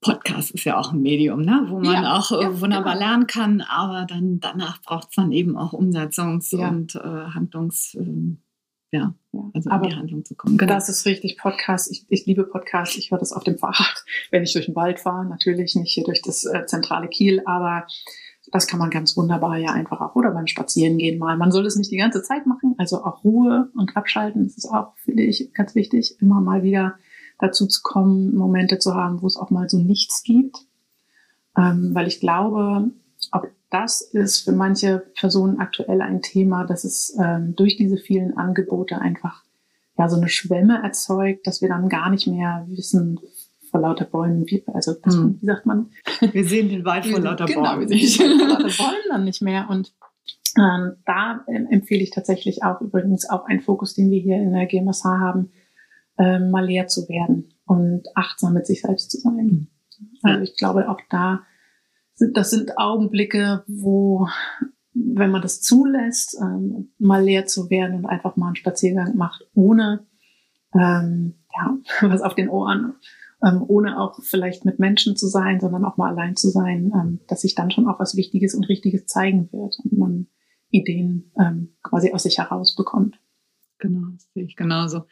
Podcast 0.00 0.50
ist 0.50 0.64
ja 0.64 0.78
auch 0.78 0.92
ein 0.92 1.00
Medium, 1.00 1.42
ne? 1.42 1.64
wo 1.68 1.78
man 1.78 2.02
Ja, 2.02 2.16
auch 2.18 2.32
äh, 2.32 2.42
ja, 2.42 2.60
wunderbar 2.60 2.94
genau. 2.94 3.06
lernen 3.06 3.26
kann, 3.28 3.60
aber 3.60 4.04
dann 4.04 4.40
danach 4.40 4.82
braucht 4.82 5.10
es 5.10 5.14
dann 5.14 5.30
eben 5.30 5.56
auch 5.56 5.72
Umsetzungs- 5.72 6.56
Ja. 6.58 6.68
und 6.68 6.96
äh, 6.96 6.98
Handlungs, 6.98 7.96
ja, 8.90 9.14
Ja. 9.32 9.50
also 9.54 9.70
Aber 9.70 9.84
in 9.84 9.90
die 9.90 9.96
Handlung 9.96 10.24
zu 10.24 10.34
kommen. 10.34 10.58
Genau. 10.58 10.74
Das 10.74 10.88
ist 10.88 11.06
richtig, 11.06 11.38
Podcast. 11.38 11.88
Ich, 11.92 12.04
ich 12.08 12.26
liebe 12.26 12.42
Podcasts. 12.42 12.96
Ich 12.98 13.12
höre 13.12 13.18
das 13.18 13.32
auf 13.32 13.44
dem 13.44 13.58
Fahrrad, 13.58 14.04
wenn 14.32 14.42
ich 14.42 14.52
durch 14.52 14.66
den 14.66 14.74
Wald 14.74 14.98
fahre. 14.98 15.24
Natürlich 15.24 15.76
nicht 15.76 15.92
hier 15.92 16.04
durch 16.04 16.20
das 16.20 16.44
äh, 16.46 16.66
zentrale 16.66 17.06
Kiel, 17.08 17.40
aber 17.46 17.86
das 18.52 18.66
kann 18.66 18.78
man 18.78 18.90
ganz 18.90 19.16
wunderbar 19.16 19.56
ja 19.56 19.72
einfach 19.72 20.00
auch 20.00 20.14
oder 20.14 20.30
beim 20.30 20.46
Spazierengehen 20.46 21.18
mal. 21.18 21.38
Man 21.38 21.50
soll 21.50 21.64
es 21.66 21.76
nicht 21.76 21.90
die 21.90 21.96
ganze 21.96 22.22
Zeit 22.22 22.46
machen, 22.46 22.74
also 22.76 23.02
auch 23.02 23.24
Ruhe 23.24 23.70
und 23.74 23.96
Abschalten. 23.96 24.44
Das 24.44 24.58
ist 24.58 24.66
auch, 24.66 24.94
finde 24.98 25.22
ich, 25.22 25.52
ganz 25.54 25.74
wichtig, 25.74 26.16
immer 26.20 26.40
mal 26.40 26.62
wieder 26.62 26.96
dazu 27.38 27.66
zu 27.66 27.80
kommen, 27.82 28.36
Momente 28.36 28.78
zu 28.78 28.94
haben, 28.94 29.22
wo 29.22 29.26
es 29.26 29.38
auch 29.38 29.50
mal 29.50 29.68
so 29.70 29.78
nichts 29.78 30.22
gibt. 30.22 30.58
Ähm, 31.56 31.94
weil 31.94 32.06
ich 32.06 32.20
glaube, 32.20 32.90
auch 33.30 33.44
das 33.70 34.02
ist 34.02 34.44
für 34.44 34.52
manche 34.52 34.98
Personen 35.14 35.58
aktuell 35.58 36.02
ein 36.02 36.20
Thema, 36.20 36.64
dass 36.64 36.84
es 36.84 37.16
ähm, 37.18 37.56
durch 37.56 37.76
diese 37.76 37.96
vielen 37.96 38.36
Angebote 38.36 38.98
einfach 39.00 39.44
ja 39.96 40.10
so 40.10 40.16
eine 40.16 40.28
Schwemme 40.28 40.82
erzeugt, 40.82 41.46
dass 41.46 41.62
wir 41.62 41.70
dann 41.70 41.88
gar 41.88 42.10
nicht 42.10 42.26
mehr 42.26 42.66
wissen 42.68 43.18
vor 43.72 43.80
lauter 43.80 44.04
Bäumen, 44.04 44.44
wie, 44.46 44.62
also 44.72 44.92
dass 45.02 45.16
man, 45.16 45.24
Hm. 45.24 45.38
wie 45.40 45.46
sagt 45.46 45.66
man, 45.66 45.90
Wir 46.32 46.44
sehen 46.44 46.68
den 46.68 46.84
Wald 46.84 47.06
vor 47.08 47.18
lauter 47.18 47.46
genau, 47.46 47.62
Bäumen. 47.62 47.88
wir 47.90 48.08
sehen 48.08 48.38
den 48.38 48.48
Wald 48.48 48.50
vor 48.50 48.58
lauter 48.60 48.76
Bäumen 48.84 49.08
dann 49.10 49.24
nicht 49.24 49.42
mehr 49.42 49.68
und 49.68 49.92
ähm, 50.56 50.92
da 51.06 51.44
ähm, 51.48 51.66
empfehle 51.70 52.02
ich 52.02 52.10
tatsächlich 52.10 52.62
auch 52.62 52.80
übrigens 52.80 53.28
auch 53.28 53.46
einen 53.46 53.60
Fokus, 53.60 53.94
den 53.94 54.10
wir 54.10 54.20
hier 54.20 54.36
in 54.36 54.52
der 54.52 54.66
GMSH 54.66 55.04
haben, 55.06 55.50
ähm, 56.18 56.50
mal 56.50 56.66
leer 56.66 56.86
zu 56.86 57.08
werden 57.08 57.54
und 57.64 58.02
achtsam 58.14 58.52
mit 58.52 58.66
sich 58.66 58.82
selbst 58.82 59.10
zu 59.10 59.18
sein. 59.18 59.68
Also 60.22 60.42
ich 60.42 60.56
glaube 60.56 60.88
auch 60.90 61.00
da 61.08 61.40
sind, 62.14 62.36
das 62.36 62.50
sind 62.50 62.76
Augenblicke, 62.76 63.64
wo, 63.66 64.28
wenn 64.92 65.30
man 65.30 65.40
das 65.40 65.62
zulässt, 65.62 66.36
ähm, 66.40 66.92
mal 66.98 67.24
leer 67.24 67.46
zu 67.46 67.70
werden 67.70 67.96
und 67.96 68.06
einfach 68.06 68.36
mal 68.36 68.48
einen 68.48 68.56
Spaziergang 68.56 69.16
macht, 69.16 69.46
ohne 69.54 70.06
ähm, 70.74 71.34
ja, 71.54 71.78
was 72.08 72.20
auf 72.20 72.34
den 72.34 72.50
Ohren, 72.50 72.94
ähm, 73.44 73.64
ohne 73.66 74.00
auch 74.00 74.22
vielleicht 74.22 74.64
mit 74.64 74.78
Menschen 74.78 75.16
zu 75.16 75.26
sein, 75.26 75.60
sondern 75.60 75.84
auch 75.84 75.96
mal 75.96 76.10
allein 76.10 76.36
zu 76.36 76.48
sein, 76.48 76.92
ähm, 76.94 77.20
dass 77.28 77.42
sich 77.42 77.54
dann 77.54 77.70
schon 77.70 77.88
auch 77.88 77.98
was 77.98 78.16
Wichtiges 78.16 78.54
und 78.54 78.68
Richtiges 78.68 79.06
zeigen 79.06 79.50
wird 79.52 79.76
und 79.84 79.98
man 79.98 80.26
Ideen 80.70 81.32
ähm, 81.38 81.74
quasi 81.82 82.12
aus 82.12 82.22
sich 82.22 82.38
heraus 82.38 82.74
bekommt. 82.74 83.18
Genau, 83.78 84.08
das 84.12 84.28
sehe 84.32 84.44
ich 84.44 84.56
genauso. 84.56 85.04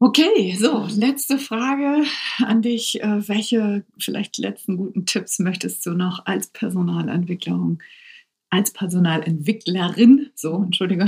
Okay, 0.00 0.54
so, 0.56 0.86
letzte 0.94 1.38
Frage 1.38 2.04
an 2.44 2.62
dich. 2.62 3.02
Äh, 3.02 3.28
Welche 3.28 3.84
vielleicht 3.98 4.38
letzten 4.38 4.76
guten 4.76 5.06
Tipps 5.06 5.40
möchtest 5.40 5.84
du 5.86 5.90
noch 5.90 6.24
als 6.24 6.48
Personalentwicklerin, 6.48 7.78
als 8.48 8.72
Personalentwicklerin, 8.72 10.30
so, 10.36 10.62
Entschuldige, 10.62 11.06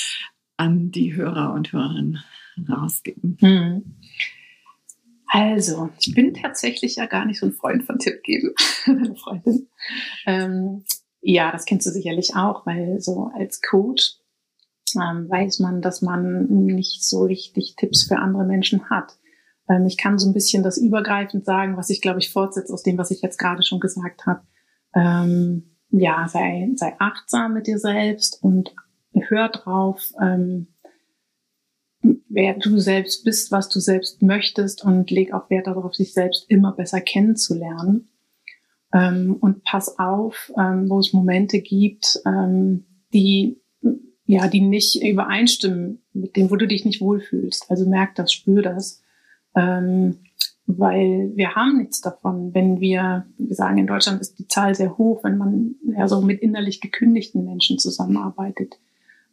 an 0.56 0.90
die 0.92 1.14
Hörer 1.14 1.52
und 1.52 1.72
Hörerinnen 1.72 2.20
rausgeben? 2.70 3.36
Hm. 3.40 3.96
Also, 5.34 5.88
ich 5.98 6.14
bin 6.14 6.34
tatsächlich 6.34 6.96
ja 6.96 7.06
gar 7.06 7.24
nicht 7.24 7.40
so 7.40 7.46
ein 7.46 7.54
Freund 7.54 7.84
von 7.84 7.98
Tipp 7.98 8.22
geben, 8.22 8.52
meine 8.86 9.16
Freundin. 9.16 9.66
Ähm, 10.26 10.84
ja, 11.22 11.50
das 11.50 11.64
kennst 11.64 11.86
du 11.86 11.90
sicherlich 11.90 12.36
auch, 12.36 12.66
weil 12.66 13.00
so 13.00 13.30
als 13.34 13.62
Coach 13.62 14.18
ähm, 14.94 15.30
weiß 15.30 15.60
man, 15.60 15.80
dass 15.80 16.02
man 16.02 16.48
nicht 16.48 17.02
so 17.02 17.24
richtig 17.24 17.76
Tipps 17.76 18.02
für 18.02 18.18
andere 18.18 18.44
Menschen 18.44 18.90
hat. 18.90 19.16
Ähm, 19.70 19.86
ich 19.86 19.96
kann 19.96 20.18
so 20.18 20.28
ein 20.28 20.34
bisschen 20.34 20.62
das 20.62 20.76
übergreifend 20.76 21.46
sagen, 21.46 21.78
was 21.78 21.88
ich 21.88 22.02
glaube 22.02 22.18
ich 22.18 22.30
fortsetze 22.30 22.70
aus 22.70 22.82
dem, 22.82 22.98
was 22.98 23.10
ich 23.10 23.22
jetzt 23.22 23.38
gerade 23.38 23.62
schon 23.62 23.80
gesagt 23.80 24.26
habe. 24.26 24.42
Ähm, 24.94 25.78
ja, 25.88 26.28
sei, 26.28 26.68
sei 26.74 26.94
achtsam 26.98 27.54
mit 27.54 27.66
dir 27.66 27.78
selbst 27.78 28.42
und 28.42 28.74
hör 29.14 29.48
drauf, 29.48 30.12
ähm, 30.20 30.66
wer 32.28 32.54
du 32.54 32.78
selbst 32.78 33.24
bist, 33.24 33.52
was 33.52 33.68
du 33.68 33.80
selbst 33.80 34.22
möchtest 34.22 34.84
und 34.84 35.10
leg 35.10 35.32
auch 35.32 35.50
Wert 35.50 35.66
darauf, 35.66 35.94
sich 35.94 36.12
selbst 36.12 36.46
immer 36.48 36.72
besser 36.72 37.00
kennenzulernen. 37.00 38.08
Ähm, 38.92 39.36
und 39.40 39.64
pass 39.64 39.98
auf, 39.98 40.52
ähm, 40.58 40.88
wo 40.88 40.98
es 40.98 41.12
Momente 41.12 41.60
gibt, 41.60 42.20
ähm, 42.26 42.84
die 43.12 43.62
ja, 44.32 44.48
die 44.48 44.60
nicht 44.60 45.02
übereinstimmen 45.02 46.00
mit 46.12 46.36
dem, 46.36 46.50
wo 46.50 46.56
du 46.56 46.66
dich 46.66 46.84
nicht 46.84 47.00
wohlfühlst. 47.00 47.70
Also 47.70 47.88
merk 47.88 48.14
das, 48.14 48.32
spür 48.32 48.62
das. 48.62 49.02
Ähm, 49.54 50.20
weil 50.66 51.32
wir 51.34 51.54
haben 51.54 51.78
nichts 51.78 52.00
davon, 52.00 52.54
wenn 52.54 52.80
wir, 52.80 53.26
wir 53.36 53.54
sagen, 53.54 53.78
in 53.78 53.86
Deutschland 53.86 54.20
ist 54.20 54.38
die 54.38 54.48
Zahl 54.48 54.74
sehr 54.74 54.96
hoch, 54.96 55.24
wenn 55.24 55.36
man 55.36 55.74
ja 55.84 56.06
so 56.08 56.22
mit 56.22 56.40
innerlich 56.40 56.80
gekündigten 56.80 57.44
Menschen 57.44 57.78
zusammenarbeitet. 57.78 58.78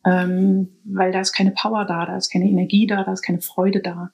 Ähm, 0.06 0.70
weil 0.86 1.12
da 1.12 1.20
ist 1.20 1.34
keine 1.34 1.52
Power 1.52 1.86
da, 1.86 2.06
da 2.06 2.16
ist 2.16 2.32
keine 2.32 2.50
Energie 2.50 2.88
da, 2.88 3.04
da 3.04 3.12
ist 3.12 3.22
keine 3.22 3.42
Freude 3.42 3.82
da. 3.82 4.12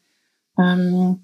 Ähm, 0.58 1.20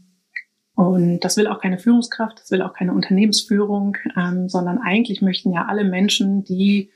und 0.76 1.20
das 1.20 1.38
will 1.38 1.47
auch 1.47 1.59
keine 1.59 1.78
Führungskraft, 1.78 2.39
das 2.39 2.51
will 2.51 2.62
auch 2.62 2.74
keine 2.74 2.93
Unternehmensführung, 2.93 3.97
ähm, 4.16 4.49
sondern 4.49 4.78
eigentlich 4.78 5.22
möchten 5.22 5.51
ja 5.51 5.66
alle 5.66 5.84
Menschen, 5.84 6.43
die 6.43 6.91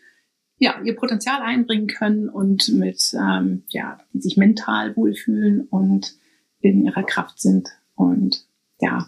ja 0.57 0.76
ihr 0.84 0.95
Potenzial 0.95 1.41
einbringen 1.41 1.88
können 1.88 2.30
und 2.30 2.70
mit 2.70 3.13
ähm, 3.13 3.63
ja 3.70 3.97
die 4.13 4.22
sich 4.22 4.38
mental 4.38 4.95
wohlfühlen 4.95 5.68
und 5.70 6.16
in 6.61 6.86
ihrer 6.86 7.03
Kraft 7.03 7.39
sind 7.39 7.70
und 7.95 8.45
ja 8.80 9.07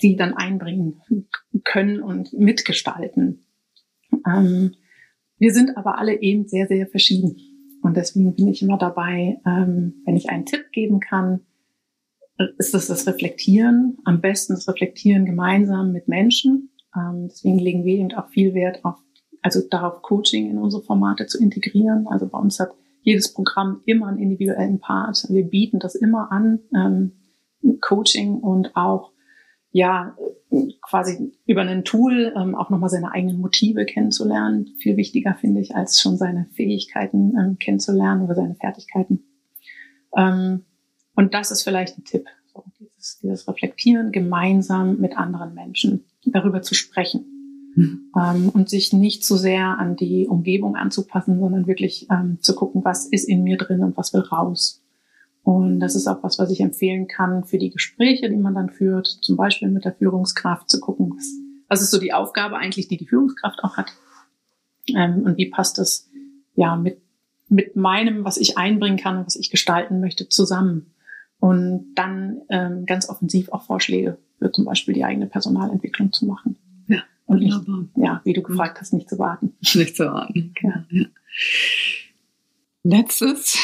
die 0.00 0.16
dann 0.16 0.34
einbringen 0.34 1.02
können 1.64 2.00
und 2.00 2.32
mitgestalten. 2.32 3.44
Ähm, 4.26 4.74
wir 5.38 5.52
sind 5.52 5.76
aber 5.76 5.98
alle 5.98 6.20
eben 6.20 6.46
sehr 6.48 6.66
sehr 6.66 6.86
verschieden 6.86 7.36
und 7.82 7.96
deswegen 7.96 8.34
bin 8.34 8.48
ich 8.48 8.62
immer 8.62 8.78
dabei, 8.78 9.40
ähm, 9.46 10.02
wenn 10.04 10.16
ich 10.16 10.30
einen 10.30 10.46
Tipp 10.46 10.72
geben 10.72 11.00
kann, 11.00 11.40
ist 12.58 12.74
das 12.74 12.86
das 12.86 13.06
Reflektieren, 13.06 13.98
am 14.04 14.20
besten 14.20 14.54
das 14.54 14.68
Reflektieren 14.68 15.24
gemeinsam 15.24 15.92
mit 15.92 16.08
Menschen. 16.08 16.70
Ähm, 16.94 17.28
deswegen 17.28 17.58
legen 17.58 17.84
wir 17.84 17.96
eben 17.96 18.12
auch 18.12 18.28
viel 18.28 18.54
Wert 18.54 18.84
auf, 18.84 18.96
also 19.42 19.60
darauf 19.68 20.02
Coaching 20.02 20.50
in 20.50 20.58
unsere 20.58 20.82
Formate 20.82 21.26
zu 21.26 21.38
integrieren. 21.38 22.06
Also 22.08 22.28
bei 22.28 22.38
uns 22.38 22.60
hat 22.60 22.70
jedes 23.02 23.32
Programm 23.32 23.80
immer 23.86 24.08
einen 24.08 24.18
individuellen 24.18 24.80
Part. 24.80 25.26
Wir 25.28 25.44
bieten 25.44 25.78
das 25.78 25.94
immer 25.94 26.30
an, 26.30 26.60
ähm, 26.74 27.12
Coaching 27.80 28.38
und 28.38 28.76
auch 28.76 29.12
ja 29.70 30.16
quasi 30.80 31.32
über 31.46 31.62
ein 31.62 31.84
Tool 31.84 32.32
ähm, 32.36 32.54
auch 32.54 32.70
nochmal 32.70 32.90
seine 32.90 33.12
eigenen 33.12 33.40
Motive 33.40 33.84
kennenzulernen. 33.84 34.70
Viel 34.78 34.96
wichtiger 34.96 35.34
finde 35.34 35.60
ich, 35.60 35.76
als 35.76 36.00
schon 36.00 36.16
seine 36.16 36.46
Fähigkeiten 36.54 37.34
ähm, 37.38 37.58
kennenzulernen 37.58 38.22
oder 38.22 38.34
seine 38.34 38.54
Fertigkeiten. 38.54 39.24
Ähm, 40.16 40.64
und 41.14 41.34
das 41.34 41.50
ist 41.50 41.62
vielleicht 41.62 41.98
ein 41.98 42.04
Tipp, 42.04 42.26
so, 42.52 42.64
dieses, 42.80 43.18
dieses 43.18 43.48
Reflektieren 43.48 44.12
gemeinsam 44.12 44.98
mit 44.98 45.18
anderen 45.18 45.54
Menschen, 45.54 46.04
darüber 46.24 46.62
zu 46.62 46.74
sprechen 46.74 47.38
Mhm. 47.78 48.10
ähm, 48.16 48.48
und 48.48 48.68
sich 48.68 48.92
nicht 48.92 49.24
zu 49.24 49.36
sehr 49.36 49.78
an 49.78 49.94
die 49.94 50.26
Umgebung 50.26 50.74
anzupassen, 50.74 51.38
sondern 51.38 51.68
wirklich 51.68 52.08
ähm, 52.10 52.38
zu 52.40 52.56
gucken, 52.56 52.84
was 52.84 53.06
ist 53.06 53.28
in 53.28 53.44
mir 53.44 53.56
drin 53.56 53.84
und 53.84 53.96
was 53.96 54.12
will 54.12 54.22
raus. 54.22 54.82
Und 55.48 55.80
das 55.80 55.94
ist 55.94 56.06
auch 56.06 56.22
was, 56.22 56.38
was 56.38 56.50
ich 56.50 56.60
empfehlen 56.60 57.08
kann 57.08 57.42
für 57.42 57.56
die 57.56 57.70
Gespräche, 57.70 58.28
die 58.28 58.36
man 58.36 58.54
dann 58.54 58.68
führt, 58.68 59.06
zum 59.06 59.38
Beispiel 59.38 59.68
mit 59.68 59.86
der 59.86 59.94
Führungskraft, 59.94 60.68
zu 60.68 60.78
gucken, 60.78 61.14
was, 61.16 61.26
was 61.68 61.80
ist 61.80 61.90
so 61.90 61.98
die 61.98 62.12
Aufgabe 62.12 62.58
eigentlich, 62.58 62.88
die 62.88 62.98
die 62.98 63.06
Führungskraft 63.06 63.64
auch 63.64 63.78
hat 63.78 63.90
ähm, 64.94 65.22
und 65.22 65.38
wie 65.38 65.48
passt 65.48 65.78
das 65.78 66.10
ja 66.54 66.76
mit 66.76 67.00
mit 67.48 67.76
meinem, 67.76 68.26
was 68.26 68.36
ich 68.36 68.58
einbringen 68.58 68.98
kann 68.98 69.16
und 69.16 69.24
was 69.24 69.36
ich 69.36 69.48
gestalten 69.48 70.00
möchte, 70.00 70.28
zusammen. 70.28 70.92
Und 71.40 71.94
dann 71.94 72.42
ähm, 72.50 72.84
ganz 72.84 73.08
offensiv 73.08 73.48
auch 73.48 73.62
Vorschläge 73.62 74.18
für 74.38 74.52
zum 74.52 74.66
Beispiel 74.66 74.92
die 74.92 75.04
eigene 75.04 75.28
Personalentwicklung 75.28 76.12
zu 76.12 76.26
machen. 76.26 76.58
Ja, 76.88 77.04
Und 77.24 77.38
nicht, 77.38 77.56
Wunderbar. 77.56 77.88
ja, 77.96 78.20
wie 78.24 78.34
du 78.34 78.42
gefragt 78.42 78.82
hast, 78.82 78.92
nicht 78.92 79.08
zu 79.08 79.18
warten. 79.18 79.54
Nicht 79.74 79.96
zu 79.96 80.04
warten. 80.04 80.52
Ja. 80.60 80.84
Ja. 80.90 81.06
Letztes. 82.82 83.56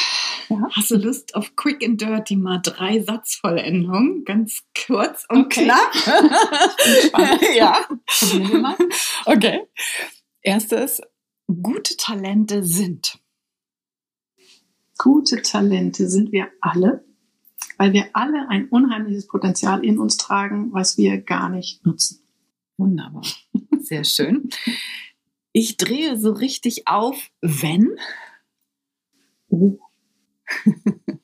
Ja. 0.49 0.68
Hast 0.72 0.90
du 0.90 0.97
Lust 0.97 1.34
auf 1.34 1.57
Quick 1.57 1.82
and 1.84 2.01
Dirty 2.01 2.36
mal 2.36 2.61
drei 2.62 3.01
Satzvollendungen? 3.01 4.24
Ganz 4.24 4.62
kurz 4.86 5.24
und 5.28 5.47
Okay. 5.47 5.64
knapp. 5.64 5.92
Ja. 7.57 7.86
Okay. 9.26 9.62
Erstes. 10.42 11.01
Gute 11.47 11.97
Talente 11.97 12.62
sind. 12.64 13.18
Gute 14.99 15.42
Talente 15.42 16.09
sind 16.09 16.32
wir 16.32 16.49
alle, 16.61 17.05
weil 17.78 17.92
wir 17.92 18.07
alle 18.12 18.49
ein 18.49 18.68
unheimliches 18.68 19.26
Potenzial 19.26 19.84
in 19.84 19.99
uns 19.99 20.16
tragen, 20.16 20.72
was 20.72 20.97
wir 20.97 21.20
gar 21.20 21.49
nicht 21.49 21.84
nutzen. 21.84 22.26
Wunderbar. 22.76 23.22
Sehr 23.80 24.05
schön. 24.05 24.49
Ich 25.53 25.76
drehe 25.76 26.18
so 26.18 26.32
richtig 26.32 26.88
auf, 26.88 27.30
wenn. 27.40 27.97
Oh. 29.49 29.78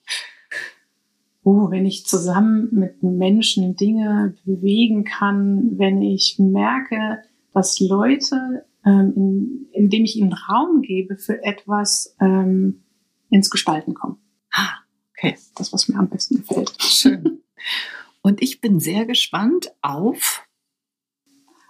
oh, 1.42 1.70
wenn 1.70 1.86
ich 1.86 2.06
zusammen 2.06 2.68
mit 2.72 3.02
Menschen 3.02 3.76
Dinge 3.76 4.34
bewegen 4.44 5.04
kann, 5.04 5.78
wenn 5.78 6.02
ich 6.02 6.36
merke, 6.38 7.22
dass 7.52 7.80
Leute, 7.80 8.64
ähm, 8.84 9.12
in, 9.16 9.66
indem 9.72 10.04
ich 10.04 10.16
ihnen 10.16 10.32
Raum 10.32 10.82
gebe 10.82 11.16
für 11.16 11.42
etwas, 11.42 12.16
ähm, 12.20 12.82
ins 13.30 13.50
Gestalten 13.50 13.94
kommen. 13.94 14.18
Ah, 14.52 14.74
okay. 15.12 15.36
Das, 15.54 15.72
was 15.72 15.88
mir 15.88 15.98
am 15.98 16.08
besten 16.08 16.36
gefällt. 16.36 16.72
Schön. 16.80 17.42
Und 18.22 18.42
ich 18.42 18.60
bin 18.60 18.80
sehr 18.80 19.06
gespannt 19.06 19.72
auf. 19.80 20.46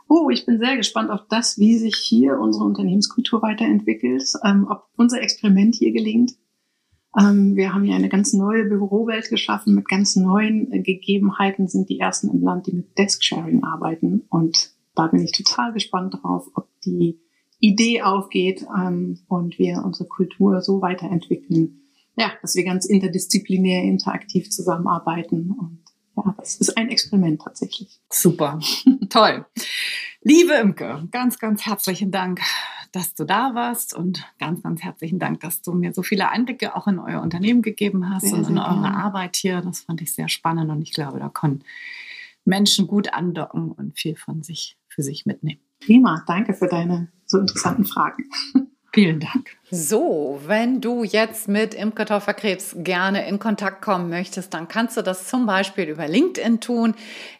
Oh, 0.08 0.30
ich 0.30 0.44
bin 0.44 0.58
sehr 0.58 0.76
gespannt 0.76 1.10
auf 1.10 1.28
das, 1.28 1.58
wie 1.58 1.78
sich 1.78 1.94
hier 1.94 2.40
unsere 2.40 2.64
Unternehmenskultur 2.64 3.42
weiterentwickelt, 3.42 4.24
ähm, 4.44 4.66
ob 4.68 4.88
unser 4.96 5.22
Experiment 5.22 5.76
hier 5.76 5.92
gelingt. 5.92 6.32
Ähm, 7.18 7.56
wir 7.56 7.74
haben 7.74 7.84
hier 7.84 7.96
eine 7.96 8.08
ganz 8.08 8.32
neue 8.32 8.64
Bürowelt 8.64 9.28
geschaffen 9.30 9.74
mit 9.74 9.88
ganz 9.88 10.16
neuen 10.16 10.72
äh, 10.72 10.80
Gegebenheiten, 10.80 11.68
sind 11.68 11.88
die 11.88 11.98
ersten 11.98 12.30
im 12.30 12.42
Land, 12.42 12.66
die 12.66 12.72
mit 12.72 12.96
Desk-Sharing 12.96 13.64
arbeiten. 13.64 14.22
Und 14.28 14.72
da 14.94 15.08
bin 15.08 15.22
ich 15.22 15.32
total 15.32 15.72
gespannt 15.72 16.14
drauf, 16.22 16.48
ob 16.54 16.68
die 16.84 17.20
Idee 17.58 18.02
aufgeht 18.02 18.66
ähm, 18.76 19.20
und 19.28 19.58
wir 19.58 19.82
unsere 19.84 20.08
Kultur 20.08 20.62
so 20.62 20.80
weiterentwickeln, 20.80 21.82
ja, 22.16 22.32
dass 22.42 22.54
wir 22.54 22.64
ganz 22.64 22.86
interdisziplinär, 22.86 23.82
interaktiv 23.82 24.50
zusammenarbeiten 24.50 25.54
und 25.58 25.80
ja, 26.16 26.34
das 26.38 26.56
ist 26.56 26.76
ein 26.76 26.88
Experiment 26.88 27.42
tatsächlich. 27.42 28.00
Super, 28.10 28.58
toll. 29.10 29.46
Liebe 30.22 30.54
Imke, 30.54 31.06
ganz, 31.10 31.38
ganz 31.38 31.64
herzlichen 31.66 32.10
Dank, 32.10 32.40
dass 32.92 33.14
du 33.14 33.24
da 33.24 33.54
warst 33.54 33.94
und 33.94 34.24
ganz, 34.38 34.62
ganz 34.62 34.82
herzlichen 34.82 35.18
Dank, 35.18 35.40
dass 35.40 35.62
du 35.62 35.72
mir 35.72 35.92
so 35.92 36.02
viele 36.02 36.30
Einblicke 36.30 36.74
auch 36.74 36.86
in 36.86 36.98
euer 36.98 37.20
Unternehmen 37.22 37.62
gegeben 37.62 38.10
hast 38.10 38.26
sehr, 38.26 38.34
und 38.34 38.48
in 38.48 38.58
eure 38.58 38.80
gerne. 38.80 38.96
Arbeit 38.96 39.36
hier. 39.36 39.60
Das 39.60 39.80
fand 39.80 40.00
ich 40.00 40.14
sehr 40.14 40.28
spannend 40.28 40.70
und 40.70 40.82
ich 40.82 40.92
glaube, 40.92 41.18
da 41.18 41.28
können 41.28 41.64
Menschen 42.44 42.86
gut 42.86 43.12
andocken 43.12 43.72
und 43.72 43.98
viel 43.98 44.16
von 44.16 44.42
sich 44.42 44.76
für 44.88 45.02
sich 45.02 45.26
mitnehmen. 45.26 45.60
Prima, 45.80 46.22
danke 46.26 46.54
für 46.54 46.66
deine 46.66 47.08
so 47.26 47.38
interessanten 47.38 47.84
Fragen. 47.84 48.28
Vielen 48.92 49.20
Dank. 49.20 49.56
So, 49.70 50.40
wenn 50.46 50.80
du 50.80 51.04
jetzt 51.04 51.46
mit 51.46 51.74
Imke 51.74 52.04
Taufer-Krebs 52.04 52.74
gerne 52.78 53.28
in 53.28 53.38
Kontakt 53.38 53.82
kommen 53.82 54.10
möchtest, 54.10 54.52
dann 54.52 54.66
kannst 54.66 54.96
du 54.96 55.02
das 55.02 55.28
zum 55.28 55.46
Beispiel 55.46 55.84
über 55.84 56.08
LinkedIn 56.08 56.60
tun. 56.60 56.94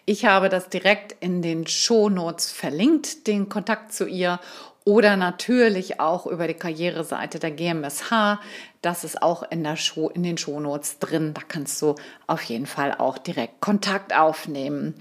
Ich 0.05 0.27
habe 0.27 0.49
das 0.49 0.69
direkt 0.69 1.17
in 1.19 1.43
den 1.43 1.67
Shownotes 1.67 2.53
verlinkt, 2.53 3.27
den 3.27 3.49
Kontakt 3.49 3.93
zu 3.93 4.07
ihr. 4.07 4.39
Oder 4.85 5.17
natürlich 5.17 6.01
auch 6.01 6.27
über 6.27 6.47
die 6.47 6.55
Karriereseite 6.55 7.39
der 7.39 7.51
GMSH. 7.51 8.41
Das 8.81 9.05
ist 9.05 9.23
auch 9.23 9.43
in, 9.51 9.63
der 9.63 9.77
Show, 9.77 10.09
in 10.09 10.23
den 10.23 10.39
Shownotes 10.39 10.99
drin. 10.99 11.35
Da 11.35 11.43
kannst 11.47 11.81
du 11.83 11.97
auf 12.27 12.43
jeden 12.45 12.67
Fall 12.67 12.95
auch 12.97 13.19
direkt 13.19 13.61
Kontakt 13.61 14.17
aufnehmen. 14.17 14.95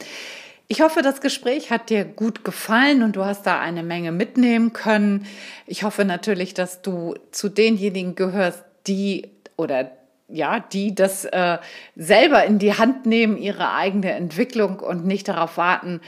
Ich 0.67 0.81
hoffe, 0.81 1.01
das 1.01 1.21
Gespräch 1.21 1.71
hat 1.71 1.89
dir 1.89 2.05
gut 2.05 2.43
gefallen 2.43 3.01
und 3.01 3.15
du 3.15 3.25
hast 3.25 3.47
da 3.47 3.59
eine 3.59 3.81
Menge 3.81 4.11
mitnehmen 4.11 4.73
können. 4.73 5.25
Ich 5.65 5.83
hoffe 5.83 6.05
natürlich, 6.05 6.53
dass 6.53 6.83
du 6.83 7.15
zu 7.31 7.49
denjenigen 7.49 8.13
gehörst, 8.13 8.63
die 8.85 9.31
oder 9.57 9.91
ja, 10.27 10.59
die 10.59 10.93
das 10.93 11.25
äh, 11.25 11.57
selber 11.95 12.43
in 12.45 12.59
die 12.59 12.77
Hand 12.77 13.07
nehmen, 13.07 13.35
ihre 13.35 13.73
eigene 13.73 14.11
Entwicklung 14.11 14.79
und 14.79 15.05
nicht 15.05 15.27
darauf 15.27 15.57
warten, 15.57 16.01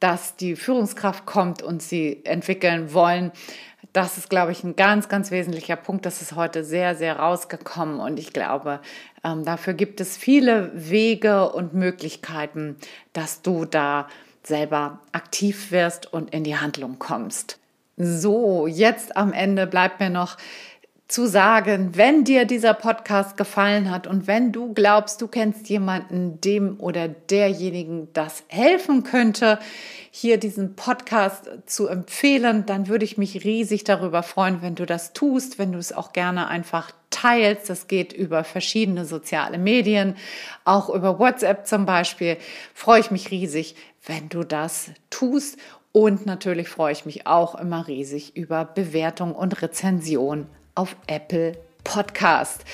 dass 0.00 0.36
die 0.36 0.56
Führungskraft 0.56 1.26
kommt 1.26 1.62
und 1.62 1.82
sie 1.82 2.24
entwickeln 2.24 2.92
wollen. 2.92 3.32
Das 3.92 4.18
ist, 4.18 4.30
glaube 4.30 4.52
ich, 4.52 4.62
ein 4.64 4.76
ganz, 4.76 5.08
ganz 5.08 5.30
wesentlicher 5.30 5.76
Punkt. 5.76 6.06
Das 6.06 6.22
ist 6.22 6.36
heute 6.36 6.62
sehr, 6.62 6.94
sehr 6.94 7.18
rausgekommen 7.18 8.00
und 8.00 8.18
ich 8.18 8.32
glaube, 8.32 8.80
ähm, 9.24 9.44
dafür 9.44 9.74
gibt 9.74 10.00
es 10.00 10.16
viele 10.16 10.70
Wege 10.74 11.50
und 11.50 11.74
Möglichkeiten, 11.74 12.76
dass 13.12 13.42
du 13.42 13.64
da 13.64 14.08
selber 14.42 15.00
aktiv 15.12 15.70
wirst 15.72 16.12
und 16.12 16.32
in 16.32 16.44
die 16.44 16.56
Handlung 16.56 16.98
kommst. 16.98 17.58
So, 17.96 18.68
jetzt 18.68 19.16
am 19.16 19.32
Ende 19.32 19.66
bleibt 19.66 19.98
mir 19.98 20.10
noch 20.10 20.36
zu 21.08 21.26
sagen, 21.26 21.92
wenn 21.94 22.24
dir 22.24 22.44
dieser 22.44 22.74
Podcast 22.74 23.38
gefallen 23.38 23.90
hat 23.90 24.06
und 24.06 24.26
wenn 24.26 24.52
du 24.52 24.74
glaubst, 24.74 25.22
du 25.22 25.26
kennst 25.26 25.70
jemanden, 25.70 26.38
dem 26.42 26.78
oder 26.78 27.08
derjenigen 27.08 28.08
das 28.12 28.44
helfen 28.48 29.04
könnte, 29.04 29.58
hier 30.10 30.36
diesen 30.36 30.76
Podcast 30.76 31.48
zu 31.64 31.86
empfehlen, 31.86 32.66
dann 32.66 32.88
würde 32.88 33.06
ich 33.06 33.16
mich 33.16 33.42
riesig 33.44 33.84
darüber 33.84 34.22
freuen, 34.22 34.60
wenn 34.60 34.74
du 34.74 34.84
das 34.84 35.14
tust, 35.14 35.58
wenn 35.58 35.72
du 35.72 35.78
es 35.78 35.94
auch 35.94 36.12
gerne 36.12 36.48
einfach 36.48 36.92
teilst. 37.08 37.70
Das 37.70 37.88
geht 37.88 38.12
über 38.12 38.44
verschiedene 38.44 39.06
soziale 39.06 39.56
Medien, 39.56 40.14
auch 40.66 40.90
über 40.90 41.18
WhatsApp 41.18 41.66
zum 41.66 41.86
Beispiel. 41.86 42.36
Freue 42.74 43.00
ich 43.00 43.10
mich 43.10 43.30
riesig, 43.30 43.76
wenn 44.04 44.28
du 44.28 44.44
das 44.44 44.90
tust. 45.08 45.56
Und 45.92 46.26
natürlich 46.26 46.68
freue 46.68 46.92
ich 46.92 47.06
mich 47.06 47.26
auch 47.26 47.54
immer 47.54 47.88
riesig 47.88 48.36
über 48.36 48.66
Bewertung 48.66 49.34
und 49.34 49.62
Rezension 49.62 50.46
auf 50.78 50.96
Apple 51.08 51.52
Podcast. 51.82 52.64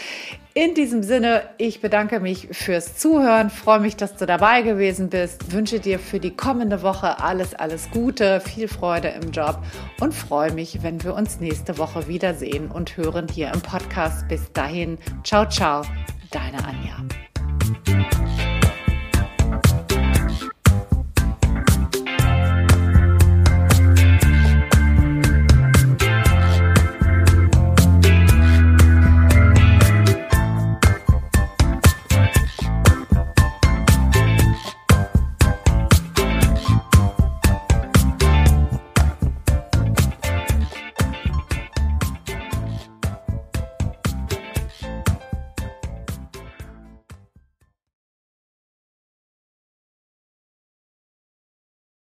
In 0.52 0.74
diesem 0.74 1.02
Sinne, 1.02 1.42
ich 1.58 1.80
bedanke 1.80 2.20
mich 2.20 2.48
fürs 2.52 2.96
Zuhören, 2.96 3.50
freue 3.50 3.80
mich, 3.80 3.96
dass 3.96 4.16
du 4.16 4.24
dabei 4.24 4.62
gewesen 4.62 5.08
bist, 5.08 5.52
wünsche 5.52 5.80
dir 5.80 5.98
für 5.98 6.20
die 6.20 6.36
kommende 6.36 6.82
Woche 6.82 7.18
alles, 7.20 7.54
alles 7.54 7.90
Gute, 7.90 8.40
viel 8.40 8.68
Freude 8.68 9.08
im 9.08 9.32
Job 9.32 9.58
und 10.00 10.14
freue 10.14 10.52
mich, 10.52 10.82
wenn 10.82 11.02
wir 11.02 11.14
uns 11.14 11.40
nächste 11.40 11.78
Woche 11.78 12.06
wiedersehen 12.06 12.70
und 12.70 12.96
hören 12.96 13.26
hier 13.26 13.52
im 13.52 13.62
Podcast. 13.62 14.28
Bis 14.28 14.52
dahin, 14.52 14.98
ciao, 15.24 15.48
ciao, 15.48 15.82
deine 16.30 16.58
Anja. 16.64 18.53